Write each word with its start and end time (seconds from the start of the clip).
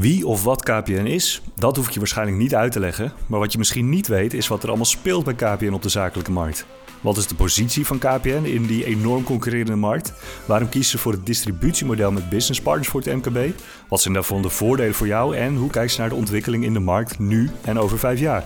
Wie 0.00 0.26
of 0.26 0.44
wat 0.44 0.62
KPN 0.62 1.06
is, 1.06 1.42
dat 1.54 1.76
hoef 1.76 1.86
ik 1.86 1.92
je 1.92 1.98
waarschijnlijk 1.98 2.38
niet 2.38 2.54
uit 2.54 2.72
te 2.72 2.80
leggen. 2.80 3.12
Maar 3.26 3.38
wat 3.38 3.52
je 3.52 3.58
misschien 3.58 3.88
niet 3.88 4.06
weet, 4.06 4.34
is 4.34 4.48
wat 4.48 4.62
er 4.62 4.68
allemaal 4.68 4.86
speelt 4.86 5.24
bij 5.24 5.34
KPN 5.34 5.72
op 5.72 5.82
de 5.82 5.88
zakelijke 5.88 6.30
markt. 6.30 6.66
Wat 7.00 7.16
is 7.16 7.26
de 7.26 7.34
positie 7.34 7.86
van 7.86 7.98
KPN 7.98 8.44
in 8.44 8.66
die 8.66 8.84
enorm 8.84 9.24
concurrerende 9.24 9.76
markt? 9.76 10.12
Waarom 10.46 10.68
kiezen 10.68 10.90
ze 10.90 10.98
voor 10.98 11.12
het 11.12 11.26
distributiemodel 11.26 12.12
met 12.12 12.28
business 12.28 12.60
partners 12.60 12.88
voor 12.88 13.00
het 13.00 13.14
MKB? 13.14 13.60
Wat 13.88 14.00
zijn 14.00 14.14
daarvan 14.14 14.42
de 14.42 14.48
voordelen 14.48 14.94
voor 14.94 15.06
jou 15.06 15.36
en 15.36 15.56
hoe 15.56 15.70
kijken 15.70 15.90
ze 15.90 16.00
naar 16.00 16.08
de 16.08 16.14
ontwikkeling 16.14 16.64
in 16.64 16.72
de 16.72 16.80
markt 16.80 17.18
nu 17.18 17.50
en 17.64 17.78
over 17.78 17.98
vijf 17.98 18.20
jaar? 18.20 18.44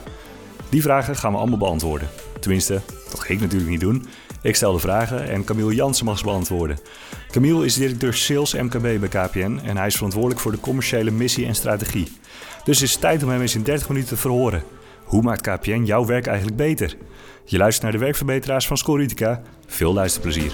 Die 0.68 0.82
vragen 0.82 1.16
gaan 1.16 1.32
we 1.32 1.39
allemaal 1.39 1.59
beantwoorden. 1.59 2.09
Tenminste, 2.41 2.80
dat 3.11 3.21
ga 3.21 3.32
ik 3.32 3.41
natuurlijk 3.41 3.71
niet 3.71 3.80
doen. 3.80 4.07
Ik 4.45 4.56
stel 4.56 4.72
de 4.72 4.79
vragen 4.79 5.29
en 5.29 5.45
Camille 5.45 5.74
Jansen 5.74 6.04
mag 6.04 6.18
ze 6.18 6.24
beantwoorden. 6.24 6.79
Camille 7.30 7.64
is 7.64 7.74
directeur 7.74 8.14
Sales 8.14 8.54
MKB 8.54 8.82
bij 9.00 9.08
KPN 9.08 9.61
en 9.64 9.76
hij 9.76 9.86
is 9.86 9.94
verantwoordelijk 9.94 10.40
voor 10.40 10.52
de 10.52 10.61
commerciële 10.61 11.11
missie 11.11 11.46
en 11.46 11.54
strategie. 11.54 12.12
Dus 12.64 12.80
het 12.80 12.88
is 12.88 12.96
tijd 12.96 13.22
om 13.22 13.29
hem 13.29 13.40
eens 13.40 13.54
in 13.54 13.62
30 13.62 13.88
minuten 13.88 14.08
te 14.08 14.16
verhoren. 14.16 14.62
Hoe 15.04 15.22
maakt 15.22 15.40
KPN 15.40 15.82
jouw 15.85 16.07
werk 16.07 16.26
eigenlijk 16.26 16.57
beter? 16.57 16.96
Je 17.44 17.58
luistert 17.58 17.82
naar 17.82 17.93
de 17.93 18.04
werkverbeteraars 18.04 18.66
van 18.66 18.76
Scoritica. 18.76 19.43
Veel 19.66 19.94
luisterplezier. 19.94 20.52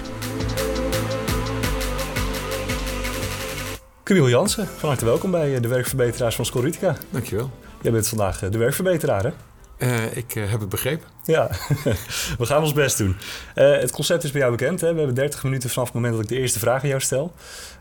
Camille 4.03 4.29
Jansen, 4.29 4.67
van 4.67 4.89
harte 4.89 5.05
welkom 5.05 5.31
bij 5.31 5.59
de 5.59 5.67
werkverbeteraars 5.67 6.35
van 6.35 6.45
Scoritica. 6.45 6.95
Dankjewel. 7.09 7.49
Jij 7.81 7.91
bent 7.91 8.07
vandaag 8.07 8.39
de 8.39 8.57
werkverbeteraar, 8.57 9.23
hè? 9.23 9.31
Uh, 9.81 10.15
ik 10.15 10.35
uh, 10.35 10.49
heb 10.49 10.59
het 10.59 10.69
begrepen. 10.69 11.07
Ja, 11.23 11.49
we 12.39 12.45
gaan 12.45 12.61
ons 12.61 12.73
best 12.73 12.97
doen. 12.97 13.15
Uh, 13.55 13.77
het 13.77 13.91
concept 13.91 14.23
is 14.23 14.31
bij 14.31 14.41
jou 14.41 14.51
bekend. 14.51 14.81
Hè? 14.81 14.91
We 14.91 14.97
hebben 14.97 15.15
30 15.15 15.43
minuten 15.43 15.69
vanaf 15.69 15.85
het 15.85 15.95
moment 15.95 16.13
dat 16.13 16.23
ik 16.23 16.29
de 16.29 16.37
eerste 16.37 16.59
vraag 16.59 16.81
aan 16.83 16.89
jou 16.89 17.01
stel. 17.01 17.33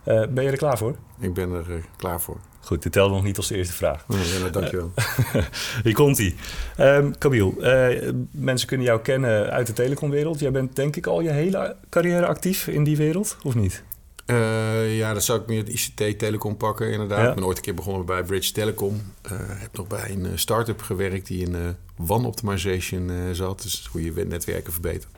ben 0.05 0.43
je 0.43 0.51
er 0.51 0.57
klaar 0.57 0.79
voor? 0.79 0.97
Ik 1.21 1.35
ben 1.35 1.53
er 1.53 1.65
klaar 1.97 2.21
voor. 2.21 2.37
Goed, 2.61 2.83
dit 2.83 2.93
telde 2.93 3.15
nog 3.15 3.23
niet 3.23 3.37
als 3.37 3.49
de 3.49 3.57
eerste 3.57 3.75
vraag. 3.75 4.05
Nee, 4.09 4.33
ja, 4.33 4.39
nou, 4.39 4.51
dankjewel. 4.51 4.93
Hier 5.83 5.95
komt-ie. 5.95 6.35
Um, 6.81 7.19
Camille, 7.19 8.15
mensen 8.31 8.69
kunnen 8.69 8.87
jou 8.87 9.01
kennen 9.01 9.51
uit 9.51 9.67
de 9.67 9.73
telecomwereld. 9.73 10.41
Jij 10.41 10.51
bent 10.51 10.77
denk 10.77 10.97
ik 10.97 11.07
al 11.07 11.21
je 11.21 11.31
hele 11.31 11.77
carrière 11.91 12.27
actief 12.27 12.67
in 12.67 12.85
die 12.85 12.97
wereld, 12.97 13.37
of 13.43 13.55
niet? 13.55 13.83
Uh, 14.31 14.97
ja, 14.97 15.13
dan 15.13 15.23
zou 15.23 15.41
ik 15.41 15.47
meer 15.47 15.59
het 15.59 15.69
ICT-telecom 15.69 16.57
pakken, 16.57 16.91
inderdaad. 16.91 17.29
Ik 17.29 17.35
ben 17.35 17.45
ooit 17.45 17.57
een 17.57 17.63
keer 17.63 17.75
begonnen 17.75 18.07
bij 18.07 18.23
Bridge 18.23 18.53
Telecom. 18.53 18.95
Uh, 19.33 19.33
heb 19.39 19.77
nog 19.77 19.87
bij 19.87 20.11
een 20.11 20.39
start-up 20.39 20.83
gewerkt 20.83 21.27
die 21.27 21.47
in 21.47 21.55
uh, 21.55 22.11
One 22.11 22.27
Optimization 22.27 23.11
zat. 23.33 23.63
Dus 23.63 23.89
hoe 23.93 24.05
je 24.05 24.25
netwerken 24.25 24.73
verbetert. 24.73 25.13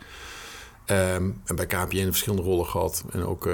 Um, 0.87 1.41
en 1.45 1.57
bij 1.57 1.67
KPN 1.67 2.05
verschillende 2.05 2.43
rollen 2.43 2.67
gehad. 2.67 3.05
En 3.11 3.25
ook 3.25 3.49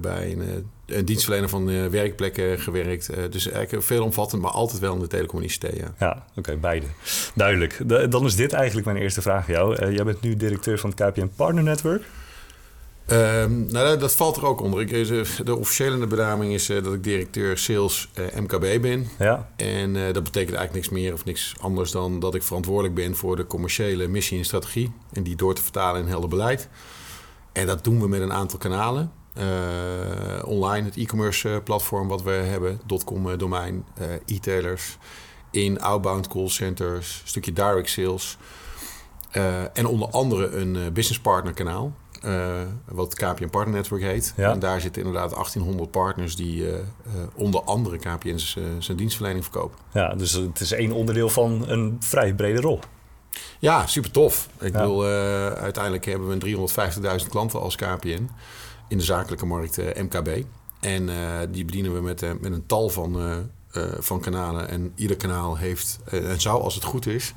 bij 0.00 0.32
een, 0.32 0.70
een, 0.86 1.04
dienstverlener 1.04 1.48
van 1.48 1.90
werkplekken 1.90 2.58
gewerkt. 2.58 3.32
dus 3.32 3.50
eigenlijk 3.50 3.84
veel 3.86 4.04
omvattend, 4.04 4.42
maar 4.42 4.50
altijd 4.50 4.80
wel 4.80 4.94
in 4.94 5.00
de 5.00 5.06
telecom 5.06 5.38
en 5.38 5.44
ICT, 5.44 5.62
ja. 5.76 5.94
Ja, 5.98 6.26
oké, 6.36 6.56
beide. 6.56 6.86
Duidelijk. 7.34 7.82
dan 8.10 8.24
is 8.24 8.36
dit 8.36 8.52
eigenlijk 8.52 8.86
mijn 8.86 8.98
eerste 8.98 9.22
vraag 9.22 9.46
aan 9.48 9.54
jou. 9.54 9.92
jij 9.92 10.04
bent 10.04 10.20
nu 10.20 10.36
directeur 10.36 10.78
van 10.78 10.90
het 10.90 11.10
KPN 11.10 11.30
Partner 11.36 11.62
Network. 11.62 12.02
Um, 13.12 13.66
nou, 13.70 13.98
dat, 13.98 14.12
valt 14.12 14.36
er 14.36 14.46
ook 14.46 14.60
onder. 14.60 14.80
Ik, 14.80 14.92
eh, 14.92 15.44
de 15.44 15.56
officiële 15.56 16.06
benaming 16.06 16.52
is 16.52 16.70
uh, 16.70 16.82
dat 16.82 16.94
ik 16.94 17.04
directeur 17.04 17.58
sales 17.58 18.08
uh, 18.18 18.26
eh, 18.26 18.42
MKB 18.42 18.80
ben. 18.82 19.08
Ja. 19.18 19.48
En 19.56 19.94
uh, 19.94 20.12
dat 20.12 20.22
betekent 20.22 20.56
eigenlijk 20.56 20.72
niks 20.72 20.88
meer 20.88 21.12
of 21.12 21.24
niks 21.24 21.54
anders 21.60 21.90
dan 21.90 22.20
dat 22.20 22.34
ik 22.34 22.42
verantwoordelijk 22.42 22.94
ben 22.94 23.16
voor 23.16 23.36
de 23.36 23.46
commerciële 23.46 24.08
missie 24.08 24.38
en 24.38 24.44
strategie. 24.44 24.92
En 25.12 25.22
die 25.22 25.36
door 25.36 25.54
te 25.54 25.62
vertalen 25.62 26.00
in 26.00 26.08
helder 26.08 26.28
beleid. 26.28 26.68
En 27.52 27.66
dat 27.66 27.84
doen 27.84 28.00
we 28.00 28.08
met 28.08 28.20
een 28.20 28.32
aantal 28.32 28.58
kanalen. 28.58 29.12
online, 30.44 30.84
het 30.84 30.96
e-commerce 30.96 31.60
platform 31.64 32.08
wat 32.08 32.22
we 32.22 32.30
hebben, 32.30 32.80
.com 33.04 33.36
domein, 33.36 33.84
e-tailers, 34.26 34.96
in 35.50 35.80
outbound 35.80 36.28
call 36.28 36.48
centers, 36.48 37.20
een 37.22 37.28
stukje 37.28 37.52
direct 37.52 37.90
sales. 37.90 38.36
en 39.72 39.86
onder 39.86 40.08
andere 40.08 40.50
een 40.50 40.92
business 40.92 41.20
partner 41.20 41.52
kanaal. 41.54 41.92
Uh, 42.24 42.60
wat 42.84 43.14
KPN 43.14 43.48
Partner 43.48 43.74
Network 43.74 44.02
heet. 44.02 44.34
En 44.36 44.58
daar 44.58 44.80
zitten 44.80 45.02
inderdaad 45.02 45.30
1800 45.30 45.90
partners 45.90 46.36
die 46.36 46.62
uh, 46.62 46.72
uh, 46.72 46.80
onder 47.34 47.62
andere 47.62 47.98
KPN 47.98 48.38
zijn 48.78 48.96
dienstverlening 48.96 49.44
verkopen. 49.44 49.78
Ja, 49.92 50.14
dus 50.14 50.32
het 50.32 50.60
is 50.60 50.72
één 50.72 50.92
onderdeel 50.92 51.28
van 51.28 51.68
een 51.68 51.96
vrij 52.00 52.34
brede 52.34 52.60
rol. 52.60 52.78
Ja, 53.58 53.86
super 53.86 54.10
tof. 54.10 54.48
Ik 54.60 54.72
ja. 54.72 54.80
bedoel, 54.80 55.04
uiteindelijk 55.54 56.04
hebben 56.04 56.38
we 56.38 56.68
350.000 57.20 57.28
klanten 57.28 57.60
als 57.60 57.76
KPN 57.76 58.30
in 58.88 58.98
de 58.98 59.04
zakelijke 59.04 59.46
markt 59.46 59.76
MKB. 59.76 60.44
En 60.80 61.08
die 61.50 61.64
bedienen 61.64 61.94
we 61.94 62.00
met, 62.00 62.20
met 62.40 62.52
een 62.52 62.66
tal 62.66 62.88
van, 62.88 63.18
van 63.98 64.20
kanalen. 64.20 64.68
En 64.68 64.92
ieder 64.94 65.16
kanaal 65.16 65.56
heeft, 65.56 65.98
en 66.04 66.40
zou 66.40 66.62
als 66.62 66.74
het 66.74 66.84
goed 66.84 67.06
is, 67.06 67.34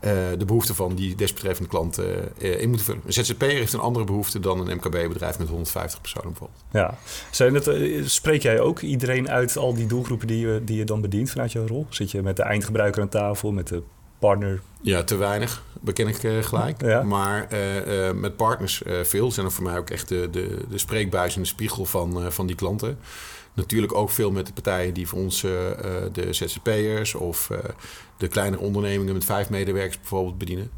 de 0.00 0.44
behoeften 0.46 0.74
van 0.74 0.94
die 0.94 1.14
desbetreffende 1.14 1.70
klant 1.70 1.98
uh, 1.98 2.60
in 2.60 2.68
moeten 2.68 2.86
vullen. 2.86 3.02
Een 3.06 3.12
ZZP'er 3.12 3.48
heeft 3.48 3.72
een 3.72 3.80
andere 3.80 4.04
behoefte 4.04 4.40
dan 4.40 4.68
een 4.68 4.76
MKB-bedrijf 4.76 5.38
met 5.38 5.48
150 5.48 6.00
personen 6.00 6.28
bijvoorbeeld. 6.28 6.64
Ja. 6.72 6.98
Zijn 7.30 7.54
het, 7.54 7.70
spreek 8.10 8.42
jij 8.42 8.60
ook 8.60 8.80
iedereen 8.80 9.30
uit 9.30 9.56
al 9.56 9.74
die 9.74 9.86
doelgroepen 9.86 10.26
die 10.26 10.46
je, 10.46 10.62
die 10.64 10.76
je 10.76 10.84
dan 10.84 11.00
bedient 11.00 11.30
vanuit 11.30 11.52
jouw 11.52 11.66
rol? 11.66 11.86
Zit 11.88 12.10
je 12.10 12.22
met 12.22 12.36
de 12.36 12.42
eindgebruiker 12.42 13.02
aan 13.02 13.08
tafel, 13.08 13.52
met 13.52 13.68
de 13.68 13.82
partner? 14.18 14.60
Ja, 14.80 15.04
te 15.04 15.16
weinig, 15.16 15.62
beken 15.80 16.08
ik 16.08 16.22
uh, 16.22 16.42
gelijk. 16.42 16.82
Ja. 16.82 17.02
Maar 17.02 17.48
uh, 17.52 18.06
uh, 18.06 18.12
met 18.12 18.36
partners 18.36 18.82
veel 19.02 19.32
zijn 19.32 19.46
er 19.46 19.52
voor 19.52 19.64
mij 19.64 19.78
ook 19.78 19.90
echt 19.90 20.08
de, 20.08 20.28
de, 20.30 20.58
de 20.70 20.78
spreekbuis 20.78 21.34
en 21.34 21.42
de 21.42 21.48
spiegel 21.48 21.84
van, 21.84 22.32
van 22.32 22.46
die 22.46 22.56
klanten. 22.56 22.98
Natuurlijk 23.58 23.94
ook 23.94 24.10
veel 24.10 24.30
met 24.30 24.46
de 24.46 24.52
partijen 24.52 24.94
die 24.94 25.08
voor 25.08 25.18
ons 25.18 25.40
de 25.40 26.28
ZZP'ers 26.30 27.14
of 27.14 27.50
de 28.16 28.28
kleinere 28.28 28.62
ondernemingen 28.62 29.14
met 29.14 29.24
vijf 29.24 29.50
medewerkers 29.50 29.98
bijvoorbeeld 29.98 30.38
bedienen. 30.38 30.70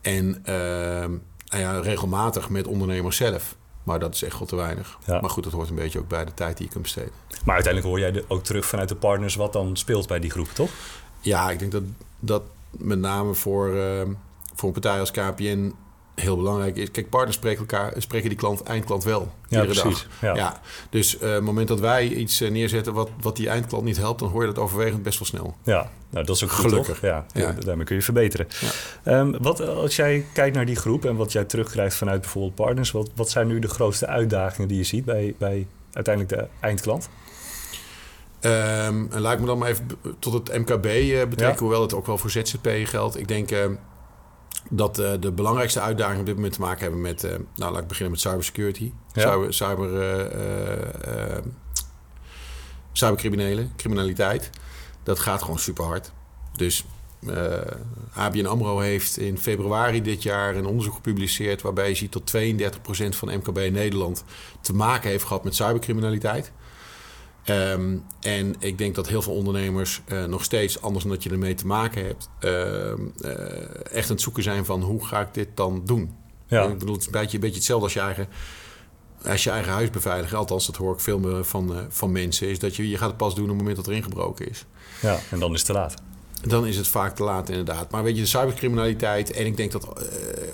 En 0.00 0.40
ehm, 0.44 1.10
nou 1.46 1.62
ja, 1.62 1.80
regelmatig 1.80 2.48
met 2.48 2.66
ondernemers 2.66 3.16
zelf. 3.16 3.56
Maar 3.82 3.98
dat 3.98 4.14
is 4.14 4.22
echt 4.22 4.38
wel 4.38 4.46
te 4.46 4.56
weinig. 4.56 4.98
Maar 5.06 5.30
goed, 5.30 5.44
dat 5.44 5.52
hoort 5.52 5.68
een 5.68 5.74
beetje 5.74 5.98
ook 5.98 6.08
bij 6.08 6.24
de 6.24 6.34
tijd 6.34 6.56
die 6.56 6.66
je 6.66 6.72
kunt 6.72 6.82
besteden. 6.82 7.12
Maar 7.44 7.54
uiteindelijk 7.54 7.94
hoor 7.94 8.12
jij 8.12 8.24
ook 8.28 8.44
terug 8.44 8.66
vanuit 8.66 8.88
de 8.88 8.94
partners 8.94 9.34
wat 9.34 9.52
dan 9.52 9.76
speelt 9.76 10.06
bij 10.06 10.20
die 10.20 10.30
groep, 10.30 10.48
toch? 10.48 10.70
Ja, 11.20 11.50
ik 11.50 11.58
denk 11.58 11.72
dat 11.72 11.82
dat 12.20 12.42
met 12.70 12.98
name 12.98 13.34
voor, 13.34 13.76
ehm, 13.76 14.12
voor 14.54 14.68
een 14.68 14.80
partij 14.80 15.00
als 15.00 15.10
KPN 15.10 15.74
heel 16.20 16.36
belangrijk 16.36 16.76
is. 16.76 16.90
Kijk, 16.90 17.08
partners 17.08 17.36
spreken, 17.36 17.60
elkaar, 17.60 17.92
spreken 17.96 18.28
die 18.28 18.38
klant, 18.38 18.62
eindklant 18.62 19.04
wel. 19.04 19.32
Ja, 19.48 19.64
precies. 19.64 20.06
Ja. 20.20 20.34
ja. 20.34 20.60
Dus 20.90 21.20
uh, 21.20 21.32
het 21.32 21.42
moment 21.42 21.68
dat 21.68 21.80
wij 21.80 22.08
iets 22.08 22.40
uh, 22.40 22.50
neerzetten 22.50 22.92
wat, 22.92 23.10
wat 23.20 23.36
die 23.36 23.48
eindklant 23.48 23.84
niet 23.84 23.96
helpt, 23.96 24.20
dan 24.20 24.28
hoor 24.28 24.40
je 24.40 24.46
dat 24.46 24.58
overwegend 24.58 25.02
best 25.02 25.18
wel 25.18 25.28
snel. 25.28 25.56
Ja, 25.64 25.90
nou, 26.10 26.24
dat 26.26 26.36
is 26.36 26.44
ook 26.44 26.50
gelukkig. 26.50 27.00
Ja, 27.00 27.26
ja, 27.32 27.52
daarmee 27.52 27.84
kun 27.84 27.96
je 27.96 28.02
verbeteren. 28.02 28.46
Um, 29.04 29.36
wat 29.40 29.60
als 29.60 29.96
jij 29.96 30.24
kijkt 30.32 30.56
naar 30.56 30.66
die 30.66 30.76
groep 30.76 31.04
en 31.04 31.16
wat 31.16 31.32
jij 31.32 31.44
terugkrijgt 31.44 31.96
vanuit 31.96 32.20
bijvoorbeeld 32.20 32.54
partners, 32.54 32.90
wat, 32.90 33.10
wat 33.14 33.30
zijn 33.30 33.46
nu 33.46 33.58
de 33.58 33.68
grootste 33.68 34.06
uitdagingen 34.06 34.68
die 34.68 34.78
je 34.78 34.84
ziet 34.84 35.04
bij, 35.04 35.34
bij 35.38 35.66
uiteindelijk 35.92 36.36
de 36.38 36.48
eindklant? 36.60 37.08
Um, 38.42 39.08
en 39.10 39.20
laat 39.20 39.32
ik 39.32 39.40
me 39.40 39.46
dan 39.46 39.58
maar 39.58 39.68
even 39.68 39.88
tot 40.18 40.32
het 40.32 40.58
MKB 40.58 40.86
uh, 40.86 41.24
betrekken, 41.24 41.58
hoewel 41.58 41.82
het 41.82 41.94
ook 41.94 42.06
wel 42.06 42.18
voor 42.18 42.30
ZZP 42.30 42.68
geldt. 42.84 43.18
Ik 43.18 43.28
denk 43.28 43.50
ehm, 43.50 43.72
dat 44.68 44.98
uh, 44.98 45.12
de 45.20 45.32
belangrijkste 45.32 45.80
uitdagingen 45.80 46.20
op 46.20 46.26
dit 46.26 46.34
moment 46.34 46.52
te 46.52 46.60
maken 46.60 46.82
hebben 46.82 47.00
met, 47.00 47.24
uh, 47.24 47.30
nou 47.54 47.72
laat 47.72 47.82
ik 47.82 47.88
beginnen 47.88 48.12
met 48.12 48.20
cybersecurity, 48.20 48.92
ja. 49.12 49.30
cyber, 49.30 49.54
cyber, 49.54 49.92
uh, 51.08 51.38
cybercriminelen, 52.92 53.72
criminaliteit. 53.76 54.50
Dat 55.02 55.18
gaat 55.18 55.42
gewoon 55.42 55.58
super 55.58 55.84
hard. 55.84 56.12
Dus 56.56 56.84
ABN 58.12 58.46
AMRO 58.46 58.78
heeft 58.78 59.18
in 59.18 59.38
februari 59.38 60.02
dit 60.02 60.22
jaar 60.22 60.56
een 60.56 60.66
onderzoek 60.66 60.94
gepubliceerd 60.94 61.62
waarbij 61.62 61.88
je 61.88 61.94
ziet 61.94 62.12
dat 62.12 62.34
32% 62.34 63.16
van 63.16 63.34
MKB 63.34 63.58
in 63.58 63.72
Nederland 63.72 64.24
te 64.60 64.74
maken 64.74 65.10
heeft 65.10 65.24
gehad 65.24 65.44
met 65.44 65.54
cybercriminaliteit. 65.54 66.52
Um, 67.48 68.04
en 68.20 68.54
ik 68.58 68.78
denk 68.78 68.94
dat 68.94 69.08
heel 69.08 69.22
veel 69.22 69.32
ondernemers 69.32 70.00
uh, 70.12 70.24
nog 70.24 70.44
steeds, 70.44 70.82
anders 70.82 71.04
dan 71.04 71.12
dat 71.12 71.22
je 71.22 71.30
ermee 71.30 71.54
te 71.54 71.66
maken 71.66 72.04
hebt, 72.04 72.28
uh, 72.40 72.50
uh, 72.50 73.92
echt 73.92 74.08
aan 74.08 74.14
het 74.14 74.20
zoeken 74.20 74.42
zijn 74.42 74.64
van 74.64 74.82
hoe 74.82 75.06
ga 75.06 75.20
ik 75.20 75.34
dit 75.34 75.48
dan 75.54 75.82
doen. 75.84 76.14
Ja. 76.46 76.62
Ik 76.62 76.78
bedoel, 76.78 76.94
het 76.94 77.00
is 77.00 77.06
een 77.06 77.12
beetje, 77.12 77.34
een 77.34 77.40
beetje 77.40 77.56
hetzelfde 77.56 77.84
als 77.84 77.94
je 77.94 78.00
eigen, 78.00 78.28
als 79.24 79.44
je 79.44 79.50
eigen 79.50 79.72
huis 79.72 79.90
beveiligen. 79.90 80.38
Althans, 80.38 80.66
dat 80.66 80.76
hoor 80.76 80.94
ik 80.94 81.00
veel 81.00 81.18
meer 81.18 81.44
van, 81.44 81.86
van 81.88 82.12
mensen. 82.12 82.48
Is 82.48 82.58
dat 82.58 82.76
je, 82.76 82.88
je 82.88 82.98
gaat 82.98 83.08
het 83.08 83.16
pas 83.16 83.34
doen 83.34 83.44
op 83.44 83.50
het 83.50 83.58
moment 83.58 83.76
dat 83.76 83.86
er 83.86 83.92
ingebroken 83.92 84.48
is. 84.48 84.64
Ja, 85.02 85.18
en 85.30 85.38
dan 85.38 85.52
is 85.52 85.58
het 85.58 85.66
te 85.66 85.72
laat. 85.72 85.94
Dan 86.42 86.66
is 86.66 86.76
het 86.76 86.88
vaak 86.88 87.16
te 87.16 87.22
laat, 87.22 87.48
inderdaad. 87.48 87.90
Maar 87.90 88.02
weet 88.02 88.16
je, 88.16 88.22
de 88.22 88.28
cybercriminaliteit. 88.28 89.30
En 89.30 89.46
ik 89.46 89.56
denk 89.56 89.72
dat 89.72 89.88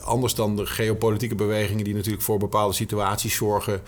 anders 0.03 0.35
dan 0.35 0.57
de 0.57 0.67
geopolitieke 0.67 1.35
bewegingen, 1.35 1.85
die 1.85 1.95
natuurlijk 1.95 2.25
voor 2.25 2.39
bepaalde 2.39 2.75
situaties 2.75 3.35
zorgen 3.35 3.83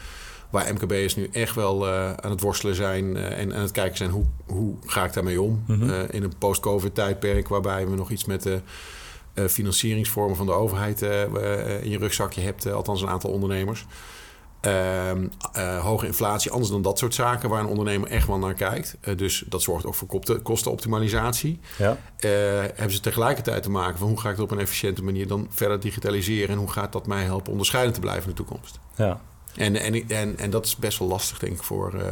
waar 0.51 0.73
MKB'ers 0.73 1.17
nu 1.17 1.29
echt 1.33 1.55
wel 1.55 1.87
uh, 1.87 2.13
aan 2.13 2.31
het 2.31 2.41
worstelen 2.41 2.75
zijn 2.75 3.17
uh, 3.17 3.39
en 3.39 3.55
aan 3.55 3.61
het 3.61 3.71
kijken 3.71 3.97
zijn 3.97 4.11
hoe, 4.11 4.25
hoe 4.47 4.75
ga 4.87 5.05
ik 5.05 5.13
daarmee 5.13 5.43
om. 5.43 5.63
Mm 5.67 5.81
-hmm. 5.81 5.91
uh, 5.91 6.03
in 6.11 6.23
een 6.23 6.39
post-COVID 6.39 6.95
tijdperk 6.95 7.49
waarbij 7.49 7.89
we 7.89 7.97
nog 7.97 8.11
iets 8.11 8.25
met 8.25 8.43
de 8.43 8.61
financieringsvormen 9.49 10.37
van 10.37 10.47
de 10.47 10.53
overheid 10.53 11.03
in 11.83 11.91
je 11.91 11.99
rugzakje 11.99 12.41
hebt, 12.41 12.73
althans 12.73 13.03
een 13.03 13.09
aantal 13.09 13.31
ondernemers. 13.31 13.87
Ehm, 14.61 15.27
eh, 15.53 15.85
hoge 15.85 16.07
inflatie, 16.07 16.51
anders 16.51 16.71
dan 16.71 16.83
dat 16.83 16.99
soort 16.99 17.15
zaken 17.15 17.49
waar 17.49 17.61
een 17.61 17.67
ondernemer 17.67 18.09
echt 18.09 18.27
wel 18.27 18.39
naar 18.39 18.55
kijkt. 18.55 18.97
Dus 19.17 19.45
dat 19.49 19.63
zorgt 19.63 19.87
ook 19.87 19.95
voor 19.95 20.43
kostenoptimalisatie. 20.43 21.61
Ja. 21.79 21.97
Hebben 22.75 22.93
ze 22.93 23.01
tegelijkertijd 23.01 23.63
te 23.63 23.71
maken 23.71 23.99
van 23.99 24.09
hoe 24.09 24.21
ga 24.21 24.29
ik 24.29 24.35
het 24.35 24.45
op 24.45 24.51
een 24.51 24.59
efficiënte 24.59 25.05
manier 25.05 25.27
dan 25.27 25.47
verder 25.51 25.81
digitaliseren 25.81 26.49
en 26.49 26.59
hoe 26.59 26.71
gaat 26.71 26.93
dat 26.93 27.07
mij 27.07 27.25
helpen 27.25 27.53
onderscheidend 27.53 27.95
te 27.95 28.01
blijven 28.01 28.23
in 28.23 28.29
de 28.29 28.43
toekomst. 28.43 28.79
Ja. 28.97 29.21
En, 29.59 29.77
en, 29.77 30.09
en, 30.09 30.39
en 30.39 30.51
dat 30.51 30.67
is 30.67 30.77
best 30.77 30.99
wel 30.99 31.09
lastig, 31.09 31.39
denk 31.39 31.53
ik, 31.53 31.63
voor, 31.63 32.03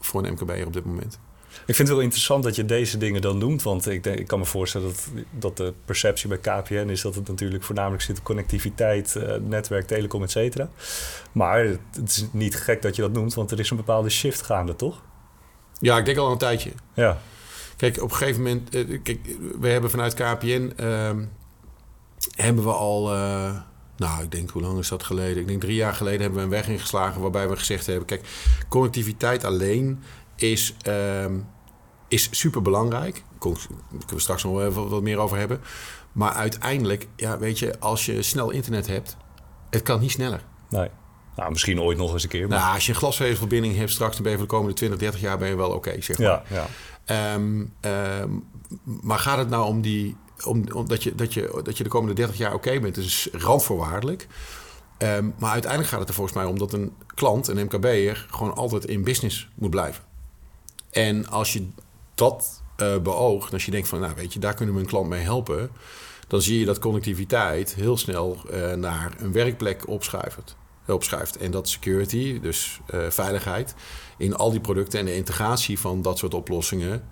voor 0.00 0.24
een 0.24 0.32
MKB'er 0.32 0.66
op 0.66 0.72
dit 0.72 0.84
moment. 0.84 1.18
Ik 1.66 1.74
vind 1.74 1.88
het 1.88 1.96
wel 1.96 2.00
interessant 2.00 2.44
dat 2.44 2.56
je 2.56 2.64
deze 2.64 2.98
dingen 2.98 3.20
dan 3.20 3.38
noemt. 3.38 3.62
Want 3.62 3.88
ik, 3.88 4.02
denk, 4.02 4.18
ik 4.18 4.26
kan 4.26 4.38
me 4.38 4.44
voorstellen 4.44 4.86
dat, 4.86 5.08
dat 5.30 5.56
de 5.56 5.74
perceptie 5.84 6.28
bij 6.28 6.38
KPN 6.38 6.88
is 6.88 7.00
dat 7.00 7.14
het 7.14 7.28
natuurlijk 7.28 7.64
voornamelijk 7.64 8.02
zit 8.02 8.18
op 8.18 8.24
connectiviteit, 8.24 9.14
uh, 9.16 9.34
netwerk, 9.36 9.86
telecom, 9.86 10.22
et 10.22 10.30
cetera. 10.30 10.68
Maar 11.32 11.64
het, 11.64 11.80
is 12.06 12.26
niet 12.30 12.56
gek 12.56 12.82
dat 12.82 12.96
je 12.96 13.02
dat 13.02 13.12
noemt, 13.12 13.34
want 13.34 13.50
er 13.50 13.58
is 13.58 13.70
een 13.70 13.76
bepaalde 13.76 14.10
shift 14.10 14.42
gaande, 14.42 14.76
toch? 14.76 15.02
Ja, 15.78 15.98
ik 15.98 16.04
denk 16.04 16.18
al 16.18 16.32
een 16.32 16.38
tijdje. 16.38 16.72
Ja. 16.94 17.18
Kijk, 17.76 18.02
op 18.02 18.10
een 18.10 18.16
gegeven 18.16 18.42
moment, 18.42 18.74
uh, 18.74 18.98
kijk, 19.02 19.20
we 19.60 19.68
hebben 19.68 19.90
vanuit 19.90 20.14
KPN 20.14 20.72
ehm, 20.76 21.24
hebben 22.34 22.64
we 22.64 22.72
al. 22.72 23.14
Uh, 23.14 23.56
nou, 23.96 24.22
ik 24.22 24.30
denk, 24.30 24.50
hoe 24.50 24.62
lang 24.62 24.78
is 24.78 24.88
dat 24.88 25.02
geleden? 25.02 25.40
Ik 25.40 25.48
denk 25.48 25.60
drie 25.60 25.74
jaar 25.74 25.94
geleden 25.94 26.20
hebben 26.20 26.38
we 26.38 26.44
een 26.44 26.50
weg 26.50 26.68
ingeslagen 26.68 27.20
waarbij 27.20 27.48
we 27.48 27.56
gezegd 27.56 27.86
hebben: 27.86 28.06
kijk, 28.06 28.26
connectiviteit 28.68 29.44
alleen 29.44 30.02
is, 30.36 30.74
um, 30.86 31.46
is 32.08 32.28
super 32.30 32.62
belangrijk. 32.62 33.24
Daar 33.38 33.52
kunnen 33.88 34.14
we 34.14 34.20
straks 34.20 34.42
nog 34.42 34.60
even 34.60 34.88
wat 34.88 35.02
meer 35.02 35.18
over 35.18 35.38
hebben. 35.38 35.60
Maar 36.12 36.32
uiteindelijk, 36.32 37.06
ja, 37.16 37.38
weet 37.38 37.58
je, 37.58 37.80
als 37.80 38.06
je 38.06 38.22
snel 38.22 38.50
internet 38.50 38.86
hebt, 38.86 39.16
het 39.70 39.82
kan 39.82 40.00
niet 40.00 40.10
sneller. 40.10 40.44
Nee. 40.68 40.88
Nou, 41.36 41.50
misschien 41.50 41.80
ooit 41.80 41.98
nog 41.98 42.12
eens 42.12 42.22
een 42.22 42.28
keer. 42.28 42.48
Maar... 42.48 42.58
Nou, 42.58 42.74
als 42.74 42.86
je 42.86 42.92
een 42.92 42.98
glasvezelverbinding 42.98 43.76
hebt 43.76 43.90
straks, 43.90 44.14
dan 44.14 44.22
ben 44.22 44.32
je 44.32 44.38
voor 44.38 44.46
de 44.46 44.52
komende 44.52 44.74
20, 44.74 44.98
30 44.98 45.20
jaar 45.20 45.38
ben 45.38 45.48
je 45.48 45.56
wel 45.56 45.70
oké, 45.70 46.00
zeg 46.00 46.18
maar. 46.18 46.42
Ja, 46.48 46.66
ja. 47.06 47.34
Um, 47.34 47.74
um, 47.80 48.44
maar 49.02 49.18
gaat 49.18 49.38
het 49.38 49.48
nou 49.48 49.66
om 49.66 49.80
die, 49.80 50.16
om, 50.44 50.64
om 50.72 50.88
dat, 50.88 51.02
je, 51.02 51.14
dat, 51.14 51.34
je, 51.34 51.60
dat 51.62 51.76
je 51.76 51.84
de 51.84 51.90
komende 51.90 52.14
30 52.14 52.36
jaar 52.36 52.54
oké 52.54 52.80
bent? 52.80 52.96
Is 52.96 53.28
randvoorwaardelijk. 53.32 54.26
Um, 54.98 55.34
maar 55.38 55.50
uiteindelijk 55.50 55.90
gaat 55.90 56.00
het 56.00 56.08
er 56.08 56.14
volgens 56.14 56.36
mij 56.36 56.44
om 56.44 56.58
dat 56.58 56.72
een 56.72 56.92
klant, 57.14 57.48
een 57.48 57.64
MKB'er, 57.64 58.26
gewoon 58.30 58.54
altijd 58.54 58.84
in 58.84 59.04
business 59.04 59.48
moet 59.54 59.70
blijven. 59.70 60.04
En 60.90 61.26
als 61.28 61.52
je 61.52 61.68
dat 62.14 62.62
uh, 62.76 62.98
beoogt, 62.98 63.52
als 63.52 63.64
je 63.64 63.70
denkt 63.70 63.88
van, 63.88 64.00
nou 64.00 64.14
weet 64.14 64.32
je, 64.32 64.38
daar 64.38 64.54
kunnen 64.54 64.74
we 64.74 64.80
een 64.80 64.86
klant 64.86 65.08
mee 65.08 65.22
helpen, 65.22 65.70
dan 66.28 66.42
zie 66.42 66.58
je 66.58 66.64
dat 66.64 66.78
connectiviteit 66.78 67.74
heel 67.74 67.96
snel 67.96 68.38
uh, 68.52 68.72
naar 68.72 69.12
een 69.18 69.32
werkplek 69.32 69.88
opschuift. 69.88 70.56
opschuift. 70.86 71.36
En 71.36 71.50
dat 71.50 71.68
security, 71.68 72.40
dus 72.40 72.80
uh, 72.94 73.10
veiligheid, 73.10 73.74
in 74.18 74.34
al 74.34 74.50
die 74.50 74.60
producten 74.60 74.98
en 74.98 75.04
de 75.04 75.16
integratie 75.16 75.78
van 75.78 76.02
dat 76.02 76.18
soort 76.18 76.34
oplossingen, 76.34 77.04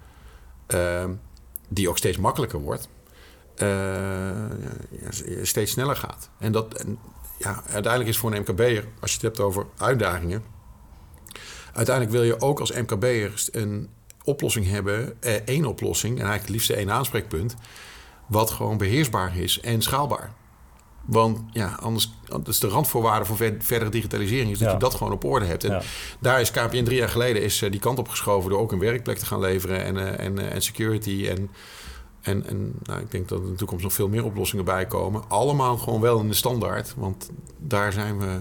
die 1.68 1.88
ook 1.88 1.98
steeds 1.98 2.18
makkelijker 2.18 2.60
wordt, 2.60 2.88
steeds 5.42 5.72
sneller 5.72 5.96
gaat. 5.96 6.30
En 6.38 6.52
dat, 6.52 6.74
en, 6.74 6.98
ja, 7.38 7.62
uiteindelijk 7.66 8.10
is 8.10 8.16
voor 8.18 8.32
een 8.32 8.40
MKB'er, 8.40 8.84
als 9.00 9.10
je 9.10 9.16
het 9.16 9.22
hebt 9.22 9.40
over 9.40 9.66
uitdagingen, 9.76 10.42
Uiteindelijk 11.72 12.16
wil 12.16 12.24
je 12.24 12.40
ook 12.40 12.60
als 12.60 12.72
MKB'er 12.72 13.32
een 13.52 13.88
oplossing 14.24 14.68
hebben, 14.68 15.16
eh, 15.20 15.34
één 15.34 15.64
oplossing, 15.64 16.12
en 16.12 16.26
eigenlijk 16.26 16.42
het 16.42 16.50
liefst 16.50 16.70
één 16.70 16.90
aanspreekpunt, 16.90 17.54
wat 18.26 18.50
gewoon 18.50 18.78
beheersbaar 18.78 19.36
is 19.36 19.60
en 19.60 19.82
schaalbaar. 19.82 20.32
Want 21.04 21.40
ja, 21.52 21.76
anders 21.80 22.12
dat 22.24 22.48
is 22.48 22.58
de 22.58 22.68
randvoorwaarde 22.68 23.24
voor 23.24 23.36
verdere 23.58 23.90
digitalisering 23.90 24.50
is 24.50 24.58
dat 24.58 24.72
je 24.72 24.78
dat 24.78 24.94
gewoon 24.94 25.12
op 25.12 25.24
orde 25.24 25.44
hebt. 25.44 25.64
En 25.64 25.82
daar 26.20 26.40
is 26.40 26.50
KPN 26.50 26.84
drie 26.84 26.96
jaar 26.96 27.08
geleden 27.08 27.42
is, 27.42 27.62
uh, 27.62 27.70
die 27.70 27.80
kant 27.80 27.98
op 27.98 28.08
geschoven 28.08 28.50
door 28.50 28.60
ook 28.60 28.72
een 28.72 28.78
werkplek 28.78 29.18
te 29.18 29.26
gaan 29.26 29.40
leveren 29.40 29.84
en, 29.84 30.18
en, 30.18 30.50
en 30.52 30.62
security. 30.62 31.26
En, 31.28 31.50
en, 32.22 32.46
en 32.46 32.72
nou, 32.82 33.00
ik 33.00 33.10
denk 33.10 33.28
dat 33.28 33.38
er 33.38 33.44
in 33.44 33.50
de 33.50 33.56
toekomst 33.56 33.84
nog 33.84 33.92
veel 33.92 34.08
meer 34.08 34.24
oplossingen 34.24 34.64
bij 34.64 34.86
komen. 34.86 35.22
Allemaal 35.28 35.76
gewoon 35.76 36.00
wel 36.00 36.20
in 36.20 36.28
de 36.28 36.34
standaard, 36.34 36.94
want 36.96 37.30
daar 37.58 37.92
zijn 37.92 38.18
we 38.18 38.40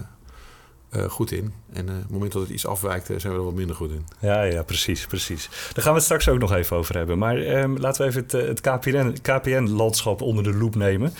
uh, 0.96 1.04
goed 1.04 1.32
in. 1.32 1.52
En 1.72 1.86
uh, 1.86 1.94
op 1.94 2.02
het 2.02 2.10
moment 2.10 2.32
dat 2.32 2.42
het 2.42 2.50
iets 2.50 2.66
afwijkt, 2.66 3.10
uh, 3.10 3.18
zijn 3.18 3.32
we 3.32 3.38
er 3.38 3.44
wat 3.44 3.54
minder 3.54 3.76
goed 3.76 3.90
in. 3.90 4.06
Ja, 4.18 4.42
ja, 4.42 4.62
precies, 4.62 5.06
precies. 5.06 5.48
Daar 5.72 5.84
gaan 5.84 5.92
we 5.92 5.98
het 5.98 6.02
straks 6.02 6.28
ook 6.28 6.38
nog 6.38 6.52
even 6.52 6.76
over 6.76 6.96
hebben. 6.96 7.18
Maar 7.18 7.36
um, 7.36 7.78
laten 7.78 8.02
we 8.02 8.08
even 8.08 8.22
het, 8.22 8.32
het 8.32 8.60
KPN, 8.60 9.14
KPN-landschap 9.22 10.20
onder 10.20 10.44
de 10.44 10.54
loep 10.54 10.74
nemen. 10.74 11.12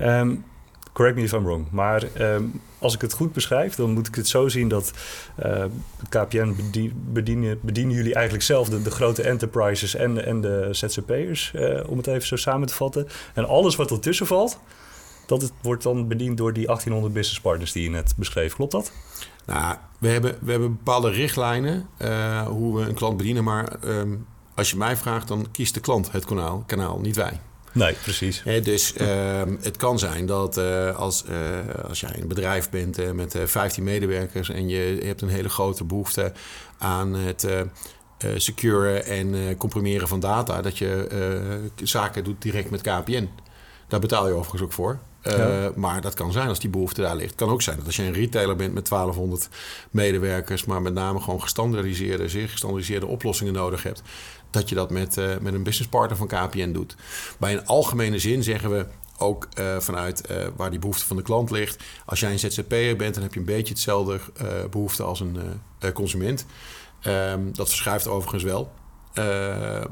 Um, 0.00 0.44
correct 0.98 1.16
me 1.16 1.22
if 1.22 1.32
I'm 1.32 1.44
wrong. 1.44 1.66
Maar 1.70 2.02
um, 2.20 2.60
als 2.78 2.94
ik 2.94 3.00
het 3.00 3.12
goed 3.12 3.32
beschrijf, 3.32 3.74
dan 3.74 3.90
moet 3.90 4.06
ik 4.06 4.14
het 4.14 4.28
zo 4.28 4.48
zien 4.48 4.68
dat 4.68 4.92
KPN 6.08 6.54
bedienen, 7.12 7.58
bedienen 7.62 7.94
jullie 7.94 8.14
eigenlijk 8.14 8.44
zelf 8.44 8.68
de, 8.68 8.82
de 8.82 8.90
grote 8.90 9.22
enterprises 9.22 9.94
en, 9.94 10.24
en 10.24 10.40
de 10.40 10.68
ZZP'ers, 10.70 11.52
om 11.86 11.96
het 11.96 12.06
even 12.06 12.26
zo 12.26 12.36
samen 12.36 12.68
te 12.68 12.74
vatten. 12.74 13.08
En 13.34 13.48
alles 13.48 13.76
wat 13.76 13.90
ertussen 13.90 14.26
valt, 14.26 14.58
dat 15.26 15.42
het 15.42 15.52
wordt 15.62 15.82
dan 15.82 16.08
bediend 16.08 16.36
door 16.36 16.52
die 16.52 16.66
1800 16.66 17.14
business 17.14 17.40
partners 17.40 17.72
die 17.72 17.82
je 17.82 17.90
net 17.90 18.14
beschreef. 18.16 18.54
Klopt 18.54 18.72
dat? 18.72 18.92
Nou, 19.46 19.76
we 19.98 20.08
hebben, 20.08 20.36
we 20.40 20.50
hebben 20.50 20.76
bepaalde 20.76 21.10
richtlijnen 21.10 21.88
uh, 22.02 22.46
hoe 22.46 22.78
we 22.78 22.88
een 22.88 22.94
klant 22.94 23.16
bedienen. 23.16 23.44
Maar 23.44 23.76
um, 23.84 24.26
als 24.54 24.70
je 24.70 24.76
mij 24.76 24.96
vraagt, 24.96 25.28
dan 25.28 25.50
kiest 25.50 25.74
de 25.74 25.80
klant 25.80 26.12
het 26.12 26.24
kanaal, 26.24 26.62
kanaal 26.66 26.98
niet 27.00 27.16
wij. 27.16 27.40
Nee, 27.72 27.92
precies. 27.92 28.42
dus 28.62 28.94
um, 29.00 29.58
het 29.62 29.76
kan 29.76 29.98
zijn 29.98 30.26
dat 30.26 30.58
uh, 30.58 30.96
als, 30.96 31.24
uh, 31.30 31.84
als 31.88 32.00
jij 32.00 32.20
een 32.20 32.28
bedrijf 32.28 32.70
bent 32.70 33.14
met 33.14 33.36
15 33.44 33.84
medewerkers 33.84 34.50
en 34.50 34.68
je 34.68 35.00
hebt 35.04 35.22
een 35.22 35.28
hele 35.28 35.48
grote 35.48 35.84
behoefte 35.84 36.32
aan 36.78 37.14
het 37.14 37.46
securen 38.36 39.04
en 39.04 39.56
comprimeren 39.56 40.08
van 40.08 40.20
data, 40.20 40.62
dat 40.62 40.78
je 40.78 41.06
zaken 41.82 42.24
doet 42.24 42.42
direct 42.42 42.70
met 42.70 42.80
KPN. 42.80 43.28
Daar 43.88 44.00
betaal 44.00 44.26
je 44.26 44.32
overigens 44.32 44.62
ook 44.62 44.72
voor. 44.72 44.98
Uh, 45.22 45.66
Maar 45.74 46.00
dat 46.00 46.14
kan 46.14 46.32
zijn 46.32 46.48
als 46.48 46.60
die 46.60 46.70
behoefte 46.70 47.00
daar 47.00 47.16
ligt. 47.16 47.30
Het 47.30 47.38
kan 47.38 47.48
ook 47.48 47.62
zijn 47.62 47.76
dat 47.76 47.86
als 47.86 47.96
je 47.96 48.02
een 48.02 48.12
retailer 48.12 48.56
bent 48.56 48.74
met 48.74 48.88
1200 48.88 49.48
medewerkers, 49.90 50.64
maar 50.64 50.82
met 50.82 50.94
name 50.94 51.20
gewoon 51.20 51.42
gestandardiseerde, 51.42 52.28
zeer 52.28 52.48
gestandardiseerde 52.48 53.06
oplossingen 53.06 53.52
nodig 53.52 53.82
hebt, 53.82 54.02
dat 54.50 54.68
je 54.68 54.74
dat 54.74 54.90
met, 54.90 55.16
uh, 55.16 55.38
met 55.40 55.54
een 55.54 55.62
businesspartner 55.62 56.16
van 56.16 56.26
KPN 56.26 56.72
doet. 56.72 56.96
Bij 57.38 57.52
een 57.52 57.66
algemene 57.66 58.18
zin 58.18 58.42
zeggen 58.42 58.70
we 58.70 58.86
ook 59.16 59.48
uh, 59.58 59.78
vanuit 59.78 60.22
waar 60.56 60.70
die 60.70 60.78
behoefte 60.78 61.06
van 61.06 61.16
de 61.16 61.22
klant 61.22 61.50
ligt. 61.50 61.84
Als 62.06 62.20
jij 62.20 62.32
een 62.32 62.38
ZZP'er 62.38 62.96
bent, 62.96 63.14
dan 63.14 63.22
heb 63.22 63.34
je 63.34 63.40
een 63.40 63.46
beetje 63.46 63.72
hetzelfde 63.72 64.20
behoefte 64.70 65.02
als 65.02 65.20
een 65.20 65.60
consument. 65.92 66.46
Um, 67.06 67.52
dat 67.52 67.68
verschuift 67.68 68.08
overigens 68.08 68.42
wel. 68.42 68.72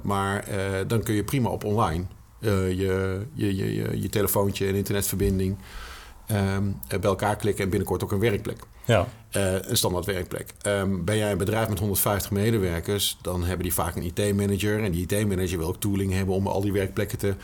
maar 0.03 0.45
dan 0.87 1.03
kun 1.03 1.15
je 1.15 1.25
prima 1.25 1.49
op 1.49 1.65
online 1.65 2.07
uh, 2.41 2.69
je, 2.69 3.27
je, 3.35 3.57
je, 3.57 4.01
je, 4.01 4.09
telefoontje 4.09 4.67
en 4.67 4.75
internetverbinding 4.75 5.57
um, 6.31 6.81
bij 6.89 7.01
elkaar 7.01 7.37
klikken 7.37 7.65
en 7.65 7.71
binnenkort 7.71 8.03
ook 8.05 8.13
een 8.13 8.19
werkplek. 8.19 8.59
Ja. 8.85 9.09
Uh, 9.33 9.53
een 9.53 9.77
standaard 9.77 10.07
werkplek. 10.07 10.53
Um, 10.67 11.05
ben 11.05 11.17
jij 11.17 11.33
een 11.33 11.39
bedrijf 11.39 11.69
met 11.69 11.79
150 11.79 12.31
medewerkers, 12.31 13.19
dan 13.23 13.45
hebben 13.45 13.63
die 13.63 13.75
vaak 13.75 13.97
een 13.97 14.03
IT-manager. 14.03 14.83
En 14.83 14.93
die 14.93 15.07
IT-manager 15.09 15.59
wil 15.59 15.69
ook 15.69 15.81
tooling 15.81 16.13
hebben 16.13 16.35
om 16.35 16.47
al 16.47 16.61
die 16.61 16.73
werkplekken 16.73 17.19
te 17.19 17.35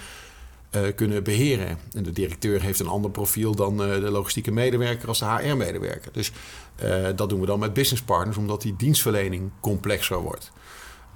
uh, 0.76 0.82
kunnen 0.94 1.24
beheren. 1.24 1.78
En 1.92 2.02
de 2.02 2.12
directeur 2.12 2.62
heeft 2.62 2.80
een 2.80 2.86
ander 2.86 3.10
profiel 3.10 3.54
dan 3.54 3.76
de 3.76 4.10
logistieke 4.10 4.50
medewerker 4.50 5.08
als 5.08 5.18
de 5.18 5.24
HR-medewerker. 5.24 6.12
Dus 6.12 6.32
dat 7.16 7.28
doen 7.28 7.40
we 7.40 7.46
dan 7.46 7.58
met 7.58 7.72
business 7.72 8.02
partners, 8.02 8.36
omdat 8.36 8.62
die 8.62 8.76
dienstverlening 8.76 9.50
complexer 9.60 10.18
wordt. 10.18 10.52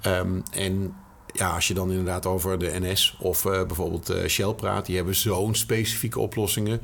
Um, 0.07 0.43
en 0.51 0.95
ja, 1.39 1.51
als 1.55 1.69
je 1.69 1.75
dan 1.75 1.91
inderdaad 1.91 2.27
over 2.27 2.59
de 2.59 2.73
NS 2.81 3.17
of 3.21 3.45
uh, 3.45 3.65
bijvoorbeeld 3.65 4.11
uh, 4.11 4.27
Shell 4.27 4.53
praat, 4.53 4.87
die 4.87 4.97
hebben 4.97 5.15
zo'n 5.15 5.55
specifieke 5.55 6.19
oplossingen. 6.19 6.81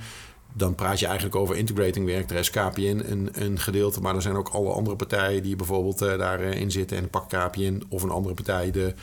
Dan 0.52 0.75
praat 0.75 0.99
je 0.99 1.06
eigenlijk 1.06 1.37
over 1.37 1.56
integrating 1.56 2.06
werk. 2.06 2.30
Er 2.30 2.37
is 2.37 2.50
KPN 2.50 3.02
een, 3.06 3.28
een 3.32 3.59
gedeelte, 3.59 4.00
maar 4.00 4.14
er 4.14 4.23
zijn 4.23 4.37
ook 4.37 4.49
alle 4.49 4.73
andere 4.73 4.97
partijen 4.97 5.42
die 5.42 5.56
bijvoorbeeld 5.56 6.02
uh, 6.02 6.18
daarin 6.18 6.71
zitten. 6.71 6.97
En 6.97 7.11
pak 7.11 7.28
KPN 7.28 7.82
of 7.88 8.02
een 8.02 8.11
andere 8.11 8.35
partij 8.35 8.71
de, 8.71 8.94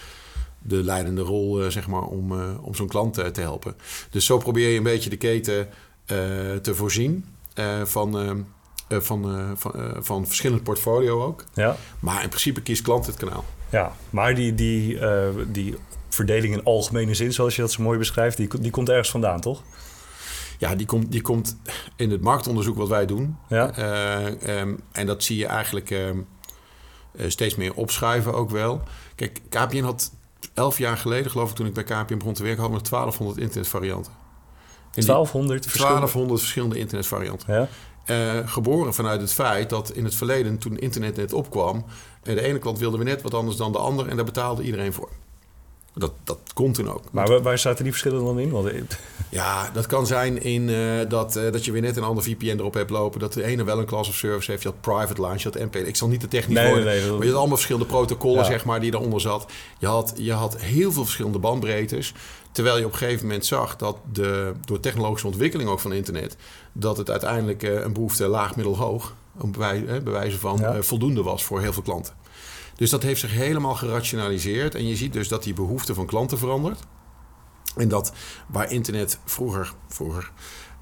de 0.61 0.83
leidende 0.83 1.21
rol, 1.21 1.71
zeg 1.71 1.87
maar, 1.87 2.03
om, 2.03 2.31
om 2.61 2.75
zo'n 2.75 2.87
klant 2.87 3.13
te 3.13 3.41
helpen. 3.41 3.75
Dus 4.09 4.25
zo 4.25 4.37
probeer 4.37 4.69
je 4.69 4.77
een 4.77 4.83
beetje 4.83 5.09
de 5.09 5.17
keten 5.17 5.69
te 6.61 6.75
voorzien 6.75 7.25
van 7.83 8.45
van, 8.89 9.53
van, 9.57 9.95
van 9.99 10.27
verschillend 10.27 10.63
portfolio 10.63 11.23
ook. 11.23 11.43
Ja. 11.53 11.77
Maar 11.99 12.23
in 12.23 12.29
principe 12.29 12.61
kiest 12.61 12.81
klant 12.81 13.05
het 13.05 13.15
kanaal. 13.15 13.45
Ja, 13.69 13.95
maar 14.09 14.35
die, 14.35 14.53
die, 14.55 14.93
uh, 14.93 15.27
die 15.47 15.75
verdeling 16.09 16.53
in 16.53 16.63
algemene 16.63 17.13
zin, 17.13 17.33
zoals 17.33 17.55
je 17.55 17.61
dat 17.61 17.71
zo 17.71 17.83
mooi 17.83 17.97
beschrijft, 17.97 18.37
die, 18.37 18.59
die 18.59 18.71
komt 18.71 18.89
ergens 18.89 19.11
vandaan, 19.11 19.41
toch? 19.41 19.63
Ja, 20.57 20.75
die 20.75 20.85
komt, 20.85 21.11
die 21.11 21.21
komt 21.21 21.57
in 21.95 22.11
het 22.11 22.21
marktonderzoek 22.21 22.77
wat 22.77 22.87
wij 22.87 23.05
doen. 23.05 23.37
Ja. 23.49 23.77
Uh, 23.77 24.59
um, 24.59 24.79
en 24.91 25.05
dat 25.05 25.23
zie 25.23 25.37
je 25.37 25.45
eigenlijk 25.45 25.89
um, 25.89 26.27
steeds 27.27 27.55
meer 27.55 27.73
opschuiven 27.73 28.33
ook 28.33 28.49
wel. 28.49 28.81
Kijk, 29.15 29.41
KPN 29.49 29.83
had 29.83 30.11
elf 30.53 30.77
jaar 30.77 30.97
geleden, 30.97 31.31
geloof 31.31 31.49
ik, 31.49 31.55
toen 31.55 31.65
ik 31.65 31.73
bij 31.73 31.83
KPN 31.83 32.17
begon 32.17 32.33
te 32.33 32.43
werken, 32.43 32.61
hadden 32.61 32.83
we 32.83 32.89
1200 32.89 33.39
internetvarianten. 33.39 34.11
1200 34.91 35.63
verschillende... 35.63 35.99
1200 35.99 36.39
verschillende 36.39 36.79
internetvarianten. 36.79 37.53
Ja. 37.53 37.67
Geboren 38.45 38.93
vanuit 38.93 39.21
het 39.21 39.33
feit 39.33 39.69
dat 39.69 39.91
in 39.91 40.03
het 40.03 40.15
verleden, 40.15 40.57
toen 40.57 40.77
internet 40.77 41.15
net 41.15 41.33
opkwam, 41.33 41.85
de 42.23 42.41
ene 42.41 42.59
klant 42.59 42.79
wilde 42.79 42.97
weer 42.97 43.05
net 43.05 43.21
wat 43.21 43.33
anders 43.33 43.57
dan 43.57 43.71
de 43.71 43.77
ander 43.77 44.07
en 44.07 44.15
daar 44.15 44.25
betaalde 44.25 44.63
iedereen 44.63 44.93
voor. 44.93 45.09
Dat, 45.93 46.11
dat 46.23 46.39
komt 46.53 46.75
toen 46.75 46.89
ook. 46.89 47.03
Maar 47.11 47.41
waar, 47.41 47.59
zaten 47.59 47.83
die 47.83 47.91
verschillen 47.91 48.23
dan 48.23 48.39
in? 48.39 48.49
Want... 48.49 48.71
Ja, 49.29 49.69
dat 49.73 49.85
kan 49.85 50.07
zijn 50.07 50.41
in 50.41 50.69
uh, 50.69 50.99
dat, 51.07 51.35
uh, 51.35 51.51
dat 51.51 51.65
je 51.65 51.71
weer 51.71 51.81
net 51.81 51.97
een 51.97 52.03
ander 52.03 52.23
VPN 52.23 52.45
erop 52.45 52.73
hebt 52.73 52.89
lopen. 52.89 53.19
Dat 53.19 53.33
de 53.33 53.43
ene 53.43 53.63
wel 53.63 53.79
een 53.79 53.85
class 53.85 54.09
of 54.09 54.15
service 54.15 54.51
heeft. 54.51 54.63
Je 54.63 54.69
had 54.69 54.81
private 54.81 55.21
line, 55.21 55.37
je 55.37 55.43
had 55.43 55.59
MP. 55.59 55.75
Ik 55.75 55.95
zal 55.95 56.07
niet 56.07 56.21
de 56.21 56.27
technisch 56.27 56.57
nee, 56.57 56.67
worden. 56.67 56.85
Nee, 56.85 57.01
nee, 57.01 57.11
maar 57.11 57.19
je 57.19 57.25
had 57.25 57.37
allemaal 57.37 57.55
verschillende 57.55 57.87
protocollen 57.87 58.45
zeg 58.45 58.65
maar, 58.65 58.79
die 58.79 58.93
eronder 58.93 59.21
zat. 59.21 59.51
Je 59.77 59.87
had, 59.87 60.13
je 60.17 60.33
had 60.33 60.57
heel 60.61 60.91
veel 60.91 61.03
verschillende 61.03 61.39
bandbreedtes. 61.39 62.13
Terwijl 62.51 62.77
je 62.77 62.85
op 62.85 62.91
een 62.91 62.97
gegeven 62.97 63.25
moment 63.25 63.45
zag 63.45 63.75
dat 63.75 63.97
de, 64.11 64.53
door 64.65 64.79
technologische 64.79 65.27
ontwikkeling 65.27 65.69
ook 65.69 65.79
van 65.79 65.93
internet... 65.93 66.35
dat 66.71 66.97
het 66.97 67.09
uiteindelijk 67.09 67.63
uh, 67.63 67.81
een 67.83 67.93
behoefte 67.93 68.27
laag, 68.27 68.55
middel, 68.55 68.77
hoog... 68.77 69.13
bij, 69.33 69.83
bij 69.83 70.13
wijze 70.13 70.39
van 70.39 70.83
voldoende 70.83 71.23
was 71.23 71.43
voor 71.43 71.61
heel 71.61 71.73
veel 71.73 71.83
klanten. 71.83 72.13
Dus 72.79 72.89
dat 72.89 73.03
heeft 73.03 73.19
zich 73.19 73.31
helemaal 73.31 73.75
gerationaliseerd. 73.75 74.75
En 74.75 74.87
je 74.87 74.95
ziet 74.95 75.13
dus 75.13 75.27
dat 75.27 75.43
die 75.43 75.53
behoefte 75.53 75.93
van 75.93 76.05
klanten 76.05 76.37
verandert. 76.37 76.79
En 77.75 77.87
dat 77.87 78.13
waar 78.47 78.71
internet 78.71 79.19
vroeger, 79.25 79.73
vroeger 79.87 80.31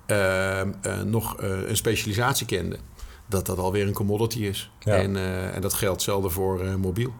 ehm, 0.05 0.71
eh, 0.81 1.01
nog 1.01 1.41
uh, 1.41 1.69
een 1.69 1.75
specialisatie 1.75 2.45
kende, 2.45 2.77
dat 3.25 3.45
dat 3.45 3.57
alweer 3.57 3.87
een 3.87 3.93
commodity 3.93 4.39
is. 4.39 4.71
En, 4.79 5.15
uh, 5.15 5.55
en 5.55 5.61
dat 5.61 5.73
geldt 5.73 5.95
hetzelfde 5.95 6.29
voor 6.29 6.79
mobiel. 6.79 7.13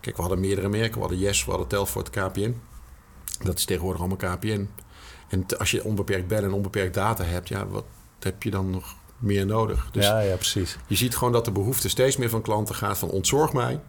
Kijk, 0.00 0.16
we 0.16 0.22
hadden 0.22 0.40
meerdere 0.40 0.68
merken. 0.68 0.94
We 0.94 1.00
hadden 1.00 1.18
Yes, 1.18 1.44
we 1.44 1.50
hadden 1.50 1.68
Telfort, 1.68 2.10
KPN. 2.10 2.60
Dat 3.42 3.58
is 3.58 3.64
tegenwoordig 3.64 4.00
allemaal 4.00 4.36
KPN. 4.36 4.68
En 5.28 5.46
als 5.58 5.70
je 5.70 5.84
onbeperkt 5.84 6.28
bellen 6.28 6.48
en 6.48 6.54
onbeperkt 6.54 6.94
data 6.94 7.24
hebt, 7.24 7.48
ja, 7.48 7.66
wat 7.66 7.84
heb 8.20 8.42
je 8.42 8.50
dan 8.50 8.70
nog 8.70 8.96
meer 9.18 9.46
nodig? 9.46 9.88
Dus 9.90 10.04
ja, 10.04 10.20
ja, 10.20 10.34
precies. 10.34 10.76
Je 10.86 10.96
ziet 10.96 11.16
gewoon 11.16 11.32
dat 11.32 11.44
de 11.44 11.52
behoefte 11.52 11.88
steeds 11.88 12.16
meer 12.16 12.30
van 12.30 12.42
klanten 12.42 12.74
gaat 12.74 12.98
van 12.98 13.10
ontzorg 13.10 13.52
mij. 13.52 13.80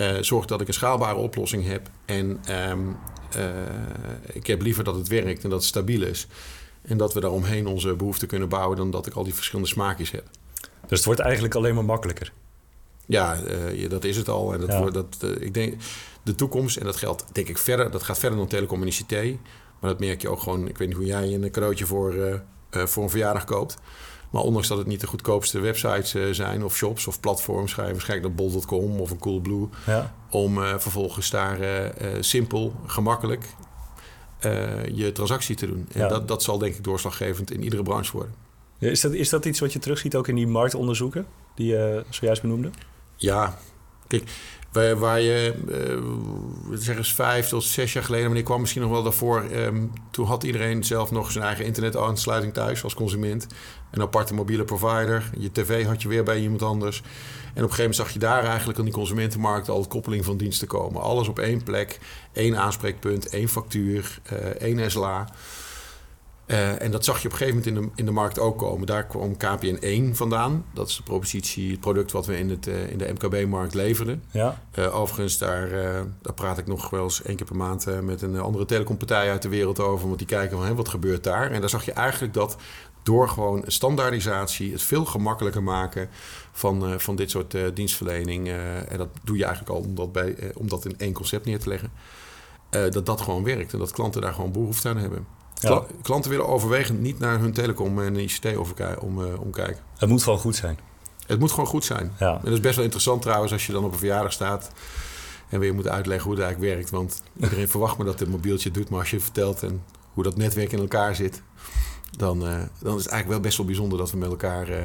Uh, 0.00 0.16
zorg 0.20 0.46
dat 0.46 0.60
ik 0.60 0.68
een 0.68 0.74
schaalbare 0.74 1.16
oplossing 1.16 1.66
heb. 1.66 1.90
En 2.04 2.38
ehm, 2.44 2.78
eh, 3.32 3.46
ik 4.32 4.46
heb 4.46 4.62
liever 4.62 4.84
dat 4.84 4.94
het 4.94 5.08
werkt 5.08 5.44
en 5.44 5.50
dat 5.50 5.58
het 5.58 5.68
stabiel 5.68 6.02
is. 6.02 6.26
En 6.82 6.96
dat 6.96 7.14
we 7.14 7.20
daaromheen 7.20 7.66
onze 7.66 7.94
behoeften 7.94 8.28
kunnen 8.28 8.48
bouwen 8.48 8.76
dan 8.76 8.90
dat 8.90 9.06
ik 9.06 9.14
al 9.14 9.24
die 9.24 9.34
verschillende 9.34 9.70
smaakjes 9.70 10.10
heb. 10.10 10.24
Dus 10.86 10.98
het 10.98 11.04
wordt 11.04 11.20
eigenlijk 11.20 11.54
alleen 11.54 11.74
maar 11.74 11.84
makkelijker. 11.84 12.32
Ja, 13.06 13.38
uh, 13.72 13.90
dat 13.90 14.04
is 14.04 14.16
het 14.16 14.28
al. 14.28 14.52
En 14.52 14.60
dat, 14.60 14.78
wordt, 14.78 14.94
dat, 14.94 15.16
ik 15.40 15.54
denk, 15.54 15.74
de 16.22 16.34
toekomst, 16.34 16.76
en 16.76 16.84
dat 16.84 16.96
geldt 16.96 17.24
denk 17.32 17.48
ik 17.48 17.58
verder, 17.58 17.90
dat 17.90 18.02
gaat 18.02 18.18
verder 18.18 18.38
dan 18.38 18.48
telecom 18.48 18.82
en 18.82 18.88
ICT. 18.88 19.12
Maar 19.80 19.90
dat 19.90 20.00
merk 20.00 20.22
je 20.22 20.28
ook 20.28 20.40
gewoon, 20.40 20.68
ik 20.68 20.78
weet 20.78 20.88
niet 20.88 20.96
hoe 20.96 21.06
jij 21.06 21.34
een 21.34 21.50
cadeautje 21.50 21.86
voor, 21.86 22.42
voor 22.70 23.02
een 23.02 23.10
verjaardag 23.10 23.44
koopt. 23.44 23.76
Maar 24.30 24.42
ondanks 24.42 24.68
dat 24.68 24.78
het 24.78 24.86
niet 24.86 25.00
de 25.00 25.06
goedkoopste 25.06 25.60
websites 25.60 26.14
uh, 26.14 26.32
zijn 26.32 26.64
of 26.64 26.76
shops 26.76 27.06
of 27.06 27.20
platforms, 27.20 27.72
ga 27.72 27.86
je 27.86 27.92
waarschijnlijk 27.92 28.34
naar 28.34 28.46
bol.com 28.46 29.00
of 29.00 29.10
een 29.10 29.18
Coolblue. 29.18 29.68
Ja. 29.86 30.14
Om 30.30 30.58
uh, 30.58 30.78
vervolgens 30.78 31.30
daar 31.30 31.60
uh, 31.60 31.88
simpel, 32.20 32.74
gemakkelijk 32.86 33.44
je 34.92 35.10
transactie 35.12 35.56
te 35.56 35.66
doen. 35.66 35.88
En 35.92 36.08
dat, 36.08 36.28
dat 36.28 36.42
zal 36.42 36.58
denk 36.58 36.74
ik 36.74 36.84
doorslaggevend 36.84 37.50
in 37.50 37.62
iedere 37.62 37.82
branche 37.82 38.12
worden. 38.12 38.34
Ja, 38.78 38.90
is, 38.90 39.00
dat, 39.00 39.12
is 39.12 39.28
dat 39.28 39.44
iets 39.44 39.60
wat 39.60 39.72
je 39.72 39.78
terugziet 39.78 40.16
ook 40.16 40.28
in 40.28 40.34
die 40.34 40.46
marktonderzoeken 40.46 41.26
die 41.54 41.66
je 41.66 42.04
zojuist 42.08 42.42
benoemde? 42.42 42.70
Ja, 43.16 43.58
kijk, 44.06 44.30
Waar, 44.72 45.20
je, 45.20 45.54
uh, 45.68 46.78
zeg 46.78 46.96
eens 46.96 47.14
vijf 47.14 47.48
tot 47.48 47.64
zes 47.64 47.92
jaar 47.92 48.04
geleden, 48.04 48.28
maar 48.28 48.38
ik 48.38 48.44
kwam 48.44 48.60
misschien 48.60 48.82
nog 48.82 48.90
wel 48.90 49.02
daarvoor. 49.02 49.44
Um, 49.52 49.92
toen 50.10 50.26
had 50.26 50.42
iedereen 50.42 50.84
zelf 50.84 51.10
nog 51.10 51.30
zijn 51.30 51.44
eigen 51.44 51.64
internetaansluiting 51.64 52.52
thuis 52.52 52.84
als 52.84 52.94
consument. 52.94 53.46
Een 53.90 54.02
aparte 54.02 54.34
mobiele 54.34 54.64
provider. 54.64 55.30
Je 55.38 55.52
tv 55.52 55.86
had 55.86 56.02
je 56.02 56.08
weer 56.08 56.24
bij 56.24 56.40
iemand 56.40 56.62
anders. 56.62 57.02
En 57.58 57.64
op 57.64 57.70
een 57.70 57.76
gegeven 57.76 57.76
moment 57.76 57.94
zag 57.94 58.10
je 58.10 58.18
daar 58.18 58.44
eigenlijk 58.44 58.78
aan 58.78 58.84
die 58.84 58.94
consumentenmarkt 58.94 59.68
al 59.68 59.82
de 59.82 59.88
koppeling 59.88 60.24
van 60.24 60.36
diensten 60.36 60.68
komen. 60.68 61.02
Alles 61.02 61.28
op 61.28 61.38
één 61.38 61.62
plek, 61.62 61.98
één 62.32 62.58
aanspreekpunt, 62.58 63.28
één 63.28 63.48
factuur, 63.48 64.18
uh, 64.32 64.38
één 64.38 64.90
SLA. 64.90 65.28
Uh, 66.48 66.82
en 66.82 66.90
dat 66.90 67.04
zag 67.04 67.22
je 67.22 67.26
op 67.26 67.32
een 67.32 67.38
gegeven 67.38 67.58
moment 67.58 67.76
in 67.76 67.82
de, 67.82 68.00
in 68.00 68.04
de 68.04 68.10
markt 68.10 68.38
ook 68.38 68.58
komen. 68.58 68.86
Daar 68.86 69.06
kwam 69.06 69.36
KPN 69.36 69.76
1 69.80 70.16
vandaan. 70.16 70.64
Dat 70.74 70.88
is 70.88 70.96
de 70.96 71.02
propositie, 71.02 71.70
het 71.70 71.80
product 71.80 72.12
wat 72.12 72.26
we 72.26 72.38
in, 72.38 72.50
het, 72.50 72.66
uh, 72.66 72.90
in 72.90 72.98
de 72.98 73.12
MKB-markt 73.12 73.74
leverden. 73.74 74.22
Ja. 74.30 74.62
Uh, 74.78 74.96
overigens, 74.96 75.38
daar, 75.38 75.70
daar 76.22 76.34
praat 76.34 76.58
ik 76.58 76.66
nog 76.66 76.90
wel 76.90 77.02
eens 77.02 77.22
één 77.22 77.36
keer 77.36 77.46
per 77.46 77.56
maand 77.56 78.02
met 78.02 78.22
een 78.22 78.40
andere 78.40 78.64
telecompartij 78.64 79.30
uit 79.30 79.42
de 79.42 79.48
wereld 79.48 79.80
over. 79.80 80.06
Want 80.06 80.18
die 80.18 80.26
kijken 80.26 80.56
van, 80.56 80.66
hé, 80.66 80.74
wat 80.74 80.88
gebeurt 80.88 81.24
daar? 81.24 81.50
En 81.50 81.60
daar 81.60 81.70
zag 81.70 81.84
je 81.84 81.92
eigenlijk 81.92 82.34
dat 82.34 82.56
door 83.02 83.28
gewoon 83.28 83.62
standaardisatie, 83.66 84.72
het 84.72 84.82
veel 84.82 85.04
gemakkelijker 85.04 85.62
maken 85.62 86.08
van, 86.52 87.00
van 87.00 87.16
dit 87.16 87.30
soort 87.30 87.56
dienstverlening. 87.74 88.48
en 88.88 88.98
dat 88.98 89.08
doe 89.24 89.36
je 89.36 89.44
eigenlijk 89.44 89.74
al 89.74 89.80
om 89.80 89.94
dat, 89.94 90.12
bij, 90.12 90.52
om 90.54 90.68
dat 90.68 90.84
in 90.84 90.98
één 90.98 91.12
concept 91.12 91.46
neer 91.46 91.58
te 91.58 91.68
leggen. 91.68 91.90
dat 92.70 93.06
dat 93.06 93.20
gewoon 93.20 93.44
werkt 93.44 93.72
en 93.72 93.78
dat 93.78 93.92
klanten 93.92 94.20
daar 94.20 94.34
gewoon 94.34 94.52
behoefte 94.52 94.88
aan 94.88 94.96
hebben. 94.96 95.26
Klanten 96.02 96.30
willen 96.30 96.48
overwegend 96.48 97.00
niet 97.00 97.18
naar 97.18 97.38
hun 97.38 97.52
telecom 97.52 98.02
en 98.02 98.16
ICT 98.16 98.46
om, 99.00 99.20
uh, 99.20 99.40
omkijken. 99.40 99.82
Het 99.98 100.08
moet 100.08 100.22
gewoon 100.22 100.38
goed 100.38 100.56
zijn. 100.56 100.78
Het 101.26 101.38
moet 101.38 101.50
gewoon 101.50 101.66
goed 101.66 101.84
zijn. 101.84 102.12
Ja. 102.18 102.32
En 102.32 102.40
dat 102.44 102.52
is 102.52 102.60
best 102.60 102.74
wel 102.74 102.84
interessant 102.84 103.22
trouwens 103.22 103.52
als 103.52 103.66
je 103.66 103.72
dan 103.72 103.84
op 103.84 103.92
een 103.92 103.98
verjaardag 103.98 104.32
staat 104.32 104.70
en 105.48 105.60
weer 105.60 105.74
moet 105.74 105.88
uitleggen 105.88 106.26
hoe 106.28 106.34
het 106.34 106.44
eigenlijk 106.44 106.74
werkt. 106.74 106.90
Want 106.90 107.22
iedereen 107.40 107.68
verwacht 107.74 107.96
maar 107.96 108.06
dat 108.06 108.20
het 108.20 108.28
mobieltje 108.28 108.70
doet, 108.70 108.88
maar 108.88 108.98
als 109.00 109.10
je 109.10 109.20
vertelt 109.20 109.62
en 109.62 109.82
hoe 110.12 110.22
dat 110.22 110.36
netwerk 110.36 110.72
in 110.72 110.78
elkaar 110.78 111.14
zit, 111.14 111.42
dan, 112.16 112.46
uh, 112.46 112.60
dan 112.78 112.96
is 112.96 113.02
het 113.02 113.12
eigenlijk 113.12 113.28
wel 113.28 113.40
best 113.40 113.56
wel 113.56 113.66
bijzonder 113.66 113.98
dat 113.98 114.10
we 114.10 114.16
met 114.16 114.28
elkaar 114.28 114.68
uh, 114.68 114.76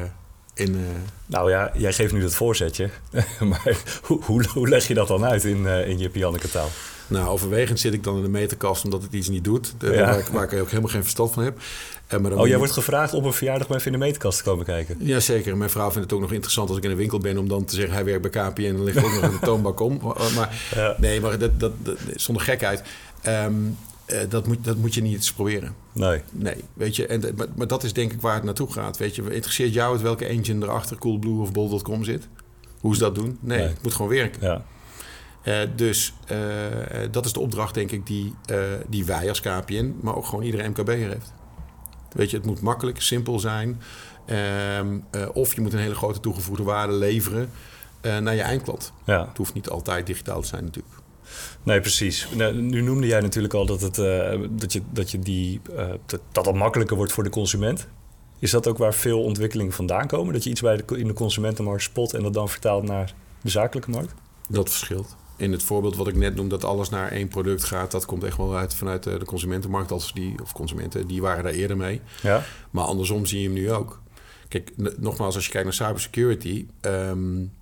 in. 0.53 0.85
Nou 1.25 1.49
ja, 1.49 1.71
jij 1.73 1.93
geeft 1.93 2.13
nu 2.13 2.21
dat 2.21 2.35
voorzetje, 2.35 2.89
maar 3.49 3.77
hoe, 4.03 4.23
hoe, 4.23 4.45
hoe, 4.47 4.69
leg 4.69 4.87
je 4.87 4.93
dat 4.93 5.07
dan 5.07 5.25
uit 5.25 5.43
in, 5.43 5.65
in 5.65 5.97
je 5.97 6.09
Pianneke 6.09 6.49
taal? 6.49 6.69
Nou, 7.13 7.27
overwegend 7.27 7.79
zit 7.79 7.93
ik 7.93 8.03
dan 8.03 8.15
in 8.15 8.21
de 8.21 8.29
meterkast 8.29 8.83
omdat 8.83 9.01
het 9.01 9.13
iets 9.13 9.29
niet 9.29 9.43
doet. 9.43 9.73
Waar, 9.79 10.19
ik, 10.19 10.25
waar, 10.25 10.43
ik, 10.43 10.59
ook 10.59 10.69
helemaal 10.69 10.89
geen 10.89 11.01
verstand 11.01 11.31
van 11.31 11.43
heb. 11.43 11.57
En 12.07 12.21
maar 12.21 12.31
dan 12.31 12.39
oh, 12.39 12.47
jij 12.47 12.57
wordt 12.57 12.73
gevraagd 12.73 13.13
op 13.13 13.23
een 13.23 13.33
verjaardag 13.33 13.67
bij 13.67 13.77
even 13.77 13.91
in 13.91 13.99
de 13.99 14.05
meterkast 14.05 14.37
te 14.37 14.43
komen 14.43 14.65
kijken? 14.65 14.97
Jazeker. 14.99 15.57
Mijn 15.57 15.69
vrouw 15.69 15.91
vindt 15.91 16.03
het 16.03 16.13
ook 16.13 16.21
nog 16.21 16.31
interessant 16.31 16.69
als 16.69 16.77
ik 16.77 16.83
in 16.83 16.91
een 16.91 16.97
winkel 16.97 17.19
ben... 17.19 17.37
om 17.37 17.47
dan 17.47 17.65
te 17.65 17.75
zeggen, 17.75 17.93
hij 17.93 18.05
werkt 18.05 18.31
bij 18.31 18.49
KPN 18.49 18.61
en 18.61 18.75
dan 18.75 18.83
ligt 18.83 19.03
ook 19.03 19.13
nog 19.13 19.23
een 19.23 19.39
toonbak 19.49 19.79
om. 19.79 19.99
Maar, 20.35 20.95
Nee, 20.97 21.21
maar 21.21 21.39
dat, 21.39 21.59
dat, 21.59 21.71
dat, 21.83 21.97
zonder 22.15 22.43
gekheid. 22.43 22.83
Um, 23.27 23.77
uh, 24.07 24.19
dat, 24.29 24.47
moet, 24.47 24.63
dat 24.63 24.77
moet 24.77 24.93
je 24.93 25.01
niet 25.01 25.13
eens 25.13 25.33
proberen. 25.33 25.75
Nee. 25.91 26.21
Nee, 26.31 26.55
weet 26.73 26.95
je. 26.95 27.07
En, 27.07 27.33
maar, 27.35 27.47
maar, 27.55 27.67
dat 27.67 27.83
is 27.83 27.93
denk 27.93 28.11
ik 28.11 28.21
waar 28.21 28.35
het 28.35 28.43
naartoe 28.43 28.71
gaat. 28.71 28.97
Weet 28.97 29.15
je, 29.15 29.21
interesseert 29.21 29.73
jou 29.73 29.93
het 29.93 30.01
welke 30.01 30.25
engine 30.25 30.65
erachter 30.65 30.97
Coolblue 30.97 31.41
of 31.41 31.51
Bol.com 31.51 32.03
zit? 32.03 32.27
Hoe 32.79 32.93
ze 32.93 32.99
dat 32.99 33.15
doen? 33.15 33.37
Nee, 33.39 33.57
nee, 33.57 33.67
het 33.67 33.83
moet 33.83 33.93
gewoon 33.93 34.11
werken. 34.11 34.47
Ja. 34.47 34.65
Uh, 35.43 35.59
dus 35.75 36.13
uh, 36.31 36.37
dat 37.11 37.25
is 37.25 37.33
de 37.33 37.39
opdracht, 37.39 37.73
denk 37.73 37.91
ik, 37.91 38.07
die, 38.07 38.33
uh, 38.51 38.57
die 38.87 39.05
wij 39.05 39.29
als 39.29 39.41
KPN, 39.41 39.95
maar 40.01 40.15
ook 40.15 40.25
gewoon 40.25 40.43
iedere 40.43 40.67
MKB 40.69 40.87
heeft. 40.87 41.33
Weet 42.11 42.29
je, 42.29 42.37
het 42.37 42.45
moet 42.45 42.61
makkelijk, 42.61 43.01
simpel 43.01 43.39
zijn. 43.39 43.81
Ehm, 44.25 44.99
of 45.33 45.55
je 45.55 45.61
moet 45.61 45.73
een 45.73 45.79
hele 45.79 45.95
grote 45.95 46.19
toegevoegde 46.19 46.63
waarde 46.63 46.93
leveren 46.93 47.49
naar 48.01 48.35
je 48.35 48.41
eindklant. 48.41 48.93
Ja. 49.05 49.27
Het 49.27 49.37
hoeft 49.37 49.53
niet 49.53 49.69
altijd 49.69 50.05
digitaal 50.05 50.41
te 50.41 50.47
zijn, 50.47 50.63
natuurlijk. 50.63 50.95
Nee, 51.63 51.79
precies. 51.79 52.27
Nou, 52.35 52.53
nu 52.53 52.81
noemde 52.81 53.07
jij 53.07 53.19
natuurlijk 53.19 53.53
al 53.53 53.65
dat, 53.65 53.81
het, 53.81 53.95
dat, 54.59 54.73
je, 54.73 54.81
dat, 54.91 55.11
je 55.11 55.19
die, 55.19 55.61
dat, 56.05 56.21
dat 56.31 56.45
het 56.45 56.55
makkelijker 56.55 56.97
wordt 56.97 57.11
voor 57.11 57.23
de 57.23 57.29
consument. 57.29 57.87
Is 58.39 58.51
dat 58.51 58.67
ook 58.67 58.77
waar 58.77 58.93
veel 58.93 59.23
ontwikkelingen 59.23 59.73
vandaan 59.73 60.07
komen? 60.07 60.33
Dat 60.33 60.43
je 60.43 60.49
iets 60.49 60.61
bij 60.61 60.75
de, 60.75 60.97
in 60.97 61.07
de 61.07 61.13
consumentenmarkt 61.13 61.83
spot 61.83 62.13
en 62.13 62.23
dat 62.23 62.33
dan 62.33 62.49
vertaalt 62.49 62.83
naar 62.83 63.13
de 63.41 63.49
zakelijke 63.49 63.89
markt? 63.89 64.13
Dat 64.49 64.69
verschilt 64.69 65.15
in 65.43 65.51
het 65.51 65.63
voorbeeld 65.63 65.95
wat 65.95 66.07
ik 66.07 66.15
net 66.15 66.35
noem, 66.35 66.49
dat 66.49 66.63
alles 66.63 66.89
naar 66.89 67.11
één 67.11 67.27
product 67.27 67.63
gaat, 67.63 67.91
dat 67.91 68.05
komt 68.05 68.23
echt 68.23 68.37
wel 68.37 68.55
uit 68.55 68.75
vanuit 68.75 69.03
de 69.03 69.25
consumentenmarkt. 69.25 69.91
Als 69.91 70.13
die, 70.13 70.35
of 70.41 70.53
consumenten, 70.53 71.07
die 71.07 71.21
waren 71.21 71.43
daar 71.43 71.53
eerder 71.53 71.77
mee. 71.77 72.01
Ja. 72.21 72.43
Maar 72.71 72.83
andersom 72.83 73.25
zie 73.25 73.39
je 73.39 73.45
hem 73.45 73.53
nu 73.53 73.71
ook. 73.71 74.01
Kijk, 74.47 74.71
nogmaals, 74.97 75.35
als 75.35 75.45
je 75.45 75.51
kijkt 75.51 75.65
naar 75.65 75.87
cybersecurity. 75.87 76.67
Um, 76.81 77.53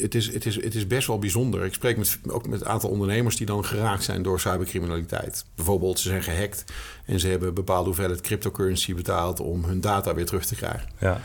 het, 0.00 0.14
is, 0.14 0.32
het, 0.32 0.46
is, 0.46 0.62
het 0.62 0.74
is 0.74 0.86
best 0.86 1.06
wel 1.06 1.18
bijzonder. 1.18 1.64
Ik 1.64 1.74
spreek 1.74 1.96
met, 1.96 2.18
ook 2.28 2.48
met 2.48 2.60
een 2.60 2.66
aantal 2.66 2.90
ondernemers 2.90 3.36
die 3.36 3.46
dan 3.46 3.64
geraakt 3.64 4.04
zijn 4.04 4.22
door 4.22 4.40
cybercriminaliteit. 4.40 5.44
Bijvoorbeeld, 5.54 5.98
ze 5.98 6.08
zijn 6.08 6.22
gehackt 6.22 6.64
en 7.04 7.20
ze 7.20 7.28
hebben 7.28 7.54
bepaalde 7.54 7.86
hoeveelheid 7.86 8.20
cryptocurrency 8.20 8.94
betaald 8.94 9.40
om 9.40 9.64
hun 9.64 9.80
data 9.80 10.14
weer 10.14 10.26
terug 10.26 10.46
te 10.46 10.54
krijgen. 10.54 10.88
Ja 10.98 11.20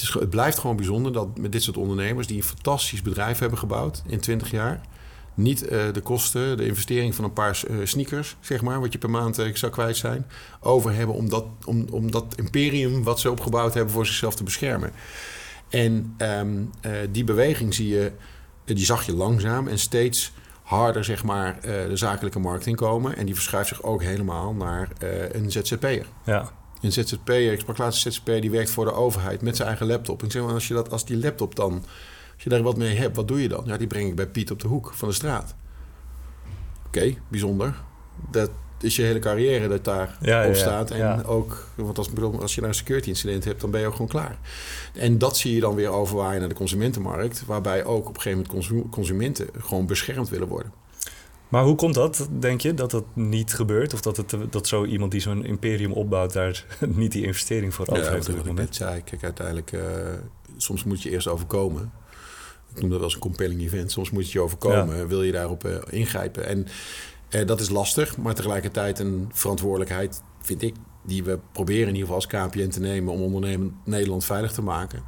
het, 0.00 0.30
blijft 0.30 0.58
gewoon 0.58 0.76
bijzonder 0.76 1.12
dat 1.12 1.38
met 1.38 1.52
dit 1.52 1.62
soort 1.62 1.76
ondernemers... 1.76 2.26
die 2.26 2.36
een 2.36 2.42
fantastisch 2.42 3.02
bedrijf 3.02 3.38
hebben 3.38 3.58
gebouwd 3.58 4.02
in 4.06 4.20
20 4.20 4.50
jaar... 4.50 4.80
niet 5.34 5.62
uh, 5.62 5.92
de 5.92 6.00
kosten, 6.00 6.56
de 6.56 6.66
investering 6.66 7.14
van 7.14 7.24
een 7.24 7.32
paar 7.32 7.60
uh, 7.70 7.76
sneakers, 7.86 8.36
zeg 8.40 8.62
maar... 8.62 8.80
wat 8.80 8.92
je 8.92 8.98
per 8.98 9.10
maand 9.10 9.38
uh, 9.38 9.54
zou 9.54 9.72
kwijt 9.72 9.96
zijn... 9.96 10.26
over 10.60 10.94
hebben 10.94 11.14
om 11.14 11.28
dat, 11.28 11.44
om, 11.64 11.86
om 11.90 12.10
dat 12.10 12.34
imperium 12.36 13.02
wat 13.02 13.20
ze 13.20 13.30
opgebouwd 13.30 13.74
hebben... 13.74 13.92
voor 13.92 14.06
zichzelf 14.06 14.34
te 14.34 14.44
beschermen. 14.44 14.92
En 15.68 16.16
um, 16.18 16.70
die 17.10 17.24
beweging 17.24 17.74
zie 17.74 17.88
je, 17.88 18.12
die 18.64 18.84
zag 18.84 19.06
je 19.06 19.14
langzaam 19.14 19.68
en 19.68 19.78
steeds 19.78 20.32
harder 20.62 21.04
zeg 21.04 21.24
maar, 21.24 21.60
de 21.60 21.96
zakelijke 21.96 22.38
markt 22.38 22.66
inkomen. 22.66 23.16
En 23.16 23.26
die 23.26 23.34
verschuift 23.34 23.68
zich 23.68 23.82
ook 23.82 24.02
helemaal 24.02 24.52
naar 24.52 24.88
een 25.32 25.50
ZZP'er. 25.50 26.06
Ja. 26.24 26.52
Een 26.80 26.92
ZZP'er, 26.92 27.52
ik 27.52 27.60
sprak 27.60 27.78
laatst 27.78 28.06
een 28.06 28.12
ZZP'er, 28.12 28.40
die 28.40 28.50
werkt 28.50 28.70
voor 28.70 28.84
de 28.84 28.92
overheid 28.92 29.42
met 29.42 29.56
zijn 29.56 29.68
eigen 29.68 29.86
laptop. 29.86 30.20
En 30.20 30.26
ik 30.26 30.32
zeg 30.32 30.42
maar, 30.42 30.52
als, 30.52 30.68
je 30.68 30.74
dat, 30.74 30.90
als 30.90 31.04
die 31.04 31.18
laptop 31.18 31.54
dan, 31.54 31.72
als 32.34 32.42
je 32.42 32.48
daar 32.48 32.62
wat 32.62 32.76
mee 32.76 32.96
hebt, 32.96 33.16
wat 33.16 33.28
doe 33.28 33.42
je 33.42 33.48
dan? 33.48 33.62
Ja, 33.66 33.76
die 33.76 33.86
breng 33.86 34.08
ik 34.08 34.14
bij 34.14 34.26
Piet 34.26 34.50
op 34.50 34.60
de 34.60 34.68
hoek 34.68 34.92
van 34.94 35.08
de 35.08 35.14
straat. 35.14 35.54
Oké, 36.86 37.14
bijzonder. 37.28 37.74
Dat 38.30 38.50
is 38.80 38.96
je 38.96 39.02
hele 39.02 39.18
carrière 39.18 39.68
dat 39.68 39.84
daar 39.84 40.18
op 40.48 40.54
staat. 40.54 40.90
En 40.90 41.24
ook, 41.24 41.66
want 41.74 41.98
als, 41.98 42.08
als 42.40 42.54
je 42.54 42.60
nou 42.60 42.72
een 42.72 42.78
security 42.78 43.08
incident 43.08 43.44
hebt, 43.44 43.60
dan 43.60 43.70
ben 43.70 43.80
je 43.80 43.86
ook 43.86 43.92
gewoon 43.92 44.08
klaar. 44.08 44.38
En 44.94 45.18
dat 45.18 45.36
zie 45.36 45.54
je 45.54 45.60
dan 45.60 45.74
weer 45.74 45.88
overwaaien 45.88 46.40
naar 46.40 46.48
de 46.48 46.54
consumentenmarkt, 46.54 47.46
waarbij 47.46 47.84
ook 47.84 48.08
op 48.08 48.14
een 48.14 48.20
gegeven 48.20 48.46
moment 48.50 48.90
consumenten 48.90 49.48
gewoon 49.58 49.86
beschermd 49.86 50.28
willen 50.28 50.48
worden. 50.48 50.72
Maar 51.48 51.64
hoe 51.64 51.74
komt 51.74 51.94
dat, 51.94 52.28
denk 52.38 52.60
je, 52.60 52.74
dat 52.74 52.90
dat 52.90 53.04
niet 53.14 53.54
gebeurt? 53.54 53.94
Of 53.94 54.00
dat, 54.00 54.16
het, 54.16 54.36
dat 54.50 54.66
zo 54.66 54.84
iemand 54.84 55.12
die 55.12 55.20
zo'n 55.20 55.44
imperium 55.44 55.92
opbouwt 55.92 56.32
daar 56.32 56.64
niet 56.86 57.12
die 57.12 57.24
investering 57.24 57.74
voor 57.74 57.86
over 57.88 58.12
heeft 58.12 58.28
op 58.28 58.36
het 58.36 58.46
moment? 58.46 58.74
zei, 58.74 59.02
kijk, 59.04 59.22
uiteindelijk, 59.22 59.72
uh, 59.72 59.82
soms 60.56 60.84
moet 60.84 61.02
je 61.02 61.10
eerst 61.10 61.28
overkomen. 61.28 61.92
Ik 62.74 62.80
noem 62.80 62.90
dat 62.90 62.98
wel 62.98 63.06
eens 63.06 63.14
een 63.14 63.20
compelling 63.20 63.60
event. 63.60 63.92
Soms 63.92 64.10
moet 64.10 64.26
je 64.30 64.38
je 64.38 64.44
overkomen, 64.44 65.08
wil 65.08 65.22
je 65.22 65.32
daarop 65.32 65.66
uh, 65.66 65.76
ingrijpen. 65.90 66.46
En 66.46 66.66
uh, 67.30 67.46
dat 67.46 67.60
is 67.60 67.68
lastig, 67.68 68.16
maar 68.16 68.34
tegelijkertijd 68.34 68.98
een 68.98 69.30
verantwoordelijkheid, 69.32 70.22
vind 70.40 70.62
ik, 70.62 70.74
die 71.02 71.24
we 71.24 71.38
proberen 71.52 71.88
in 71.88 71.94
ieder 71.94 72.00
geval 72.00 72.14
als 72.14 72.26
KPN 72.26 72.68
te 72.68 72.80
nemen 72.80 73.12
om 73.12 73.20
ondernemen 73.20 73.76
Nederland 73.84 74.24
veilig 74.24 74.52
te 74.52 74.62
maken. 74.62 75.02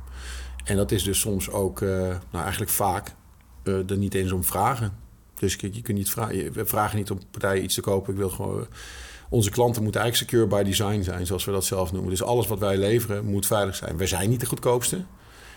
En 0.64 0.76
dat 0.76 0.92
is 0.92 1.02
dus 1.02 1.20
soms 1.20 1.50
ook, 1.50 1.80
nou 1.80 2.20
eigenlijk 2.32 2.70
vaak, 2.70 3.14
er 3.62 3.97
niet 3.97 4.14
eens 4.14 4.32
om 4.32 4.44
vragen. 4.44 5.00
Dus 5.40 5.54
je 5.54 5.82
kunt 5.82 5.99
niet 5.99 6.11
vragen, 6.11 6.52
we 6.52 6.66
vragen 6.66 6.97
niet 6.97 7.11
om 7.11 7.20
partijen 7.30 7.62
iets 7.62 7.75
te 7.75 7.80
kopen. 7.80 8.12
Ik 8.12 8.18
wil 8.18 8.30
gewoon. 8.30 8.66
Onze 9.28 9.50
klanten 9.50 9.82
moeten 9.82 10.00
eigenlijk 10.00 10.30
secure 10.30 10.47
by 10.56 10.62
design 10.62 11.02
zijn, 11.02 11.26
zoals 11.26 11.44
we 11.44 11.52
dat 11.52 11.64
zelf 11.64 11.92
noemen. 11.92 12.11
Dus 12.11 12.23
alles 12.23 12.47
wat 12.47 12.59
wij 12.59 12.76
leveren 12.76 13.25
moet 13.25 13.47
veilig 13.47 13.76
zijn. 13.76 13.97
Wij 13.97 14.06
zijn 14.06 14.30
niet 14.30 14.40
de 14.40 14.47
goedkoopste. 14.47 15.04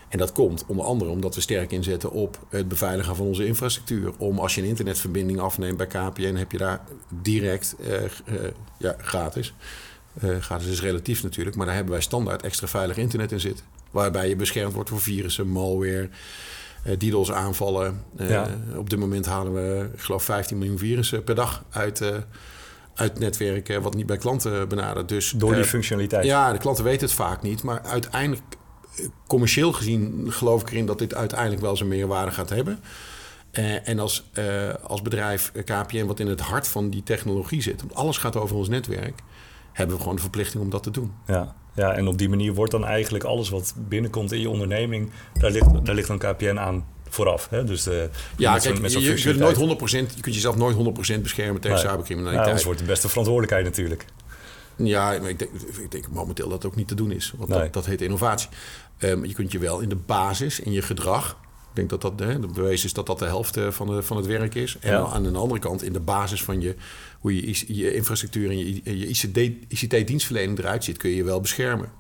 En 0.10 0.18
dat 0.18 0.32
komt 0.32 0.66
onder 0.68 0.86
andere 0.86 1.12
omdat 1.12 1.36
we 1.36 1.42
sterk 1.42 1.72
inzetten 1.72 2.12
op 2.12 2.40
het 2.50 2.68
beveiligen 2.68 3.16
van 3.16 3.26
onze 3.26 3.46
infrastructuur. 3.46 4.12
Om 4.18 4.40
als 4.40 4.56
je 4.56 4.62
een 4.62 4.68
internetverbinding 4.68 5.40
afneemt 5.40 5.78
bij 5.78 5.88
KPN, 5.88 6.36
heb 6.36 6.52
je 6.52 6.58
daar 6.58 6.82
direct 7.10 7.76
uh, 7.80 8.02
uh, 8.02 8.08
ja, 8.78 8.96
gratis. 8.98 9.54
Uh, 10.24 10.38
gratis 10.38 10.68
is 10.68 10.82
relatief 10.82 11.24
natuurlijk, 11.24 11.56
maar 11.56 11.66
daar 11.66 11.76
hebben 11.76 11.94
wij 11.94 12.02
standaard 12.02 12.42
extra 12.42 12.68
veilig 12.68 12.98
internet 12.98 13.32
in 13.32 13.40
zitten. 13.40 13.66
Waarbij 13.92 14.30
je 14.30 14.36
beschermd 14.36 14.74
wordt 14.74 14.90
voor 14.90 15.02
virussen, 15.02 15.48
malware, 15.48 16.10
DDoS 16.84 17.32
aanvallen. 17.32 18.04
Uh, 18.20 18.44
Op 18.78 18.90
dit 18.90 19.00
moment 19.00 19.26
halen 19.26 19.54
we, 19.54 19.90
ik 19.94 20.02
geloof, 20.02 20.24
15 20.24 20.58
miljoen 20.58 20.78
virussen 20.78 21.24
per 21.24 21.36
dag 21.36 21.64
uit, 21.70 22.02
uh, 22.02 22.10
uit 22.96 23.20
netwerken, 23.20 23.82
wat 23.82 23.96
niet 23.96 24.06
bij 24.06 24.18
klanten 24.18 24.68
benadert. 24.68 25.10
Dus, 25.10 25.30
Door 25.30 25.54
die 25.54 25.64
functionaliteit? 25.64 26.26
Ja, 26.26 26.52
de 26.52 26.58
klanten 26.58 26.84
weten 26.84 27.08
het 27.08 27.16
vaak 27.16 27.42
niet. 27.42 27.64
Maar 27.64 27.82
uiteindelijk, 27.82 28.44
commercieel 29.28 29.72
gezien, 29.74 30.26
geloof 30.32 30.62
ik 30.62 30.70
erin 30.70 30.86
dat 30.86 31.00
dit 31.00 31.14
uiteindelijk 31.14 31.62
wel 31.62 31.76
zijn 31.78 31.90
meerwaarde 31.90 32.32
gaat 32.32 32.50
hebben. 32.50 32.80
en 33.84 34.00
als, 34.00 34.30
als 34.84 35.02
bedrijf 35.02 35.52
KPN, 35.52 36.06
wat 36.06 36.20
in 36.20 36.28
het 36.28 36.40
hart 36.40 36.68
van 36.68 36.90
die 36.90 37.04
technologie 37.04 37.62
zit, 37.62 37.82
want 37.82 37.96
alles 37.96 38.18
gaat 38.18 38.36
over 38.36 38.56
ons 38.56 38.68
netwerk, 38.70 39.22
hebben 39.74 39.96
we 39.96 40.02
gewoon 40.02 40.16
de 40.16 40.22
verplichting 40.22 40.64
om 40.64 40.70
dat 40.70 40.84
te 40.84 40.92
doen. 40.92 41.12
Ja. 41.26 41.56
Ja, 41.76 41.94
en 41.94 42.08
op 42.08 42.18
die 42.18 42.30
manier 42.30 42.54
wordt 42.54 42.72
dan 42.72 42.86
eigenlijk 42.86 43.24
alles 43.24 43.50
wat 43.50 43.74
binnenkomt 43.78 44.32
in 44.32 44.40
je 44.40 44.50
onderneming, 44.50 45.12
daar 45.40 45.52
ligt, 45.52 45.86
daar 45.86 45.96
ligt 45.96 46.08
dan 46.08 46.18
KPN 46.18 46.58
aan 46.58 46.86
vooraf. 47.10 47.48
Hè? 47.50 47.64
Dus 47.64 47.84
de, 47.84 48.10
ja, 48.38 48.58
kijk, 48.58 48.88
je, 48.88 49.02
je, 49.02 49.22
kunt 49.22 49.40
nooit 49.40 49.58
100%, 49.58 49.60
je 50.16 50.22
kunt 50.22 50.36
jezelf 50.36 50.56
nooit 50.56 50.76
100% 51.18 51.22
beschermen 51.22 51.62
tegen 51.62 51.78
nee. 51.78 51.88
cybercriminaliteit. 51.88 52.48
Ja, 52.48 52.54
dat 52.54 52.64
wordt 52.64 52.80
de 52.80 52.86
beste 52.86 53.10
verantwoordelijkheid 53.10 53.66
natuurlijk. 53.66 54.06
Ja, 54.76 55.20
maar 55.20 55.30
ik 55.30 55.40
denk, 55.40 55.52
ik 55.82 55.92
denk 55.92 56.08
momenteel 56.10 56.50
dat 56.50 56.64
het 56.64 56.72
ook 56.72 56.78
niet 56.78 56.88
te 56.88 56.96
doen 56.96 57.12
is. 57.12 57.34
Want 57.38 57.50
dat, 57.50 57.74
dat 57.74 57.86
heet 57.86 58.02
innovatie. 58.02 58.50
Um, 59.00 59.26
je 59.26 59.34
kunt 59.34 59.52
je 59.52 59.60
wel 59.60 59.80
in 59.80 59.90
de 59.90 59.96
basis, 59.96 60.60
in 60.60 60.72
je 60.72 60.82
gedrag... 60.82 61.38
Ik 61.74 61.80
denk 61.80 61.90
dat 61.90 62.02
dat 62.02 62.28
hè, 62.28 62.40
de 62.40 62.48
bewezen 62.48 62.86
is 62.86 62.94
dat 62.94 63.06
dat 63.06 63.20
de 63.20 63.26
helft 63.26 63.58
eh, 63.58 63.72
van, 63.72 63.88
de, 63.88 64.04
van 64.04 64.18
het 64.18 64.26
werk 64.26 64.56
is. 64.56 64.78
En 64.80 64.92
ja. 64.92 65.06
aan 65.06 65.24
de 65.24 65.32
andere 65.32 65.60
kant, 65.60 65.84
in 65.84 65.94
de 65.94 66.00
basis 66.00 66.44
van 66.44 66.62
je, 66.62 66.76
hoe 67.20 67.36
je, 67.36 67.64
je 67.68 67.94
infrastructuur 67.94 68.50
en 68.50 68.58
je, 68.58 69.00
je 69.00 69.08
ICT-dienstverlening 69.68 70.60
eruit 70.60 70.84
ziet, 70.84 70.98
kun 70.98 71.10
je 71.10 71.16
je 71.16 71.24
wel 71.24 71.42
beschermen. 71.42 71.92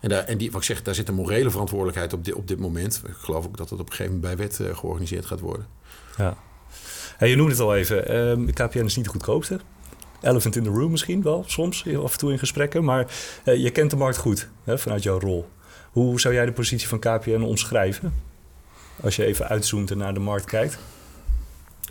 En, 0.00 0.08
daar, 0.08 0.24
en 0.24 0.38
die, 0.38 0.50
wat 0.50 0.60
ik 0.60 0.66
zeg, 0.66 0.82
daar 0.82 0.94
zit 0.94 1.08
een 1.08 1.14
morele 1.14 1.50
verantwoordelijkheid 1.50 2.12
op 2.12 2.24
dit, 2.24 2.34
op 2.34 2.48
dit 2.48 2.58
moment. 2.58 3.02
Ik 3.06 3.14
geloof 3.14 3.46
ook 3.46 3.56
dat 3.56 3.70
het 3.70 3.80
op 3.80 3.86
een 3.86 3.94
gegeven 3.94 4.14
moment 4.14 4.36
bij 4.36 4.46
wet 4.46 4.58
uh, 4.58 4.76
georganiseerd 4.76 5.26
gaat 5.26 5.40
worden. 5.40 5.66
Ja. 6.16 6.36
Hey, 7.16 7.28
je 7.28 7.36
noemde 7.36 7.52
het 7.52 7.60
al 7.60 7.76
even. 7.76 8.16
Um, 8.16 8.52
KPN 8.52 8.84
is 8.84 8.96
niet 8.96 9.04
de 9.04 9.10
goedkoopste. 9.10 9.60
Elephant 10.20 10.56
in 10.56 10.62
the 10.62 10.70
room 10.70 10.90
misschien 10.90 11.22
wel, 11.22 11.44
soms 11.46 11.86
af 11.96 12.12
en 12.12 12.18
toe 12.18 12.32
in 12.32 12.38
gesprekken. 12.38 12.84
Maar 12.84 13.12
uh, 13.44 13.56
je 13.56 13.70
kent 13.70 13.90
de 13.90 13.96
markt 13.96 14.16
goed 14.16 14.48
hè, 14.64 14.78
vanuit 14.78 15.02
jouw 15.02 15.20
rol. 15.20 15.48
Hoe 15.90 16.20
zou 16.20 16.34
jij 16.34 16.44
de 16.44 16.52
positie 16.52 16.88
van 16.88 16.98
KPN 16.98 17.40
omschrijven? 17.42 18.12
Als 19.02 19.16
je 19.16 19.24
even 19.24 19.48
uitzoomt 19.48 19.90
en 19.90 19.98
naar 19.98 20.14
de 20.14 20.20
markt 20.20 20.44
kijkt. 20.44 20.78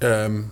Um, 0.04 0.52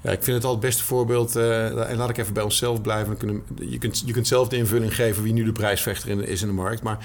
ja, 0.00 0.10
ik 0.10 0.22
vind 0.22 0.36
het 0.36 0.44
al 0.44 0.50
het 0.50 0.60
beste 0.60 0.82
voorbeeld. 0.82 1.36
Uh, 1.36 1.90
en 1.90 1.96
laat 1.96 2.10
ik 2.10 2.18
even 2.18 2.34
bij 2.34 2.42
onszelf 2.42 2.80
blijven. 2.80 3.16
Kunnen, 3.16 3.42
je, 3.60 3.78
kunt, 3.78 4.02
je 4.06 4.12
kunt 4.12 4.26
zelf 4.26 4.48
de 4.48 4.56
invulling 4.56 4.94
geven 4.94 5.22
wie 5.22 5.32
nu 5.32 5.44
de 5.44 5.52
prijsvechter 5.52 6.10
in, 6.10 6.26
is 6.26 6.42
in 6.42 6.48
de 6.48 6.54
markt. 6.54 6.82
Maar 6.82 6.98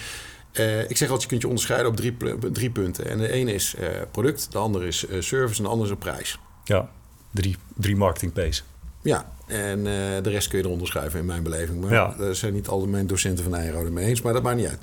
uh, 0.53 0.89
ik 0.89 0.97
zeg 0.97 1.09
altijd, 1.09 1.21
je 1.21 1.27
kunt 1.27 1.41
je 1.41 1.47
onderscheiden 1.47 1.91
op 1.91 1.97
drie, 1.97 2.17
drie 2.51 2.69
punten. 2.69 3.09
En 3.09 3.17
de 3.17 3.31
ene 3.31 3.53
is 3.53 3.75
uh, 3.79 3.87
product, 4.11 4.51
de 4.51 4.57
andere 4.57 4.87
is 4.87 5.05
service 5.19 5.57
en 5.57 5.63
de 5.63 5.69
andere 5.69 5.83
is 5.83 5.89
een 5.89 5.97
prijs. 5.97 6.39
Ja, 6.63 6.89
drie, 7.31 7.57
drie 7.75 7.95
marketing 7.95 8.33
pace. 8.33 8.61
Ja, 9.01 9.31
en 9.47 9.83
de 10.23 10.29
rest 10.29 10.47
kun 10.47 10.59
je 10.59 10.65
eronder 10.65 10.87
schuiven 10.87 11.19
in 11.19 11.25
mijn 11.25 11.43
beleving. 11.43 11.81
Maar 11.81 11.93
ja. 11.93 12.15
daar 12.17 12.35
zijn 12.35 12.53
niet 12.53 12.67
al 12.67 12.87
mijn 12.87 13.07
docenten 13.07 13.43
van 13.43 13.53
Nijrode 13.53 13.89
mee 13.89 14.05
eens. 14.05 14.21
Maar 14.21 14.33
dat 14.33 14.43
maakt 14.43 14.57
niet 14.57 14.67
uit. 14.67 14.79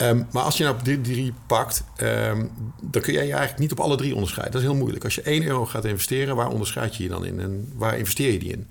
Um, 0.00 0.26
maar 0.32 0.42
als 0.42 0.56
je 0.56 0.64
nou 0.64 0.76
die 0.82 1.00
drie 1.00 1.32
pakt, 1.46 1.84
um, 2.02 2.50
dan 2.82 3.02
kun 3.02 3.12
jij 3.12 3.26
je 3.26 3.30
eigenlijk 3.30 3.58
niet 3.58 3.72
op 3.72 3.80
alle 3.80 3.96
drie 3.96 4.14
onderscheiden. 4.14 4.52
Dat 4.52 4.62
is 4.62 4.68
heel 4.68 4.78
moeilijk. 4.78 5.04
Als 5.04 5.14
je 5.14 5.22
1 5.22 5.44
euro 5.44 5.66
gaat 5.66 5.84
investeren, 5.84 6.36
waar 6.36 6.48
onderscheid 6.48 6.96
je 6.96 7.02
je 7.02 7.08
dan 7.08 7.24
in? 7.24 7.40
En 7.40 7.72
waar 7.74 7.98
investeer 7.98 8.32
je 8.32 8.38
die 8.38 8.52
in? 8.52 8.68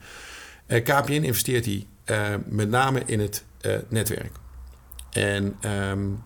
Uh, 0.68 0.78
eh, 0.78 0.84
KPN 0.84 1.12
investeert 1.12 1.64
die 1.64 1.88
uh, 2.06 2.36
met 2.46 2.70
name 2.70 3.02
in 3.06 3.20
het 3.20 3.44
uh, 3.62 3.76
netwerk. 3.90 4.32
En 5.12 5.56
um, 5.90 6.24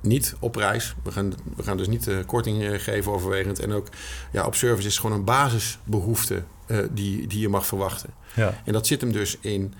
niet 0.00 0.34
op 0.38 0.52
prijs. 0.52 0.94
We 1.02 1.12
gaan, 1.12 1.32
we 1.56 1.62
gaan 1.62 1.76
dus 1.76 1.88
niet 1.88 2.10
korting 2.26 2.82
geven 2.82 3.12
overwegend. 3.12 3.58
En 3.58 3.72
ook 3.72 3.88
ja, 4.32 4.46
op 4.46 4.54
service 4.54 4.88
is 4.88 4.98
gewoon 4.98 5.16
een 5.16 5.24
basisbehoefte 5.24 6.42
die, 6.90 7.26
die 7.26 7.40
je 7.40 7.48
mag 7.48 7.66
verwachten. 7.66 8.10
Ja. 8.34 8.62
En 8.64 8.72
dat 8.72 8.86
zit 8.86 9.00
hem 9.00 9.12
dus 9.12 9.38
in 9.40 9.74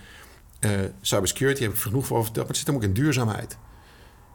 cybersecurity, 1.00 1.62
heb 1.62 1.72
ik 1.72 1.78
genoeg 1.78 2.06
voor 2.06 2.24
verteld. 2.24 2.46
Maar 2.46 2.46
het 2.46 2.56
zit 2.56 2.66
hem 2.66 2.76
ook 2.76 2.82
in 2.82 2.92
duurzaamheid. 2.92 3.58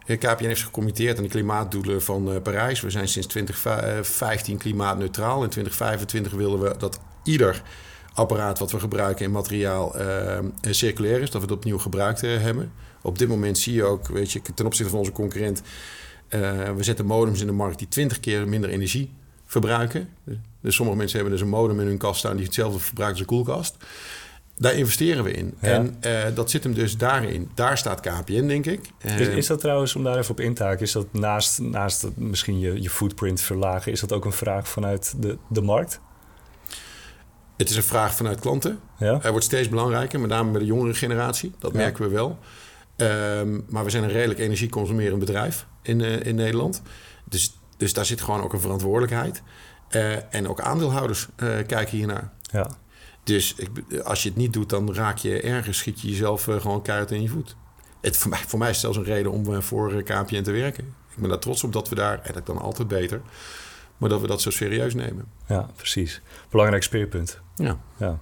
KPN 0.06 0.44
heeft 0.44 0.63
gecommitteerd 0.63 1.18
aan 1.18 1.24
de 1.24 1.30
klimaatdoelen 1.30 2.04
van 2.04 2.32
uh, 2.32 2.41
Parijs. 2.41 2.82
We 2.82 2.89
zijn 2.89 3.08
sinds 3.08 3.28
2015 3.28 4.58
klimaatneutraal. 4.58 5.44
In 5.44 5.50
2025 5.50 6.32
willen 6.32 6.60
we 6.60 6.76
dat 6.78 7.00
ieder 7.24 7.62
apparaat 8.13 8.60
wat 8.60 8.72
we 8.72 8.80
gebruiken 8.80 9.26
in 9.26 9.32
materiaal 9.32 9.96
circulair 10.62 11.22
is. 11.22 11.32
Dat 11.32 11.41
we 11.41 11.48
het 11.48 11.58
opnieuw 11.58 11.78
gebruikt 11.78 12.22
hebben. 12.22 12.72
Op 13.02 13.18
dit 13.18 13.28
moment 13.28 13.58
zie 13.58 13.74
je 13.74 13.84
ook, 13.84 14.08
weet 14.08 14.32
je, 14.32 14.41
ten 14.56 14.65
opzichte 14.65 14.89
van 14.89 15.00
onze 15.00 15.12
concurrent... 15.12 15.62
we 16.30 16.76
zetten 16.80 17.06
modems 17.06 17.41
in 17.41 17.48
de 17.48 17.54
markt 17.54 17.78
die 17.80 17.88
20 17.88 18.20
keer 18.20 18.48
minder 18.48 18.70
energie 18.70 19.13
verbruiken. 19.46 20.10
Dus 20.62 20.76
sommige 20.76 20.98
mensen 20.98 21.20
hebben 21.20 21.38
dus 21.38 21.46
een 21.46 21.54
modem 21.54 21.80
in 21.80 21.88
hun 21.88 21.98
kast 21.98 22.20
staan... 22.20 22.36
die 22.36 22.46
hetzelfde 22.46 22.80
verbruikt 22.80 23.12
als 23.12 23.22
een 23.22 23.28
koelkast. 23.28 23.78
Daar 24.58 24.74
investeren 24.74 25.24
we 25.24 25.32
in. 25.32 25.54
En 25.60 25.98
uh, 26.06 26.24
dat 26.34 26.50
zit 26.50 26.63
hem 26.63 26.74
dus 26.74 26.98
daarin. 26.98 27.52
Daar 27.54 27.78
staat 27.78 28.00
KPN, 28.00 28.48
denk 28.48 28.65
ik. 28.65 28.89
Is, 29.02 29.28
is, 29.28 29.48
dat 29.48 29.60
trouwens, 29.60 29.96
om 29.96 30.04
daar 30.04 30.18
even 30.18 30.32
op 30.32 30.39
in 30.39 30.54
te 30.54 30.63
haken... 30.63 30.82
is 30.82 30.91
dat 30.91 31.13
naast, 31.13 31.60
naast 31.60 32.08
misschien 32.15 32.60
je, 32.60 32.82
je 32.82 32.89
footprint 32.89 33.41
verlagen... 33.41 33.91
is 33.91 34.00
dat 34.00 34.12
ook 34.12 34.26
een 34.26 34.32
vraag 34.32 34.68
vanuit 34.68 35.13
de, 35.18 35.38
de 35.50 35.62
markt? 35.62 36.00
Het 37.58 37.70
is 37.70 37.76
een 37.76 37.84
vraag 37.84 38.15
vanuit 38.15 38.39
klanten. 38.39 38.80
Ja. 38.98 39.20
Hij 39.22 39.32
wordt 39.32 39.46
steeds 39.46 39.70
belangrijker, 39.70 40.20
met 40.20 40.30
name 40.30 40.52
bij 40.52 40.60
de 40.60 40.65
jongere 40.65 40.94
generatie. 40.94 41.54
Dat 41.60 41.72
ja. 41.72 41.78
merken 41.78 42.04
we 42.04 42.10
wel. 42.10 42.39
Um, 42.96 43.65
maar 43.70 43.84
we 43.84 43.89
zijn 43.89 44.04
een 44.04 44.12
redelijk 44.12 44.39
energieconsumerend 44.39 45.20
bedrijf 45.20 45.65
in, 45.82 46.00
uh, 46.00 46.26
in 46.26 46.36
Nederland. 46.36 46.82
Dus, 47.26 47.60
dus 47.78 47.94
daar 47.94 48.06
zit 48.06 48.22
gewoon 48.22 48.41
ook 48.41 48.54
een 48.54 48.60
verantwoordelijkheid. 48.60 49.41
en 50.30 50.48
ook 50.48 50.62
aandeelhouders 50.62 51.28
kijken 51.68 51.98
hiernaar. 51.98 52.32
Ja. 52.41 52.68
Dus 53.26 53.56
ik, 53.56 53.70
als 54.04 54.24
je 54.24 54.30
het 54.30 54.38
niet 54.38 54.54
doet, 54.54 54.70
dan 54.70 54.94
raak 54.94 55.18
je 55.18 55.42
ergens, 55.42 55.78
schiet 55.78 56.02
je 56.02 56.08
jezelf 56.08 56.48
uh, 56.48 56.62
gewoon 56.62 56.82
keihard 56.82 57.12
in 57.12 57.22
je 57.22 57.28
voet. 57.28 57.56
Het, 58.02 58.18
voor, 58.18 58.30
mij, 58.30 58.40
voor 58.48 58.60
mij 58.60 58.70
is 58.70 58.82
het 58.82 58.84
zelfs 58.84 58.98
een 58.98 59.14
reden 59.14 59.32
om 59.32 59.54
uh, 59.54 59.62
voor 59.62 59.94
eh, 59.94 60.04
KPN 60.04 60.42
te 60.42 60.52
werken. 60.52 60.84
Ik 60.84 61.22
ben 61.22 61.30
daar 61.30 61.40
trots 61.40 61.64
op 61.64 61.74
dat 61.74 61.90
we 61.90 61.96
daar, 61.96 62.22
en 62.22 62.34
dat 62.34 62.44
kan 62.44 62.58
altijd 62.58 62.88
beter, 62.88 63.22
maar 63.98 64.10
dat 64.10 64.22
we 64.22 64.28
dat 64.28 64.42
zo 64.42 64.50
serieus 64.50 64.94
nemen. 64.94 65.26
Ja, 65.48 65.70
precies. 65.76 66.22
Belangrijk 66.50 66.84
speerpunt. 66.84 67.40
Ja. 67.56 67.78
ja. 67.98 68.20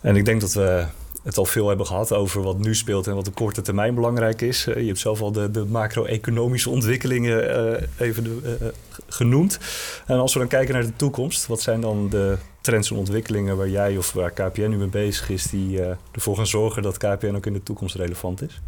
En 0.00 0.16
ik 0.16 0.24
denk 0.24 0.40
dat 0.40 0.52
we 0.52 0.86
het 1.22 1.36
al 1.36 1.44
veel 1.44 1.68
hebben 1.68 1.86
gehad 1.86 2.12
over 2.12 2.42
wat 2.42 2.58
nu 2.58 2.74
speelt 2.74 3.06
en 3.06 3.14
wat 3.14 3.28
op 3.28 3.34
korte 3.34 3.60
termijn 3.60 3.94
belangrijk 3.94 4.40
is. 4.40 4.64
je 4.64 4.72
hebt 4.72 4.98
zelf 4.98 5.20
al 5.20 5.32
de, 5.32 5.50
de 5.50 5.64
macro-economische 5.64 6.70
ontwikkelingen 6.70 7.88
even 7.98 8.24
de, 8.24 8.72
genoemd. 9.06 9.58
En 10.06 10.16
als 10.16 10.32
we 10.32 10.38
dan 10.38 10.48
kijken 10.48 10.74
naar 10.74 10.86
de 10.86 10.96
toekomst, 10.96 11.46
wat 11.46 11.60
zijn 11.60 11.80
dan 11.80 12.08
de 12.08 12.36
trends 12.60 12.90
en 12.90 12.96
ontwikkelingen 12.96 13.56
waar 13.56 13.68
jij 13.68 13.96
of 13.96 14.12
waar 14.12 14.30
KPN 14.30 14.68
nu 14.68 14.76
mee 14.76 14.86
bezig 14.86 15.30
is, 15.30 15.46
die 15.46 15.80
ervoor 16.12 16.36
gaan 16.36 16.46
zorgen 16.46 16.82
dat 16.82 16.96
KPN 16.96 17.34
ook 17.34 17.46
in 17.46 17.52
de 17.52 17.62
toekomst 17.62 17.94
relevant 17.94 18.42
is? 18.42 18.60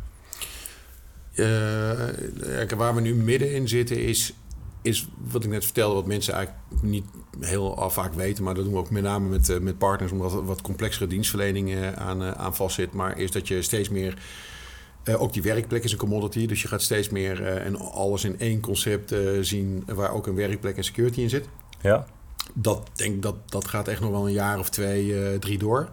waar 2.76 2.94
we 2.94 3.00
nu 3.00 3.14
middenin 3.14 3.68
zitten 3.68 3.96
is, 3.96 4.34
is 4.82 5.08
wat 5.30 5.44
ik 5.44 5.50
net 5.50 5.64
vertelde, 5.64 5.94
wat 5.94 6.06
mensen 6.06 6.34
eigenlijk 6.34 6.64
niet 6.82 7.04
heel 7.40 7.76
al 7.76 7.90
vaak 7.90 8.14
weten, 8.14 8.44
maar 8.44 8.54
dat 8.54 8.64
doen 8.64 8.72
we 8.72 8.78
ook 8.78 8.90
met 8.90 9.02
name 9.02 9.28
met, 9.28 9.60
met 9.62 9.78
partners, 9.78 10.12
omdat 10.12 10.32
er 10.32 10.44
wat 10.44 10.60
complexere 10.60 11.06
dienstverlening 11.06 11.94
aan, 11.94 12.22
aan 12.22 12.54
vast 12.54 12.74
zit. 12.74 12.92
Maar 12.92 13.18
is 13.18 13.30
dat 13.30 13.48
je 13.48 13.62
steeds 13.62 13.88
meer 13.88 14.18
uh, 15.04 15.22
ook 15.22 15.32
die 15.32 15.42
werkplek 15.42 15.84
is 15.84 15.92
een 15.92 15.98
commodity, 15.98 16.46
dus 16.46 16.62
je 16.62 16.68
gaat 16.68 16.82
steeds 16.82 17.08
meer 17.08 17.40
uh, 17.40 17.66
en 17.66 17.76
alles 17.76 18.24
in 18.24 18.38
één 18.38 18.60
concept 18.60 19.12
uh, 19.12 19.38
zien 19.40 19.84
waar 19.86 20.12
ook 20.12 20.26
een 20.26 20.34
werkplek 20.34 20.76
en 20.76 20.84
security 20.84 21.20
in 21.20 21.30
zit. 21.30 21.48
Ja. 21.80 22.06
Dat 22.54 22.90
denk 22.94 23.22
dat 23.22 23.34
dat 23.46 23.68
gaat 23.68 23.88
echt 23.88 24.00
nog 24.00 24.10
wel 24.10 24.26
een 24.26 24.32
jaar 24.32 24.58
of 24.58 24.70
twee, 24.70 25.38
drie 25.38 25.58
door. 25.58 25.88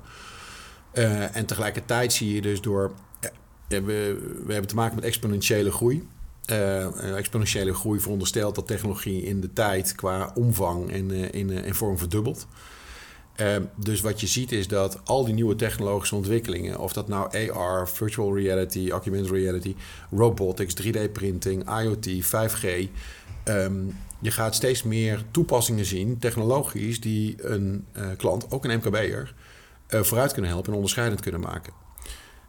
en 1.32 1.46
tegelijkertijd 1.46 2.14
zie 2.14 2.34
je 2.34 2.42
dus 2.42 2.62
door, 2.62 2.92
we, 3.68 3.82
we 4.46 4.52
hebben 4.52 4.68
te 4.68 4.76
maken 4.76 4.96
met 4.96 5.04
exponentiële 5.04 5.72
groei. 5.72 6.08
Exponentiële 7.16 7.74
groei 7.74 8.00
veronderstelt 8.00 8.56
dat 8.56 8.68
technologie 8.68 9.24
in 9.24 9.42
de 9.42 9.54
tijd 9.54 9.96
qua 9.96 10.32
omvang 10.36 10.92
en 10.92 11.12
in, 11.12 11.50
in 11.50 11.74
vorm 11.74 11.98
verdubbelt. 11.98 12.48
Ehm, 13.38 13.64
dus 13.76 14.02
wat 14.02 14.22
je 14.22 14.28
ziet 14.28 14.52
is 14.52 14.68
dat 14.68 15.00
al 15.04 15.26
die 15.26 15.34
nieuwe 15.34 15.56
technologische 15.56 16.16
ontwikkelingen, 16.16 16.80
of 16.80 16.94
dat 16.94 17.08
nou 17.08 17.52
AR, 17.52 17.90
virtual 17.90 18.36
reality, 18.36 18.90
augmented 18.90 19.32
reality, 19.32 19.76
robotics, 20.12 20.76
3D-printing, 20.82 21.80
IoT, 21.82 22.26
5G, 22.26 22.90
ehm, 23.44 23.74
je 24.20 24.32
gaat 24.32 24.56
steeds 24.56 24.84
meer 24.84 25.24
toepassingen 25.32 25.86
zien, 25.86 26.20
technologisch, 26.20 27.02
die 27.02 27.36
een 27.38 27.86
uh, 27.98 28.06
klant, 28.18 28.52
ook 28.52 28.66
een 28.66 28.78
MKB'er, 28.78 29.34
uh, 29.90 30.02
vooruit 30.02 30.32
kunnen 30.32 30.52
helpen 30.52 30.70
en 30.70 30.76
onderscheidend 30.76 31.22
kunnen 31.22 31.42
maken. 31.42 31.74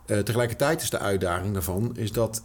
Uh, 0.07 0.19
tegelijkertijd 0.19 0.83
is 0.83 0.91
de 0.91 0.99
uitdaging 0.99 1.53
daarvan 1.53 1.97
is 1.97 2.13
dat 2.13 2.43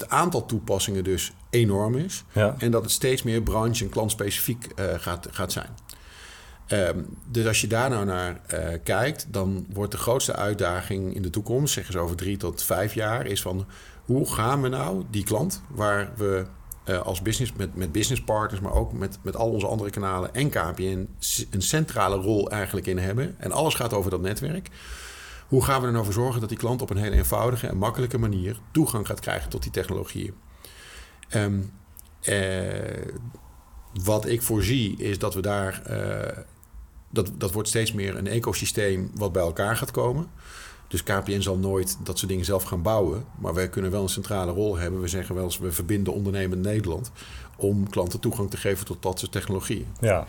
het 0.00 0.08
aantal 0.08 0.46
toepassingen 0.46 1.04
dus 1.04 1.32
enorm 1.50 1.94
is 1.94 2.24
en 2.58 2.70
dat 2.70 2.82
het 2.82 2.90
steeds 2.90 3.22
meer 3.22 3.42
branche- 3.42 3.84
en 3.84 3.90
klantspecifiek 3.90 4.66
gaat, 4.98 5.28
gaat 5.30 5.52
zijn. 5.52 5.68
Ehm, 6.66 6.98
dus 7.30 7.46
als 7.46 7.60
je 7.60 7.66
daar 7.66 7.90
nou 7.90 8.04
naar 8.04 8.40
uh, 8.54 8.58
kijkt, 8.82 9.26
dan 9.30 9.66
wordt 9.72 9.92
de 9.92 9.98
grootste 9.98 10.36
uitdaging 10.36 11.14
in 11.14 11.22
de 11.22 11.30
toekomst, 11.30 11.74
zeggen 11.74 11.92
ze 11.92 11.98
over 11.98 12.16
drie 12.16 12.36
tot 12.36 12.62
vijf 12.62 12.94
jaar, 12.94 13.26
is 13.26 13.42
van 13.42 13.66
hoe 14.04 14.32
gaan 14.32 14.62
we 14.62 14.68
nou 14.68 15.04
die 15.10 15.24
klant, 15.24 15.62
waar 15.68 16.10
we 16.16 16.44
uh, 16.84 17.00
als 17.00 17.22
business, 17.22 17.52
met, 17.56 17.76
met 17.76 17.92
business 17.92 18.22
partners, 18.22 18.62
maar 18.62 18.72
ook 18.72 18.92
met, 18.92 19.18
met 19.22 19.36
al 19.36 19.50
onze 19.50 19.66
andere 19.66 19.90
kanalen 19.90 20.34
en 20.34 20.48
KPN 20.48 21.08
een 21.50 21.62
centrale 21.62 22.16
rol 22.16 22.50
eigenlijk 22.50 22.86
in 22.86 22.98
hebben. 22.98 23.34
En 23.38 23.52
alles 23.52 23.74
gaat 23.74 23.92
over 23.92 24.10
dat 24.10 24.20
netwerk. 24.20 24.70
Hoe 25.54 25.64
gaan 25.64 25.80
we 25.80 25.86
er 25.86 25.92
nou 25.92 26.04
voor 26.04 26.14
zorgen 26.14 26.40
dat 26.40 26.48
die 26.48 26.58
klant 26.58 26.82
op 26.82 26.90
een 26.90 26.96
hele 26.96 27.16
eenvoudige 27.16 27.66
en 27.66 27.76
makkelijke 27.76 28.18
manier 28.18 28.60
toegang 28.70 29.06
gaat 29.06 29.20
krijgen 29.20 29.50
tot 29.50 29.62
die 29.62 29.70
technologieën? 29.70 30.34
Um, 31.34 31.72
wat 34.04 34.26
ik 34.26 34.42
voorzie 34.42 34.96
is 34.96 35.18
dat 35.18 35.34
we 35.34 35.40
daar 35.40 35.82
dat, 37.10 37.30
dat 37.38 37.52
wordt 37.52 37.68
steeds 37.68 37.92
meer 37.92 38.16
een 38.16 38.26
ecosysteem 38.26 39.10
wat 39.14 39.32
bij 39.32 39.42
elkaar 39.42 39.76
gaat 39.76 39.90
komen. 39.90 40.26
Dus 40.88 41.02
KPN 41.02 41.40
zal 41.40 41.56
nooit 41.56 41.96
dat 42.02 42.18
soort 42.18 42.30
dingen 42.30 42.44
zelf 42.44 42.62
gaan 42.62 42.82
bouwen. 42.82 43.24
Maar 43.38 43.54
wij 43.54 43.68
kunnen 43.68 43.90
wel 43.90 44.02
een 44.02 44.08
centrale 44.08 44.52
rol 44.52 44.76
hebben. 44.76 45.00
We 45.00 45.08
zeggen 45.08 45.34
wel 45.34 45.44
eens, 45.44 45.58
we 45.58 45.72
verbinden 45.72 46.12
ondernemend 46.12 46.62
Nederland... 46.62 47.10
om 47.56 47.88
klanten 47.88 48.20
toegang 48.20 48.50
te 48.50 48.56
geven 48.56 48.86
tot 48.86 49.02
dat 49.02 49.18
soort 49.18 49.32
technologieën. 49.32 49.86
Ja. 50.00 50.26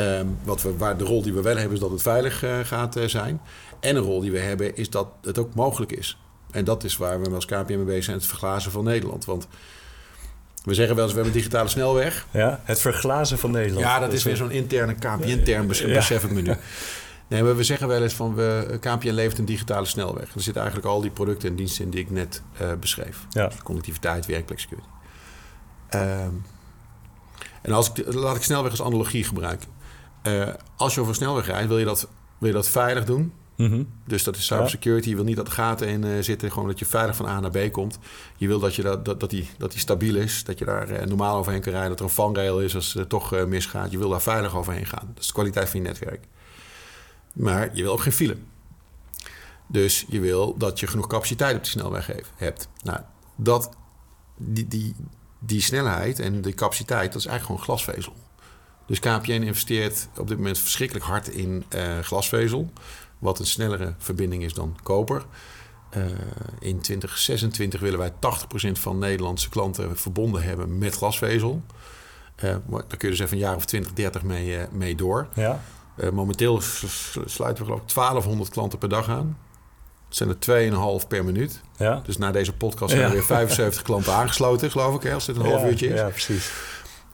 Um, 0.00 0.36
wat 0.44 0.62
we, 0.62 0.76
waar 0.76 0.96
de 0.96 1.04
rol 1.04 1.22
die 1.22 1.32
we 1.32 1.42
wel 1.42 1.56
hebben 1.56 1.74
is 1.74 1.80
dat 1.80 1.90
het 1.90 2.02
veilig 2.02 2.44
uh, 2.44 2.58
gaat 2.58 2.96
uh, 2.96 3.04
zijn. 3.04 3.40
En 3.82 3.96
een 3.96 4.02
rol 4.02 4.20
die 4.20 4.30
we 4.30 4.38
hebben 4.38 4.76
is 4.76 4.90
dat 4.90 5.08
het 5.22 5.38
ook 5.38 5.54
mogelijk 5.54 5.92
is. 5.92 6.18
En 6.50 6.64
dat 6.64 6.84
is 6.84 6.96
waar 6.96 7.20
we 7.20 7.30
als 7.30 7.44
KPN 7.44 7.76
mee 7.76 7.84
bezig 7.84 8.04
zijn, 8.04 8.16
het 8.16 8.26
verglazen 8.26 8.72
van 8.72 8.84
Nederland. 8.84 9.24
Want 9.24 9.48
we 10.64 10.74
zeggen 10.74 10.94
wel 10.94 11.04
eens, 11.04 11.14
we 11.14 11.20
hebben 11.20 11.36
een 11.36 11.42
digitale 11.42 11.68
snelweg. 11.68 12.26
Ja, 12.30 12.60
het 12.64 12.80
verglazen 12.80 13.38
van 13.38 13.50
Nederland. 13.50 13.84
Ja, 13.86 13.98
dat, 13.98 14.12
is 14.12 14.22
weer 14.22 14.36
zo'n 14.36 14.50
interne 14.50 14.94
KPN-term, 14.94 15.66
besef 15.66 16.24
ik 16.24 16.30
me 16.30 16.40
nu. 16.40 16.54
Nee, 17.28 17.42
maar 17.42 17.56
we 17.56 17.64
zeggen 17.64 17.88
wel 17.88 18.02
eens 18.02 18.14
van, 18.14 18.34
we, 18.34 18.78
KPN 18.80 19.10
levert 19.10 19.38
een 19.38 19.44
digitale 19.44 19.86
snelweg. 19.86 20.34
Er 20.34 20.42
zitten 20.42 20.62
eigenlijk 20.62 20.92
al 20.92 21.00
die 21.00 21.10
producten 21.10 21.48
en 21.48 21.56
diensten 21.56 21.84
in 21.84 21.90
die 21.90 22.00
ik 22.00 22.10
net 22.10 22.42
uh, 22.62 22.72
beschreef. 22.80 23.26
Ja. 23.30 23.46
Dus 23.46 23.62
connectiviteit, 23.62 24.26
werkplek, 24.26 24.58
security. 24.58 24.88
Um, 25.94 26.44
en 27.62 27.72
als 27.72 27.92
ik, 27.92 28.14
laat 28.14 28.36
ik 28.36 28.42
snelweg 28.42 28.70
als 28.70 28.82
analogie 28.82 29.24
gebruiken. 29.24 29.68
Uh, 30.22 30.48
als 30.76 30.94
je 30.94 31.00
over 31.00 31.14
snelweg 31.14 31.46
rijdt, 31.46 31.68
wil 31.68 31.78
je 31.78 31.84
dat, 31.84 32.08
wil 32.38 32.48
je 32.48 32.54
dat 32.54 32.68
veilig 32.68 33.04
doen. 33.04 33.32
Mhm. 33.56 33.82
Dus 34.06 34.24
dat 34.24 34.36
is 34.36 34.46
cybersecurity. 34.46 35.08
Je 35.08 35.14
wil 35.14 35.24
niet 35.24 35.36
dat 35.36 35.48
gaten 35.48 35.88
in 35.88 36.04
uh, 36.04 36.22
zitten, 36.22 36.52
gewoon 36.52 36.68
dat 36.68 36.78
je 36.78 36.84
veilig 36.84 37.16
van 37.16 37.26
A 37.26 37.40
naar 37.40 37.50
B 37.50 37.72
komt. 37.72 37.98
Je 38.36 38.46
wil 38.46 38.58
dat, 38.58 38.74
je 38.74 38.82
dat, 38.82 39.04
dat, 39.04 39.20
dat, 39.20 39.30
die, 39.30 39.48
dat 39.58 39.70
die 39.70 39.80
stabiel 39.80 40.14
is, 40.14 40.44
dat 40.44 40.58
je 40.58 40.64
daar 40.64 40.90
uh, 40.90 41.02
normaal 41.06 41.38
overheen 41.38 41.60
kan 41.60 41.72
rijden, 41.72 41.90
dat 41.90 41.98
er 41.98 42.04
een 42.04 42.10
vangrail 42.10 42.60
is 42.60 42.74
als 42.74 42.92
het 42.92 43.08
toch 43.08 43.34
uh, 43.34 43.44
misgaat. 43.44 43.90
Je 43.90 43.98
wil 43.98 44.08
daar 44.08 44.22
veilig 44.22 44.56
overheen 44.56 44.86
gaan. 44.86 45.10
Dat 45.14 45.22
is 45.22 45.26
de 45.26 45.32
kwaliteit 45.32 45.70
van 45.70 45.80
je 45.80 45.86
netwerk. 45.86 46.24
Maar 47.32 47.70
je 47.76 47.82
wil 47.82 47.92
ook 47.92 48.00
geen 48.00 48.12
file. 48.12 48.36
Dus 49.66 50.04
je 50.08 50.20
wil 50.20 50.56
dat 50.56 50.80
je 50.80 50.86
genoeg 50.86 51.06
capaciteit 51.06 51.56
op 51.56 51.62
de 51.62 51.68
snelweg 51.68 52.10
hebt. 52.36 52.68
Nou, 52.82 53.00
dat, 53.36 53.70
die, 54.36 54.68
die, 54.68 54.94
die 55.38 55.60
snelheid 55.60 56.18
en 56.20 56.40
die 56.40 56.54
capaciteit, 56.54 57.12
dat 57.12 57.20
is 57.20 57.26
eigenlijk 57.26 57.60
gewoon 57.60 57.78
glasvezel. 57.78 58.14
Dus 58.86 58.98
KPN 58.98 59.30
investeert 59.30 60.08
op 60.16 60.28
dit 60.28 60.36
moment 60.36 60.58
verschrikkelijk 60.58 61.04
hard 61.04 61.28
in 61.28 61.64
glasvezel 62.02 62.72
wat 63.22 63.38
een 63.38 63.46
snellere 63.46 63.94
verbinding 63.98 64.42
is 64.42 64.54
dan 64.54 64.76
koper. 64.82 65.24
Uh, 65.96 66.04
in 66.58 66.80
2026 66.80 67.80
willen 67.80 67.98
wij 67.98 68.10
80% 68.10 68.14
van 68.72 68.98
Nederlandse 68.98 69.48
klanten 69.48 69.98
verbonden 69.98 70.42
hebben 70.42 70.78
met 70.78 70.94
glasvezel. 70.94 71.62
Uh, 72.44 72.50
daar 72.68 72.96
kun 72.96 73.08
je 73.08 73.08
dus 73.08 73.18
even 73.18 73.32
een 73.32 73.42
jaar 73.42 73.56
of 73.56 73.64
20, 73.64 73.92
30 73.92 74.22
mee, 74.22 74.58
uh, 74.58 74.62
mee 74.70 74.94
door. 74.94 75.28
Ja. 75.34 75.60
momenteel 76.12 76.60
sluiten 77.24 77.64
we 77.64 77.70
geloof 77.70 77.80
ik 77.80 77.94
1200 77.94 78.50
klanten 78.50 78.78
per 78.78 78.88
dag 78.88 79.08
aan. 79.08 79.38
Het 80.08 80.16
zijn 80.16 80.28
er 80.28 81.00
2,5 81.02 81.08
per 81.08 81.24
minuut. 81.24 81.60
Ja. 81.76 82.02
Dus 82.04 82.18
na 82.18 82.30
deze 82.30 82.52
podcast 82.52 82.90
zijn 82.90 83.04
er 83.04 83.10
weer 83.10 83.24
75 83.24 83.82
klanten 83.82 84.12
aangesloten, 84.12 84.70
geloof 84.70 84.94
ik, 84.94 85.02
hè, 85.02 85.14
als 85.14 85.26
dit 85.26 85.36
een 85.36 85.44
half 85.44 85.64
uurtje 85.64 85.88
is. 85.88 85.98
Ja, 85.98 86.08
precies. 86.08 86.52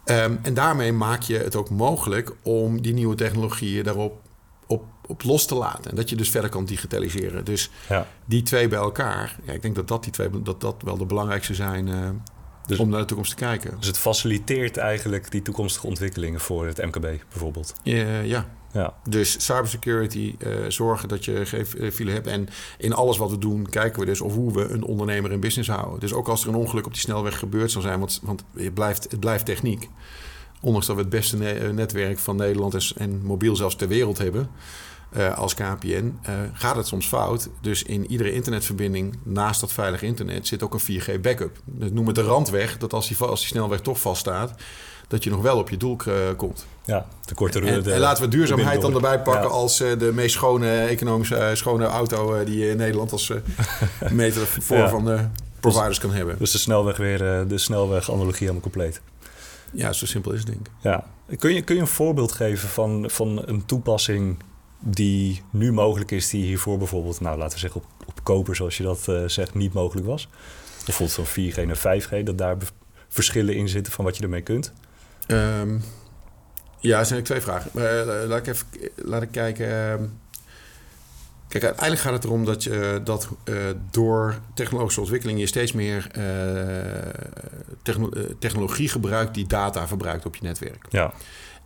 Um, 0.04 0.38
en 0.42 0.54
daarmee 0.54 0.92
maak 0.92 1.22
je 1.22 1.38
het 1.38 1.56
ook 1.56 1.70
mogelijk 1.70 2.32
om 2.42 2.82
die 2.82 2.92
nieuwe 2.92 3.14
technologieën 3.14 3.84
daarop 3.84 4.27
op, 5.08 5.22
los 5.22 5.46
te 5.46 5.54
laten. 5.54 5.90
En 5.90 5.96
dat 5.96 6.10
je 6.10 6.16
dus 6.16 6.30
verder 6.30 6.50
kan 6.50 6.64
digitaliseren. 6.64 7.44
Dus 7.44 7.70
ja. 7.88 8.06
die 8.24 8.42
twee 8.42 8.68
bij 8.68 8.78
elkaar, 8.78 9.38
ja, 9.44 9.52
ik 9.52 9.62
denk 9.62 9.74
dat 9.74 9.88
dat, 9.88 10.02
die 10.02 10.12
twee, 10.12 10.42
dat, 10.42 10.60
dat 10.60 10.74
wel 10.84 10.96
de 10.96 11.06
belangrijkste 11.06 11.54
zijn 11.54 11.86
uh, 11.86 12.08
dus, 12.66 12.78
om 12.78 12.88
naar 12.88 13.00
de 13.00 13.06
toekomst 13.06 13.30
te 13.30 13.44
kijken. 13.44 13.74
Dus 13.78 13.86
het 13.86 13.98
faciliteert 13.98 14.76
eigenlijk 14.76 15.30
die 15.30 15.42
toekomstige 15.42 15.86
ontwikkelingen 15.86 16.40
voor 16.40 16.66
het 16.66 16.84
MKB 16.84 17.06
bijvoorbeeld? 17.28 17.74
Uh, 17.84 18.26
ja. 18.26 18.48
ja. 18.72 18.94
Dus 19.08 19.44
cybersecurity, 19.44 20.34
uh, 20.38 20.56
zorgen 20.68 21.08
dat 21.08 21.24
je 21.24 21.46
geen 21.46 21.92
file 21.92 22.10
hebt. 22.10 22.26
En 22.26 22.48
in 22.78 22.92
alles 22.92 23.16
wat 23.16 23.30
we 23.30 23.38
doen, 23.38 23.68
kijken 23.68 24.00
we 24.00 24.06
dus 24.06 24.20
of 24.20 24.34
hoe 24.34 24.52
we 24.52 24.68
een 24.68 24.84
ondernemer 24.84 25.32
in 25.32 25.40
business 25.40 25.70
houden. 25.70 26.00
Dus 26.00 26.12
ook 26.12 26.28
als 26.28 26.42
er 26.42 26.48
een 26.48 26.54
ongeluk 26.54 26.86
op 26.86 26.92
die 26.92 27.00
snelweg 27.00 27.38
gebeurd 27.38 27.70
zal 27.70 27.82
zijn, 27.82 27.98
want, 27.98 28.20
want 28.22 28.44
het, 28.54 28.74
blijft, 28.74 29.10
het 29.10 29.20
blijft 29.20 29.44
techniek 29.44 29.88
ondanks 30.60 30.86
dat 30.86 30.96
we 30.96 31.02
het 31.02 31.10
beste 31.10 31.36
netwerk 31.72 32.18
van 32.18 32.36
Nederland 32.36 32.92
en 32.96 33.22
mobiel 33.22 33.56
zelfs 33.56 33.76
ter 33.76 33.88
wereld 33.88 34.18
hebben, 34.18 34.50
uh, 35.16 35.38
als 35.38 35.54
KPN, 35.54 36.18
uh, 36.28 36.34
gaat 36.52 36.76
het 36.76 36.86
soms 36.86 37.06
fout. 37.06 37.48
Dus 37.60 37.82
in 37.82 38.10
iedere 38.10 38.32
internetverbinding, 38.32 39.18
naast 39.22 39.60
dat 39.60 39.72
veilige 39.72 40.06
internet, 40.06 40.46
zit 40.46 40.62
ook 40.62 40.74
een 40.74 41.00
4G 41.00 41.20
backup. 41.20 41.58
Dus 41.64 41.90
noem 41.90 42.06
het 42.06 42.14
de 42.14 42.22
randweg, 42.22 42.78
dat 42.78 42.92
als 42.92 43.08
die, 43.08 43.16
als 43.18 43.40
die 43.40 43.48
snelweg 43.48 43.80
toch 43.80 44.00
vaststaat, 44.00 44.54
dat 45.08 45.24
je 45.24 45.30
nog 45.30 45.42
wel 45.42 45.58
op 45.58 45.70
je 45.70 45.76
doel 45.76 45.96
uh, 46.08 46.14
komt. 46.36 46.66
Ja, 46.84 47.06
de 47.24 47.34
korte 47.34 47.60
en, 47.60 47.82
de, 47.82 47.92
en 47.92 48.00
laten 48.00 48.24
we 48.24 48.28
duurzaamheid 48.28 48.80
dan 48.80 48.94
erbij 48.94 49.20
pakken 49.20 49.48
ja. 49.48 49.54
als 49.54 49.76
de 49.76 50.10
meest 50.14 50.34
schone, 50.34 50.80
economische, 50.80 51.50
schone 51.54 51.84
auto 51.84 52.44
die 52.44 52.58
je 52.58 52.70
in 52.70 52.76
Nederland 52.76 53.12
als 53.12 53.32
meter 54.10 54.46
voor 54.46 54.76
ja. 54.76 54.88
van 54.88 55.04
de 55.04 55.24
providers 55.60 55.98
kan 55.98 56.12
hebben. 56.12 56.38
Dus 56.38 56.50
de 56.50 56.58
snelweg 56.58 56.96
weer, 56.96 57.18
de 57.48 57.58
snelweg-analogie 57.58 58.40
helemaal 58.40 58.60
compleet. 58.60 59.00
Ja, 59.72 59.92
zo 59.92 60.06
simpel 60.06 60.32
is 60.32 60.38
het 60.38 60.46
denk 60.46 60.60
ik. 60.60 60.72
Ja. 60.80 61.04
Kun, 61.38 61.54
je, 61.54 61.62
kun 61.62 61.74
je 61.74 61.80
een 61.80 61.86
voorbeeld 61.86 62.32
geven 62.32 62.68
van, 62.68 63.10
van 63.10 63.42
een 63.46 63.66
toepassing 63.66 64.36
die 64.78 65.42
nu 65.50 65.72
mogelijk 65.72 66.10
is, 66.10 66.30
die 66.30 66.44
hiervoor 66.44 66.78
bijvoorbeeld, 66.78 67.20
nou 67.20 67.38
laten 67.38 67.54
we 67.54 67.58
zeggen 67.60 67.80
op, 67.80 67.86
op 68.06 68.24
koper, 68.24 68.56
zoals 68.56 68.76
je 68.76 68.82
dat 68.82 69.06
uh, 69.08 69.22
zegt, 69.26 69.54
niet 69.54 69.72
mogelijk 69.72 70.06
was? 70.06 70.28
Bijvoorbeeld 70.84 71.28
van 71.28 71.44
4G 71.44 71.66
naar 71.66 72.02
5G, 72.02 72.22
dat 72.24 72.38
daar 72.38 72.56
verschillen 73.08 73.54
in 73.54 73.68
zitten 73.68 73.92
van 73.92 74.04
wat 74.04 74.16
je 74.16 74.22
ermee 74.22 74.42
kunt? 74.42 74.72
Um, 75.26 75.82
ja, 76.80 76.98
er 76.98 77.06
zijn 77.06 77.22
twee 77.22 77.40
vragen. 77.40 77.70
Uh, 77.74 78.28
laat 78.28 78.38
ik 78.38 78.46
even 78.46 78.66
laat 78.94 79.22
ik 79.22 79.30
kijken. 79.30 79.66
Uh, 79.68 80.08
Kijk, 81.48 81.64
uiteindelijk 81.64 82.02
gaat 82.02 82.12
het 82.12 82.24
erom 82.24 82.44
dat, 82.44 82.62
je, 82.62 83.00
dat 83.04 83.28
uh, 83.44 83.56
door 83.90 84.38
technologische 84.54 85.00
ontwikkeling 85.00 85.38
je 85.38 85.46
steeds 85.46 85.72
meer 85.72 86.10
techno 87.82 88.10
technologie 88.38 88.88
gebruikt 88.88 89.34
die 89.34 89.46
data 89.46 89.86
verbruikt 89.86 90.26
op 90.26 90.36
je 90.36 90.42
netwerk. 90.42 90.86
Ja. 90.88 91.12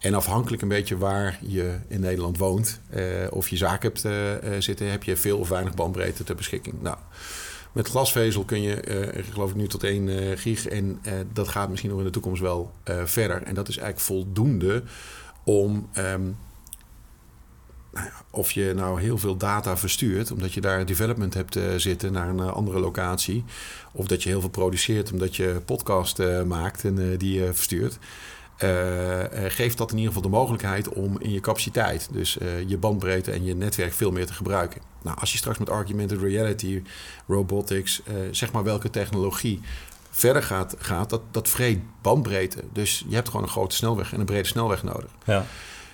En 0.03 0.15
afhankelijk 0.15 0.63
een 0.63 0.69
beetje 0.69 0.99
waar 0.99 1.39
je 1.41 1.79
in 1.89 2.01
Nederland 2.01 2.39
woont 2.39 2.81
uh, 2.95 3.05
of 3.31 3.49
je 3.49 3.57
zaak 3.57 3.83
hebt 3.83 4.05
zitten, 4.59 4.91
heb 4.91 5.03
je 5.03 5.17
veel 5.17 5.39
of 5.39 5.49
weinig 5.49 5.75
bandbreedte 5.75 6.25
ter 6.25 6.35
beschikking. 6.35 6.83
Nou, 6.83 6.97
Met 7.73 7.89
glasvezel 7.89 8.45
kun 8.45 8.63
je, 8.63 9.07
uh, 9.17 9.25
geloof 9.33 9.51
ik, 9.51 9.57
nu 9.57 9.67
tot 9.67 9.85
1 9.85 10.09
uh, 10.09 10.39
gig. 10.39 10.67
En 10.67 11.01
uh, 11.07 11.13
dat 11.33 11.49
gaat 11.49 11.69
misschien 11.69 11.91
nog 11.91 11.99
in 11.99 12.05
de 12.05 12.11
toekomst 12.11 12.41
wel 12.41 12.73
verder. 13.05 13.43
En 13.43 13.55
dat 13.55 13.69
is 13.69 13.77
eigenlijk 13.77 14.07
voldoende 14.07 14.83
om. 15.45 15.89
Um, 15.99 16.37
nou 17.93 18.09
of 18.31 18.53
je 18.53 18.73
nou 18.75 19.01
heel 19.01 19.19
veel 19.19 19.37
data 19.37 19.77
verstuurt, 19.77 20.31
omdat 20.31 20.53
je 20.53 20.61
daar 20.61 20.87
development 20.87 21.35
hebt 21.35 21.59
zitten 21.77 22.13
naar 22.13 22.29
een 22.29 22.41
andere 22.41 22.81
locatie. 22.81 23.45
Of 23.93 24.07
dat 24.07 24.23
je 24.23 24.29
heel 24.29 24.41
veel 24.41 24.51
produceert, 24.51 25.13
omdat 25.13 25.37
je 25.37 25.61
podcast 25.65 26.19
maakt 26.47 26.85
en 26.85 27.17
die 27.17 27.41
je 27.41 27.53
verstuurt. 27.53 27.99
Geeft 29.49 29.79
dat 29.79 29.91
in 29.91 29.97
ieder 29.97 30.13
geval 30.13 30.31
de 30.31 30.37
mogelijkheid 30.37 30.89
om 30.89 31.21
in 31.21 31.31
je 31.31 31.41
capaciteit, 31.41 32.09
dus 32.13 32.39
je 32.67 32.79
bandbreedte 32.79 33.31
en 33.31 33.45
je 33.45 33.55
netwerk 33.55 33.93
veel 33.93 34.11
meer 34.11 34.27
te 34.27 34.35
gebruiken. 34.35 34.81
Nou, 35.03 35.19
als 35.21 35.33
je 35.33 35.39
straks 35.39 35.59
met 35.59 35.69
augmented 35.69 36.21
reality, 36.21 36.83
robotics, 37.27 38.03
zeg 38.31 38.53
maar 38.53 38.65
welke 38.65 38.91
technologie 38.91 39.61
verder 40.11 40.43
gaat, 40.43 40.75
gaat 40.79 41.11
dat, 41.11 41.21
dat 41.31 41.49
vreet 41.49 41.79
bandbreedte. 42.03 42.63
Dus 42.73 43.05
je 43.09 43.15
hebt 43.15 43.29
gewoon 43.29 43.43
een 43.43 43.49
grote 43.49 43.75
snelweg 43.75 44.13
en 44.13 44.21
een 44.21 44.27
brede 44.27 44.49
snelweg 44.49 44.83
nodig. 44.83 45.11
Ja. 45.25 45.47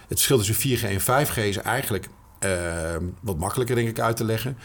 Het 0.09 0.23
verschil 0.23 0.39
tussen 0.39 0.79
4G 0.79 0.83
en 0.83 1.27
5G 1.27 1.37
is 1.37 1.57
eigenlijk 1.57 2.09
uh, 2.45 2.51
wat 3.21 3.39
makkelijker, 3.39 3.77
denk 3.77 3.89
ik, 3.89 4.01
uit 4.01 4.17
te 4.17 4.25
leggen. 4.25 4.59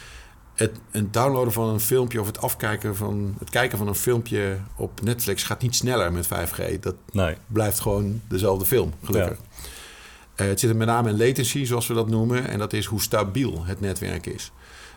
Het, 0.54 0.72
het 0.92 1.14
downloaden 1.14 1.54
van 1.54 1.70
een 1.70 1.80
filmpje 1.80 2.20
of 2.22 2.28
het 2.28 2.42
afkijken 2.42 2.96
van 2.96 3.36
het 3.40 3.50
kijken 3.50 3.78
van 3.78 3.88
een 3.88 3.96
filmpje 3.96 4.58
op 4.76 5.02
Netflix 5.02 5.44
gaat 5.44 5.62
niet 5.62 5.76
sneller 5.76 6.12
met 6.12 6.28
5G. 6.28 6.80
Dat 6.80 6.96
nee. 7.12 7.36
blijft 7.48 7.80
gewoon 7.80 8.22
dezelfde 8.28 8.66
film, 8.66 8.94
gelukkig. 9.04 9.38
Ja. 9.38 10.44
Uh, 10.44 10.48
het 10.48 10.60
zit 10.60 10.70
er 10.70 10.76
met 10.76 10.88
name 10.88 11.10
in 11.10 11.18
latency, 11.18 11.66
zoals 11.66 11.88
we 11.88 11.94
dat 11.94 12.10
noemen. 12.10 12.48
En 12.48 12.60
dat 12.60 12.74
is 12.74 12.86
hoe 12.86 13.02
stabiel 13.02 13.64
het 13.66 13.80
netwerk 13.80 14.26
is. 14.26 14.52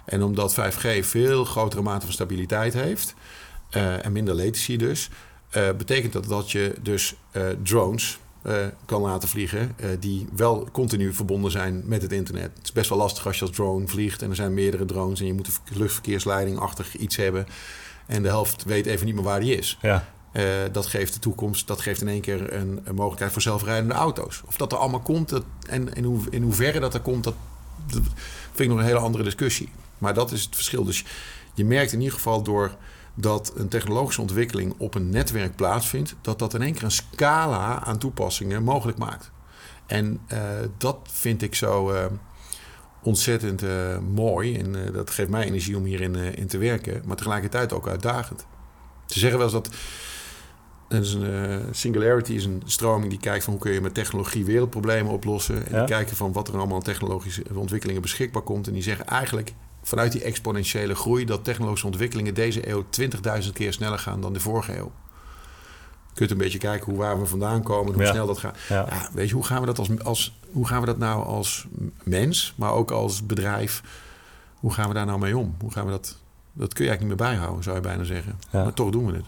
En 0.05 0.23
omdat 0.23 0.55
5G 0.55 0.99
veel 1.01 1.45
grotere 1.45 1.83
mate 1.83 2.05
van 2.05 2.15
stabiliteit 2.15 2.75
heeft... 2.75 3.15
Uh, 3.71 4.05
en 4.05 4.13
minder 4.13 4.35
latency 4.35 4.77
dus... 4.77 5.11
Uh, 5.57 5.71
betekent 5.71 6.13
dat 6.13 6.25
dat 6.25 6.51
je 6.51 6.75
dus 6.83 7.15
drones 7.63 8.19
kan 8.85 9.01
laten 9.01 9.29
vliegen... 9.29 9.77
die 10.01 10.29
wel 10.37 10.69
continu 10.73 11.13
verbonden 11.13 11.51
zijn 11.51 11.83
met 11.85 12.03
het 12.03 12.13
internet. 12.13 12.51
Het 12.55 12.65
is 12.65 12.73
best 12.73 12.89
wel 12.89 12.99
lastig 12.99 13.27
als 13.27 13.39
je 13.39 13.45
als 13.45 13.55
drone 13.55 13.89
vliegt... 13.89 14.23
en 14.23 14.31
er 14.31 14.37
zijn 14.37 14.55
meerdere 14.55 14.85
drones... 14.85 15.21
en 15.21 15.27
je 15.27 15.35
moet 15.35 15.47
een 15.47 15.79
luchtverkeersleiding-achtig 15.79 16.97
iets 16.97 17.17
hebben... 17.17 17.47
en 18.07 18.23
de 18.23 18.29
helft 18.29 18.65
weet 18.65 18.87
even 18.87 19.07
niet 19.07 19.15
meer 19.15 19.25
waar 19.25 19.41
die 19.41 19.57
is. 19.57 19.79
Ja. 19.83 20.09
Uh, 20.37 20.43
dat 20.73 20.87
geeft 20.87 21.13
de 21.13 21.19
toekomst, 21.19 21.67
dat 21.67 21.81
geeft 21.81 22.01
in 22.01 22.09
één 22.09 22.21
keer 22.21 22.53
een, 22.53 22.81
een, 22.85 22.95
mogelijkheid 22.95 23.33
voor 23.33 23.43
zelfrijdende 23.43 23.95
auto's. 23.95 24.43
Of 24.47 24.57
dat 24.57 24.73
er 24.73 24.79
allemaal 24.79 25.01
komt 25.01 25.29
dat, 25.29 25.45
en 25.69 25.95
in, 25.95 26.05
hoe, 26.05 26.21
in 26.31 26.43
hoeverre 26.43 26.81
dat 26.81 26.95
er 26.95 27.01
komt, 27.01 27.25
dat, 27.25 27.35
dat, 27.87 28.03
vind 28.53 28.59
ik 28.59 28.69
nog 28.69 28.79
een 28.79 28.85
hele 28.85 28.99
andere 28.99 29.25
discussie. 29.25 29.69
Maar 29.99 30.15
dat 30.15 30.33
is 30.33 30.43
het 30.43 30.55
verschil. 30.55 30.85
Dus 30.85 31.05
je 31.55 31.65
merkt 31.65 31.93
in 31.93 31.99
ieder 31.99 32.15
geval 32.15 32.43
door 32.43 32.77
dat 33.19 33.53
een 33.57 33.69
technologische 33.69 34.21
ontwikkeling 34.21 34.75
op 34.79 34.95
een 34.95 35.11
netwerk 35.11 35.57
plaatsvindt, 35.57 36.15
dat 36.21 36.39
dat 36.39 36.55
in 36.55 36.63
één 36.63 36.73
keer 36.73 36.85
een 36.85 36.91
scala 36.91 37.85
aan 37.85 37.99
toepassingen 37.99 38.63
mogelijk 38.63 38.99
maakt. 38.99 39.31
En 39.87 40.21
uh, 40.33 40.41
dat 40.79 40.99
vind 41.03 41.43
ik 41.43 41.55
zo 41.55 41.93
uh, 41.93 42.05
ontzettend 43.03 43.63
mooi. 44.15 44.59
En 44.59 44.93
dat 44.93 45.11
geeft 45.11 45.31
mij 45.31 45.45
energie 45.45 45.77
om 45.77 45.85
hierin 45.85 46.15
in 46.15 46.47
te 46.47 46.59
werken, 46.59 47.03
maar 47.05 47.17
tegelijkertijd 47.17 47.73
ook 47.73 47.89
uitdagend. 47.89 48.47
Ze 49.07 49.19
zeggen 49.19 49.39
wel 49.39 49.47
eens 49.47 49.57
dat 49.57 49.75
is 50.89 51.13
een, 51.15 51.75
Singularity 51.75 52.33
is 52.33 52.45
een 52.45 52.63
stroming 52.67 53.11
die 53.11 53.21
kijkt 53.21 53.45
van 53.45 53.53
hoe 53.53 53.63
kun 53.63 53.73
je 53.73 53.81
met 53.81 53.95
technologie 53.95 54.45
wereldproblemen 54.45 55.13
oplossen. 55.13 55.67
En 55.67 55.79
die 55.79 55.85
kijken 55.85 56.17
van 56.17 56.33
wat 56.33 56.49
er 56.49 56.57
allemaal 56.57 56.77
aan 56.77 56.83
technologische 56.83 57.45
ontwikkelingen 57.55 58.03
beschikbaar 58.03 58.43
komt. 58.43 58.67
En 58.67 58.73
die 58.73 58.83
zeggen 58.83 59.07
eigenlijk 59.07 59.53
vanuit 59.87 60.13
die 60.13 60.23
exponentiële 60.23 60.95
groei 60.95 61.25
dat 61.25 61.45
technologische 61.45 61.87
ontwikkelingen 61.87 62.35
deze 62.35 62.69
eeuw 62.69 62.85
20.000 63.43 63.53
keer 63.53 63.73
sneller 63.73 63.99
gaan 63.99 64.21
dan 64.21 64.33
de 64.33 64.41
vorige 64.41 64.77
eeuw. 64.77 64.93
Je 66.09 66.15
kunt 66.15 66.31
een 66.31 66.39
beetje 66.39 66.59
kijken 66.59 66.87
hoe 66.87 66.99
waar 66.99 67.21
we 67.21 67.27
vandaan 67.27 67.63
komen, 67.63 67.95
hoe 67.95 68.07
snel 68.07 68.27
dat 68.27 68.39
gaat. 68.39 68.59
Ja. 68.69 68.87
ja. 68.89 69.09
weet 69.13 69.29
je, 69.29 69.35
hoe 69.35 69.45
gaan 69.45 69.61
we 69.61 69.67
dat 69.67 69.79
als, 69.79 70.03
als 70.03 70.39
hoe 70.53 70.67
gaan 70.67 70.81
we 70.81 70.87
dat 70.87 70.99
nou 70.99 71.25
als 71.25 71.67
mens, 72.03 72.55
maar 72.57 72.73
ook 72.73 72.91
als 72.91 73.27
bedrijf? 73.27 73.83
Hoe 74.55 74.73
gaan 74.73 74.89
we 74.89 74.95
daar 74.95 75.07
nou 75.07 75.19
mee 75.19 75.37
om? 75.37 75.57
Hoe 75.61 75.73
gaan 75.73 75.85
we 75.85 75.91
dat? 75.91 76.19
Dat 76.53 76.75
kun 76.75 76.85
je 76.85 76.91
eigenlijk 76.91 77.01
niet 77.01 77.09
meer 77.09 77.31
bijhouden, 77.31 77.65
zou 77.65 77.77
je 77.77 77.83
bijna 77.83 78.05
zeggen. 78.05 78.41
Maar 78.51 78.73
toch 78.73 78.91
doen 78.91 79.07
we 79.07 79.13
het. 79.13 79.27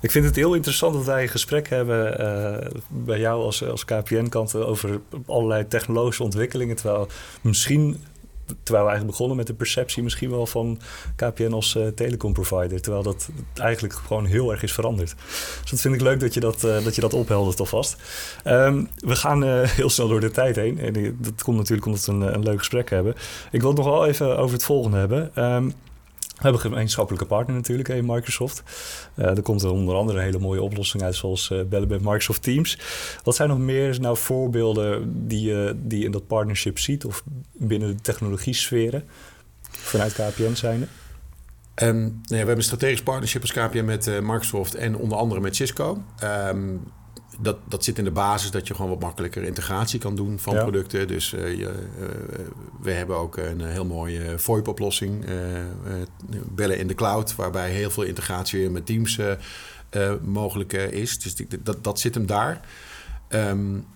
Ik 0.00 0.10
vind 0.10 0.24
het 0.24 0.36
heel 0.36 0.54
interessant 0.54 0.94
dat 0.94 1.04
wij 1.04 1.22
een 1.22 1.28
gesprek 1.28 1.68
hebben 1.68 2.20
uh, 2.20 2.80
bij 2.88 3.18
jou 3.18 3.42
als, 3.44 3.64
als 3.64 3.84
KPN-kant 3.84 4.54
over 4.54 5.00
allerlei 5.26 5.68
technologische 5.68 6.22
ontwikkelingen. 6.22 6.76
Terwijl 6.76 7.08
misschien, 7.40 8.04
terwijl 8.62 8.84
we 8.84 8.90
eigenlijk 8.90 9.06
begonnen 9.06 9.36
met 9.36 9.46
de 9.46 9.54
perceptie 9.54 10.02
misschien 10.02 10.30
wel 10.30 10.46
van 10.46 10.78
KPN 11.16 11.52
als 11.52 11.74
uh, 11.74 11.86
telecomprovider. 11.86 12.80
Terwijl 12.80 13.02
dat 13.02 13.28
eigenlijk 13.54 13.94
gewoon 13.94 14.24
heel 14.24 14.50
erg 14.50 14.62
is 14.62 14.72
veranderd. 14.72 15.14
Dus 15.60 15.70
dat 15.70 15.80
vind 15.80 15.94
ik 15.94 16.00
leuk 16.00 16.20
dat 16.20 16.34
je 16.34 16.40
dat, 16.40 16.64
uh, 16.64 16.84
dat, 16.84 16.94
je 16.94 17.00
dat 17.00 17.14
opheldert 17.14 17.60
alvast. 17.60 17.96
Um, 18.44 18.88
we 18.96 19.16
gaan 19.16 19.42
heel 19.80 19.90
snel 19.90 20.08
door 20.08 20.20
de 20.20 20.30
tijd 20.30 20.56
heen. 20.56 20.78
En 20.78 21.16
dat 21.20 21.42
komt 21.42 21.56
natuurlijk 21.56 21.86
omdat 21.86 22.04
we 22.04 22.12
een, 22.12 22.34
een 22.34 22.42
leuk 22.42 22.58
gesprek 22.58 22.90
hebben. 22.90 23.14
Ik 23.50 23.60
wil 23.60 23.68
het 23.68 23.78
nog 23.78 23.88
wel 23.88 24.06
even 24.06 24.38
over 24.38 24.54
het 24.54 24.64
volgende 24.64 24.96
hebben. 24.96 25.44
Um, 25.44 25.74
we 26.42 26.48
hebben 26.48 26.66
een 26.66 26.70
gemeenschappelijke 26.72 27.26
partner 27.26 27.56
natuurlijk, 27.56 27.88
in 27.88 28.06
Microsoft. 28.06 28.62
Uh, 29.16 29.26
er 29.26 29.42
komt 29.42 29.62
er 29.62 29.70
onder 29.70 29.94
andere 29.94 30.18
een 30.18 30.24
hele 30.24 30.38
mooie 30.38 30.62
oplossing 30.62 31.02
uit, 31.02 31.14
zoals 31.14 31.50
uh, 31.50 31.62
bellen 31.62 31.88
met 31.88 32.00
Microsoft 32.00 32.42
Teams. 32.42 32.78
Wat 33.22 33.36
zijn 33.36 33.48
nog 33.48 33.58
meer 33.58 34.00
nou 34.00 34.16
voorbeelden 34.16 35.12
die 35.28 35.42
je 35.42 35.74
die 35.76 36.04
in 36.04 36.10
dat 36.10 36.26
partnership 36.26 36.78
ziet, 36.78 37.04
of 37.04 37.22
binnen 37.52 37.96
de 37.96 38.02
technologie-sferen, 38.02 39.04
vanuit 39.70 40.12
KPN 40.12 40.54
zijnde? 40.54 40.86
Um, 41.82 42.00
nou 42.02 42.12
ja, 42.22 42.26
we 42.28 42.36
hebben 42.36 42.56
een 42.56 42.62
strategisch 42.62 43.02
partnership 43.02 43.40
als 43.40 43.52
KPN 43.52 43.84
met 43.84 44.06
uh, 44.06 44.20
Microsoft 44.20 44.74
en 44.74 44.96
onder 44.96 45.18
andere 45.18 45.40
met 45.40 45.56
Cisco. 45.56 46.02
Um, 46.24 46.82
dat, 47.40 47.56
dat 47.68 47.84
zit 47.84 47.98
in 47.98 48.04
de 48.04 48.10
basis 48.10 48.50
dat 48.50 48.66
je 48.66 48.74
gewoon 48.74 48.90
wat 48.90 49.00
makkelijker 49.00 49.42
integratie 49.42 49.98
kan 49.98 50.16
doen 50.16 50.38
van 50.38 50.54
producten. 50.54 51.08
Dus 51.08 51.32
uh, 51.32 51.58
je, 51.58 51.88
uh, 51.98 52.06
we 52.82 52.90
hebben 52.90 53.16
ook 53.16 53.36
een 53.36 53.60
heel 53.60 53.84
mooie 53.84 54.38
VoIP-oplossing, 54.38 55.28
uh, 55.28 55.36
bellen 56.50 56.78
in 56.78 56.86
de 56.86 56.94
cloud, 56.94 57.34
waarbij 57.34 57.70
heel 57.70 57.90
veel 57.90 58.02
integratie 58.02 58.60
weer 58.60 58.70
met 58.70 58.86
Teams 58.86 59.20
mogelijk 60.22 60.72
is. 60.72 61.18
Dus 61.18 61.34
die, 61.34 61.46
dat, 61.62 61.84
dat 61.84 62.00
zit 62.00 62.14
hem 62.14 62.26
daar. 62.26 62.60
Um, 63.28 63.86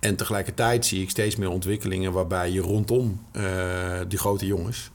en 0.00 0.16
tegelijkertijd 0.16 0.86
zie 0.86 1.02
ik 1.02 1.10
steeds 1.10 1.36
meer 1.36 1.50
ontwikkelingen 1.50 2.12
waarbij 2.12 2.50
je 2.50 2.60
rondom 2.60 3.26
die 4.08 4.18
grote 4.18 4.46
jongens, 4.46 4.90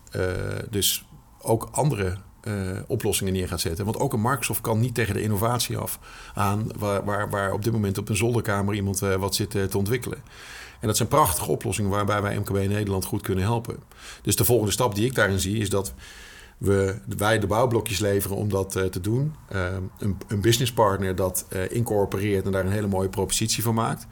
dus 0.70 1.06
ook 1.42 1.70
andere 1.72 2.18
uh, 2.48 2.80
oplossingen 2.88 3.34
neer 3.34 3.48
gaat 3.48 3.60
zetten. 3.60 3.86
Want 3.86 4.00
ook 4.00 4.14
een 4.14 4.22
Microsoft 4.22 4.62
kan 4.62 4.80
niet 4.80 4.94
tegen 4.94 5.14
de 5.14 5.22
innovatie 5.22 5.78
af 5.78 6.00
aan... 6.34 6.68
waar, 6.78 7.06
waar, 7.06 7.30
waar 7.30 7.54
op 7.54 7.64
dit 7.64 7.74
moment 7.74 7.98
op 7.98 8.10
een 8.10 8.16
zolderkamer 8.16 8.76
iemand 8.76 9.02
uh, 9.02 9.16
wat 9.16 9.36
zit 9.36 9.56
uh, 9.56 9.64
te 9.64 9.78
ontwikkelen. 9.78 10.18
En 10.80 10.88
dat 10.88 10.98
zijn 10.98 11.10
prachtige 11.10 11.52
oplossingen 11.52 11.92
waarbij 11.92 12.22
wij 12.22 12.38
MKB 12.38 12.68
Nederland 12.68 13.06
goed 13.06 13.22
kunnen 13.22 13.44
helpen. 13.44 13.78
Dus 14.22 14.36
de 14.36 14.46
volgende 14.46 14.72
stap 14.72 14.96
die 14.96 15.06
ik 15.06 15.16
daarin 15.16 15.40
zie 15.40 15.58
is 15.58 15.70
dat 15.70 15.94
we, 16.58 16.96
wij 17.18 17.40
de 17.40 17.48
bouwblokjes 17.48 18.00
leveren 18.00 18.38
om 18.38 18.50
dat 18.50 18.72
te 18.72 19.02
doen. 19.02 19.36
een, 19.48 20.18
een 20.28 20.42
businesspartner 20.42 21.16
dat 21.16 21.46
incorporeert 21.70 22.46
en 22.46 22.52
daar 22.52 22.66
een 22.66 22.72
hele 22.72 22.88
mooie 22.88 23.10
propositie 23.10 23.64
van 23.64 23.74
maakt. 23.74 24.08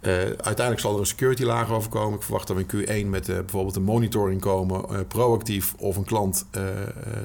Uh, 0.00 0.12
uiteindelijk 0.20 0.80
zal 0.80 0.94
er 0.94 1.00
een 1.00 1.06
security 1.06 1.42
laag 1.42 1.70
over 1.70 1.90
komen. 1.90 2.18
Ik 2.18 2.24
verwacht 2.24 2.46
dat 2.46 2.56
we 2.56 2.86
in 2.86 3.04
Q1 3.06 3.08
met 3.08 3.28
uh, 3.28 3.36
bijvoorbeeld 3.36 3.76
een 3.76 3.82
monitoring 3.82 4.40
komen, 4.40 4.84
uh, 4.90 4.98
proactief 5.08 5.74
of 5.74 5.96
een 5.96 6.04
klant 6.04 6.46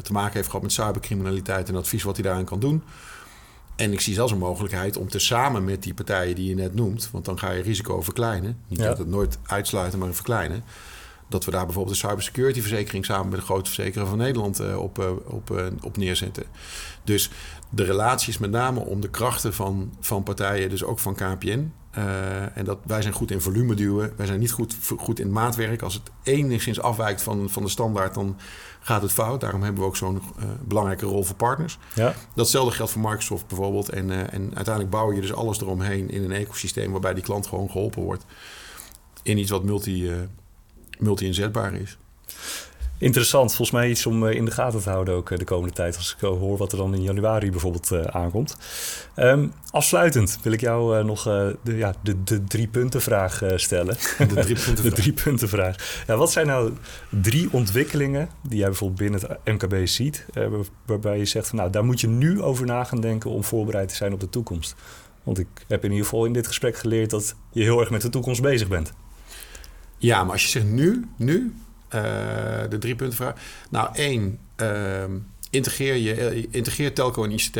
te 0.02 0.12
maken 0.12 0.34
heeft 0.34 0.46
gehad 0.46 0.62
met 0.62 0.72
cybercriminaliteit 0.72 1.70
en 1.70 1.76
advies 1.76 2.04
wat 2.04 2.16
hij 2.16 2.24
daaraan 2.26 2.46
kan 2.46 2.60
doen. 2.60 2.84
En 3.76 3.92
ik 3.92 4.02
zie 4.02 4.14
zelfs 4.14 4.32
een 4.32 4.38
mogelijkheid 4.38 4.98
om 4.98 5.10
te 5.10 5.20
samen 5.20 5.64
met 5.64 5.84
die 5.84 5.94
partijen 5.94 6.36
die 6.36 6.50
je 6.50 6.56
net 6.56 6.74
noemt, 6.74 7.10
want 7.12 7.26
dan 7.26 7.40
ga 7.40 7.52
je 7.52 7.62
risico 7.62 8.02
verkleinen. 8.02 8.58
Niet 8.68 8.80
dat 8.80 8.98
het 8.98 9.08
nooit 9.08 9.38
uitsluiten, 9.46 10.00
maar 10.00 10.14
verkleinen. 10.14 10.64
Dat 11.30 11.46
we 11.46 11.52
daar 11.52 11.66
bijvoorbeeld 11.66 11.96
een 11.96 12.10
cybersecurity 12.10 12.60
verzekering 12.62 13.06
samen 13.06 13.30
met 13.30 13.40
de 13.40 13.46
grote 13.46 13.72
verzekeraar 13.72 14.08
van 14.08 14.18
Nederland 14.18 14.76
op, 14.76 15.22
op, 15.26 15.72
op 15.82 15.98
neerzetten. 15.98 16.44
Dus 17.04 17.30
de 17.70 17.84
relaties 17.84 18.38
met 18.38 18.52
name 18.52 18.80
om 18.80 19.02
de 19.02 19.10
krachten 19.10 19.54
van, 19.54 19.94
van 20.00 20.24
partijen, 20.24 20.70
dus 20.70 20.84
ook 20.84 21.00
van 21.00 21.16
KPN, 21.16 21.72
uh, 21.98 22.58
en 22.58 22.66
dat, 22.66 22.78
wij 22.86 23.02
zijn 23.02 23.14
goed 23.14 23.32
in 23.32 23.42
volume 23.42 23.76
duwen. 23.76 24.14
Wij 24.16 24.26
zijn 24.26 24.40
niet 24.40 24.52
goed, 24.52 24.78
goed 24.98 25.20
in 25.20 25.32
maatwerk. 25.32 25.82
Als 25.82 25.94
het 25.94 26.12
enigszins 26.24 26.82
afwijkt 26.82 27.22
van, 27.22 27.50
van 27.50 27.64
de 27.64 27.70
standaard, 27.70 28.14
dan 28.14 28.38
gaat 28.80 29.02
het 29.02 29.12
fout. 29.12 29.42
Daarom 29.42 29.64
hebben 29.64 29.82
we 29.82 29.88
ook 29.88 29.96
zo'n 29.96 30.16
uh, 30.16 30.44
belangrijke 30.64 31.06
rol 31.06 31.24
voor 31.24 31.36
partners. 31.36 31.78
Ja. 31.94 32.14
Datzelfde 32.34 32.76
geldt 32.76 32.92
voor 32.92 33.02
Microsoft 33.02 33.48
bijvoorbeeld. 33.48 33.90
En, 33.90 34.10
uh, 34.10 34.20
en 34.20 34.52
uiteindelijk 34.56 34.90
bouw 34.90 35.14
je 35.14 35.22
dus 35.22 35.34
alles 35.34 35.62
eromheen 35.62 36.10
in 36.10 36.24
een 36.24 36.32
ecosysteem 36.32 36.92
waarbij 36.92 37.14
die 37.14 37.24
klant 37.24 37.48
gewoon 37.48 37.72
geholpen 37.72 38.04
wordt. 38.04 38.26
In 39.24 39.38
iets 39.38 39.52
wat 39.52 39.64
multi, 39.64 40.12
multi-inzetbaar 41.00 41.74
is. 41.74 41.98
Interessant, 42.98 43.56
volgens 43.56 43.72
mij 43.72 43.90
iets 43.90 44.06
om 44.06 44.28
in 44.28 44.46
de 44.46 44.52
gaten 44.52 44.82
te 44.82 44.90
houden 44.90 45.16
ook 45.16 45.38
de 45.38 45.44
komende 45.44 45.74
tijd. 45.76 45.96
Als 45.98 46.14
ik 46.14 46.20
hoor 46.20 46.58
wat 46.58 46.72
er 46.72 46.78
dan 46.78 46.94
in 46.94 47.02
januari 47.02 47.52
bijvoorbeeld 47.52 48.12
aankomt. 48.12 48.58
Um, 49.16 49.54
afsluitend 49.72 50.40
wil 50.42 50.52
ik 50.52 50.62
jou 50.62 51.04
nog 51.04 51.24
de, 51.24 51.76
ja, 51.76 51.94
de, 52.02 52.24
de 52.24 52.44
drie 52.44 52.68
punten 52.68 53.02
vraag 53.02 53.42
stellen. 53.56 53.96
De 54.18 54.34
drie 54.34 54.60
punten 54.66 54.84
de 54.90 54.92
drie 54.92 55.14
punten 55.14 55.50
vraag. 55.50 56.04
Ja, 56.08 56.16
wat 56.16 56.32
zijn 56.32 56.48
nou 56.48 56.74
drie 57.10 57.48
ontwikkelingen 57.52 58.30
die 58.42 58.58
jij 58.58 58.68
bijvoorbeeld 58.68 59.00
binnen 59.00 59.22
het 59.22 59.62
MKB 59.62 59.88
ziet, 59.88 60.26
waarbij 60.86 61.18
je 61.18 61.26
zegt 61.26 61.48
van 61.48 61.58
nou 61.58 61.70
daar 61.70 61.86
moet 61.86 62.02
je 62.02 62.08
nu 62.08 62.42
over 62.42 62.66
na 62.66 62.84
gaan 62.84 63.02
denken 63.02 63.30
om 63.30 63.44
voorbereid 63.44 63.90
te 63.90 63.96
zijn 63.96 64.14
op 64.14 64.20
de 64.20 64.30
toekomst? 64.30 64.76
Want 65.24 65.40
ik 65.40 65.48
heb 65.68 65.84
in 65.84 65.92
ieder 65.92 66.06
geval 66.06 66.26
in 66.26 66.34
dit 66.34 66.48
gesprek 66.48 66.78
geleerd 66.78 67.10
dat 67.10 67.36
je 67.52 67.64
heel 67.64 67.80
erg 67.80 67.90
met 67.90 68.02
de 68.02 68.10
toekomst 68.10 68.42
bezig 68.42 68.68
bent. 68.68 68.94
Ja, 69.98 70.24
maar 70.24 70.32
als 70.32 70.44
je 70.44 70.50
zegt 70.50 70.66
nu, 70.66 71.08
nu, 71.18 71.54
uh, 71.96 72.02
de 72.70 72.78
drie 72.80 72.96
punten 72.96 73.18
vraag. 73.18 73.34
Nou, 73.70 73.90
één, 73.94 74.40
uh, 74.62 75.04
integreer, 75.50 75.96
je, 75.96 76.14
eh, 76.14 76.46
integreer 76.50 76.94
telco 76.94 77.24
en 77.24 77.32
ICT. 77.32 77.60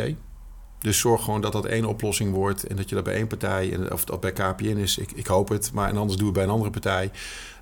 Dus 0.78 0.98
zorg 0.98 1.24
gewoon 1.24 1.40
dat 1.40 1.52
dat 1.52 1.64
één 1.64 1.84
oplossing 1.84 2.32
wordt 2.32 2.66
en 2.66 2.76
dat 2.76 2.88
je 2.88 2.94
dat 2.94 3.04
bij 3.04 3.14
één 3.14 3.26
partij, 3.26 3.90
of 3.92 4.04
dat 4.04 4.20
bij 4.20 4.32
KPN 4.32 4.76
is, 4.76 4.98
ik, 4.98 5.12
ik 5.12 5.26
hoop 5.26 5.48
het, 5.48 5.72
maar 5.72 5.88
en 5.88 5.96
anders 5.96 6.16
doe 6.16 6.26
het 6.26 6.34
bij 6.34 6.44
een 6.44 6.50
andere 6.50 6.70
partij. 6.70 7.10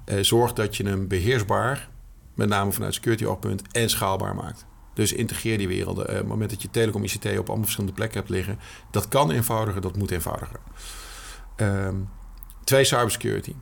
Uh, 0.07 0.19
zorg 0.21 0.53
dat 0.53 0.77
je 0.77 0.87
hem 0.87 1.09
beheersbaar, 1.09 1.89
met 2.35 2.49
name 2.49 2.73
vanuit 2.73 2.95
security 2.95 3.25
oogpunt, 3.25 3.63
en 3.73 3.89
schaalbaar 3.91 4.35
maakt. 4.35 4.67
Dus 4.95 5.13
integreer 5.13 5.59
die 5.59 5.69
werelden. 5.69 6.09
op 6.09 6.15
het 6.15 6.27
moment 6.27 6.51
dat 6.51 6.63
je 6.63 6.71
telecom 6.71 7.05
ICT 7.05 7.25
op 7.25 7.37
allemaal 7.37 7.63
verschillende 7.63 7.95
plekken 7.95 8.19
hebt 8.19 8.31
liggen, 8.31 8.59
dat 8.91 9.09
kan 9.09 9.31
eenvoudiger, 9.31 9.81
dat 9.81 9.97
moet 9.97 10.11
eenvoudiger. 10.11 10.61
Um, 11.57 12.09
twee, 12.65 12.85
cybersecurity. 12.85 13.55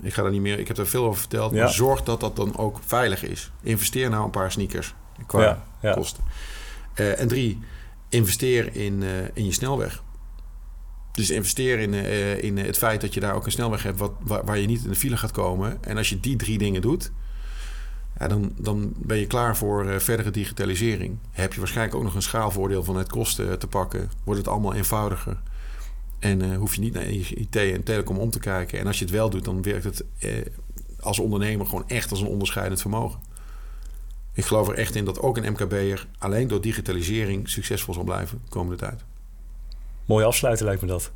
Ik 0.00 0.14
ga 0.14 0.22
daar 0.22 0.30
niet 0.30 0.40
meer, 0.40 0.58
ik 0.58 0.68
heb 0.68 0.78
er 0.78 0.86
veel 0.86 1.04
over 1.04 1.20
verteld. 1.20 1.52
Maar 1.52 1.70
zorg 1.70 2.02
dat 2.02 2.20
dat 2.20 2.36
dan 2.36 2.56
ook 2.56 2.80
veilig 2.84 3.24
is. 3.24 3.50
Investeer 3.62 4.10
nou 4.10 4.24
een 4.24 4.30
paar 4.30 4.52
sneakers 4.52 4.94
qua 5.26 5.64
kosten. 5.94 6.24
Uh, 6.94 7.20
en 7.20 7.28
drie, 7.28 7.60
investeer 8.08 8.76
in, 8.76 9.02
uh, 9.02 9.10
in 9.32 9.44
je 9.44 9.52
snelweg. 9.52 10.02
Dus 11.12 11.30
investeer 11.30 11.78
in, 11.78 11.92
uh, 11.92 12.42
in 12.42 12.58
het 12.58 12.78
feit 12.78 13.00
dat 13.00 13.14
je 13.14 13.20
daar 13.20 13.34
ook 13.34 13.44
een 13.44 13.52
snelweg 13.52 13.82
hebt 13.82 13.98
wat, 13.98 14.12
waar, 14.20 14.44
waar, 14.44 14.58
je 14.58 14.66
niet 14.66 14.84
in 14.84 14.90
de 14.90 14.96
file 14.96 15.16
gaat 15.16 15.30
komen. 15.30 15.84
En 15.84 15.96
als 15.96 16.08
je 16.08 16.20
die 16.20 16.36
drie 16.36 16.58
dingen 16.58 16.82
doet, 16.82 17.12
ja, 18.18 18.28
dan, 18.28 18.52
dan 18.56 18.92
ben 18.96 19.18
je 19.18 19.26
klaar 19.26 19.56
voor 19.56 20.00
verdere 20.00 20.30
digitalisering. 20.30 21.18
Heb 21.30 21.52
je 21.52 21.58
waarschijnlijk 21.58 21.96
ook 21.96 22.02
nog 22.02 22.14
een 22.14 22.22
schaalvoordeel 22.22 22.84
van 22.84 22.96
het 22.96 23.08
kosten 23.08 23.58
te 23.58 23.66
pakken. 23.66 24.10
Wordt 24.24 24.40
het 24.40 24.48
allemaal 24.48 24.74
eenvoudiger. 24.74 25.36
En 26.24 26.42
uh, 26.42 26.56
hoef 26.56 26.74
je 26.74 26.80
niet 26.80 26.94
naar 26.94 27.06
IT 27.06 27.56
en 27.56 27.82
telecom 27.82 28.18
om 28.18 28.30
te 28.30 28.38
kijken. 28.38 28.78
En 28.78 28.86
als 28.86 28.98
je 28.98 29.04
het 29.04 29.14
wel 29.14 29.30
doet, 29.30 29.44
dan 29.44 29.62
werkt 29.62 29.84
het 29.84 30.04
uh, 30.18 30.30
als 31.00 31.18
ondernemer 31.18 31.66
gewoon 31.66 31.88
echt 31.88 32.10
als 32.10 32.20
een 32.20 32.26
onderscheidend 32.26 32.80
vermogen. 32.80 33.20
Ik 34.32 34.44
geloof 34.44 34.68
er 34.68 34.74
echt 34.74 34.94
in 34.94 35.04
dat 35.04 35.20
ook 35.20 35.36
een 35.36 35.52
MKB'er 35.52 36.06
alleen 36.18 36.48
door 36.48 36.60
digitalisering 36.60 37.48
succesvol 37.48 37.94
zal 37.94 38.04
blijven 38.04 38.40
de 38.44 38.50
komende 38.50 38.76
tijd. 38.76 39.04
Mooi 40.04 40.24
afsluiten 40.24 40.66
lijkt 40.66 40.82
me 40.82 40.88
dat. 40.88 41.10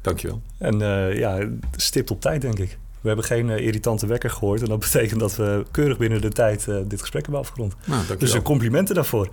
Dankjewel. 0.00 0.42
En 0.58 0.80
uh, 0.80 1.18
ja, 1.18 1.48
stipt 1.76 2.10
op 2.10 2.20
tijd 2.20 2.40
denk 2.40 2.58
ik. 2.58 2.78
We 3.00 3.08
hebben 3.08 3.24
geen 3.24 3.48
irritante 3.48 4.06
wekker 4.06 4.30
gehoord. 4.30 4.62
En 4.62 4.68
dat 4.68 4.80
betekent 4.92 5.20
dat 5.20 5.36
we 5.36 5.64
keurig 5.70 5.98
binnen 5.98 6.20
de 6.20 6.30
tijd 6.30 6.64
dit 6.64 7.00
gesprek 7.00 7.22
hebben 7.22 7.40
afgerond. 7.40 7.74
Nou, 7.84 8.16
dus 8.18 8.42
complimenten 8.42 8.94
daarvoor. 8.94 9.28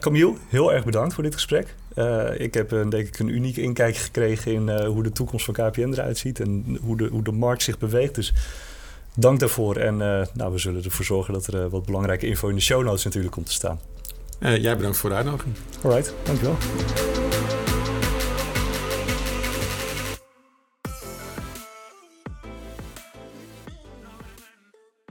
Camille, 0.00 0.34
heel 0.48 0.72
erg 0.72 0.84
bedankt 0.84 1.14
voor 1.14 1.22
dit 1.22 1.34
gesprek. 1.34 1.74
Uh, 1.98 2.40
ik 2.40 2.54
heb 2.54 2.70
een, 2.70 2.88
denk 2.88 3.06
ik 3.06 3.18
een 3.18 3.28
unieke 3.28 3.62
inkijk 3.62 3.96
gekregen 3.96 4.52
in 4.52 4.68
uh, 4.68 4.86
hoe 4.86 5.02
de 5.02 5.12
toekomst 5.12 5.44
van 5.44 5.54
KPN 5.54 5.92
eruit 5.92 6.18
ziet 6.18 6.40
en 6.40 6.78
hoe 6.80 6.96
de, 6.96 7.06
hoe 7.06 7.22
de 7.22 7.32
markt 7.32 7.62
zich 7.62 7.78
beweegt. 7.78 8.14
Dus 8.14 8.32
dank 9.14 9.40
daarvoor. 9.40 9.76
En 9.76 9.96
nou, 10.34 10.52
we 10.52 10.58
zullen 10.58 10.84
ervoor 10.84 11.04
zorgen 11.04 11.32
dat 11.34 11.46
er 11.46 11.68
wat 11.68 11.84
belangrijke 11.84 12.26
info 12.26 12.48
in 12.48 12.54
de 12.54 12.60
show 12.60 12.84
notes 12.84 13.04
natuurlijk 13.04 13.34
komt 13.34 13.46
te 13.46 13.52
staan. 13.52 13.80
jij 14.38 14.76
bedankt 14.76 14.96
voor 14.96 15.10
de 15.10 15.16
uitnodiging. 15.16 15.54
Alright, 15.82 16.14
dankjewel. 16.24 16.56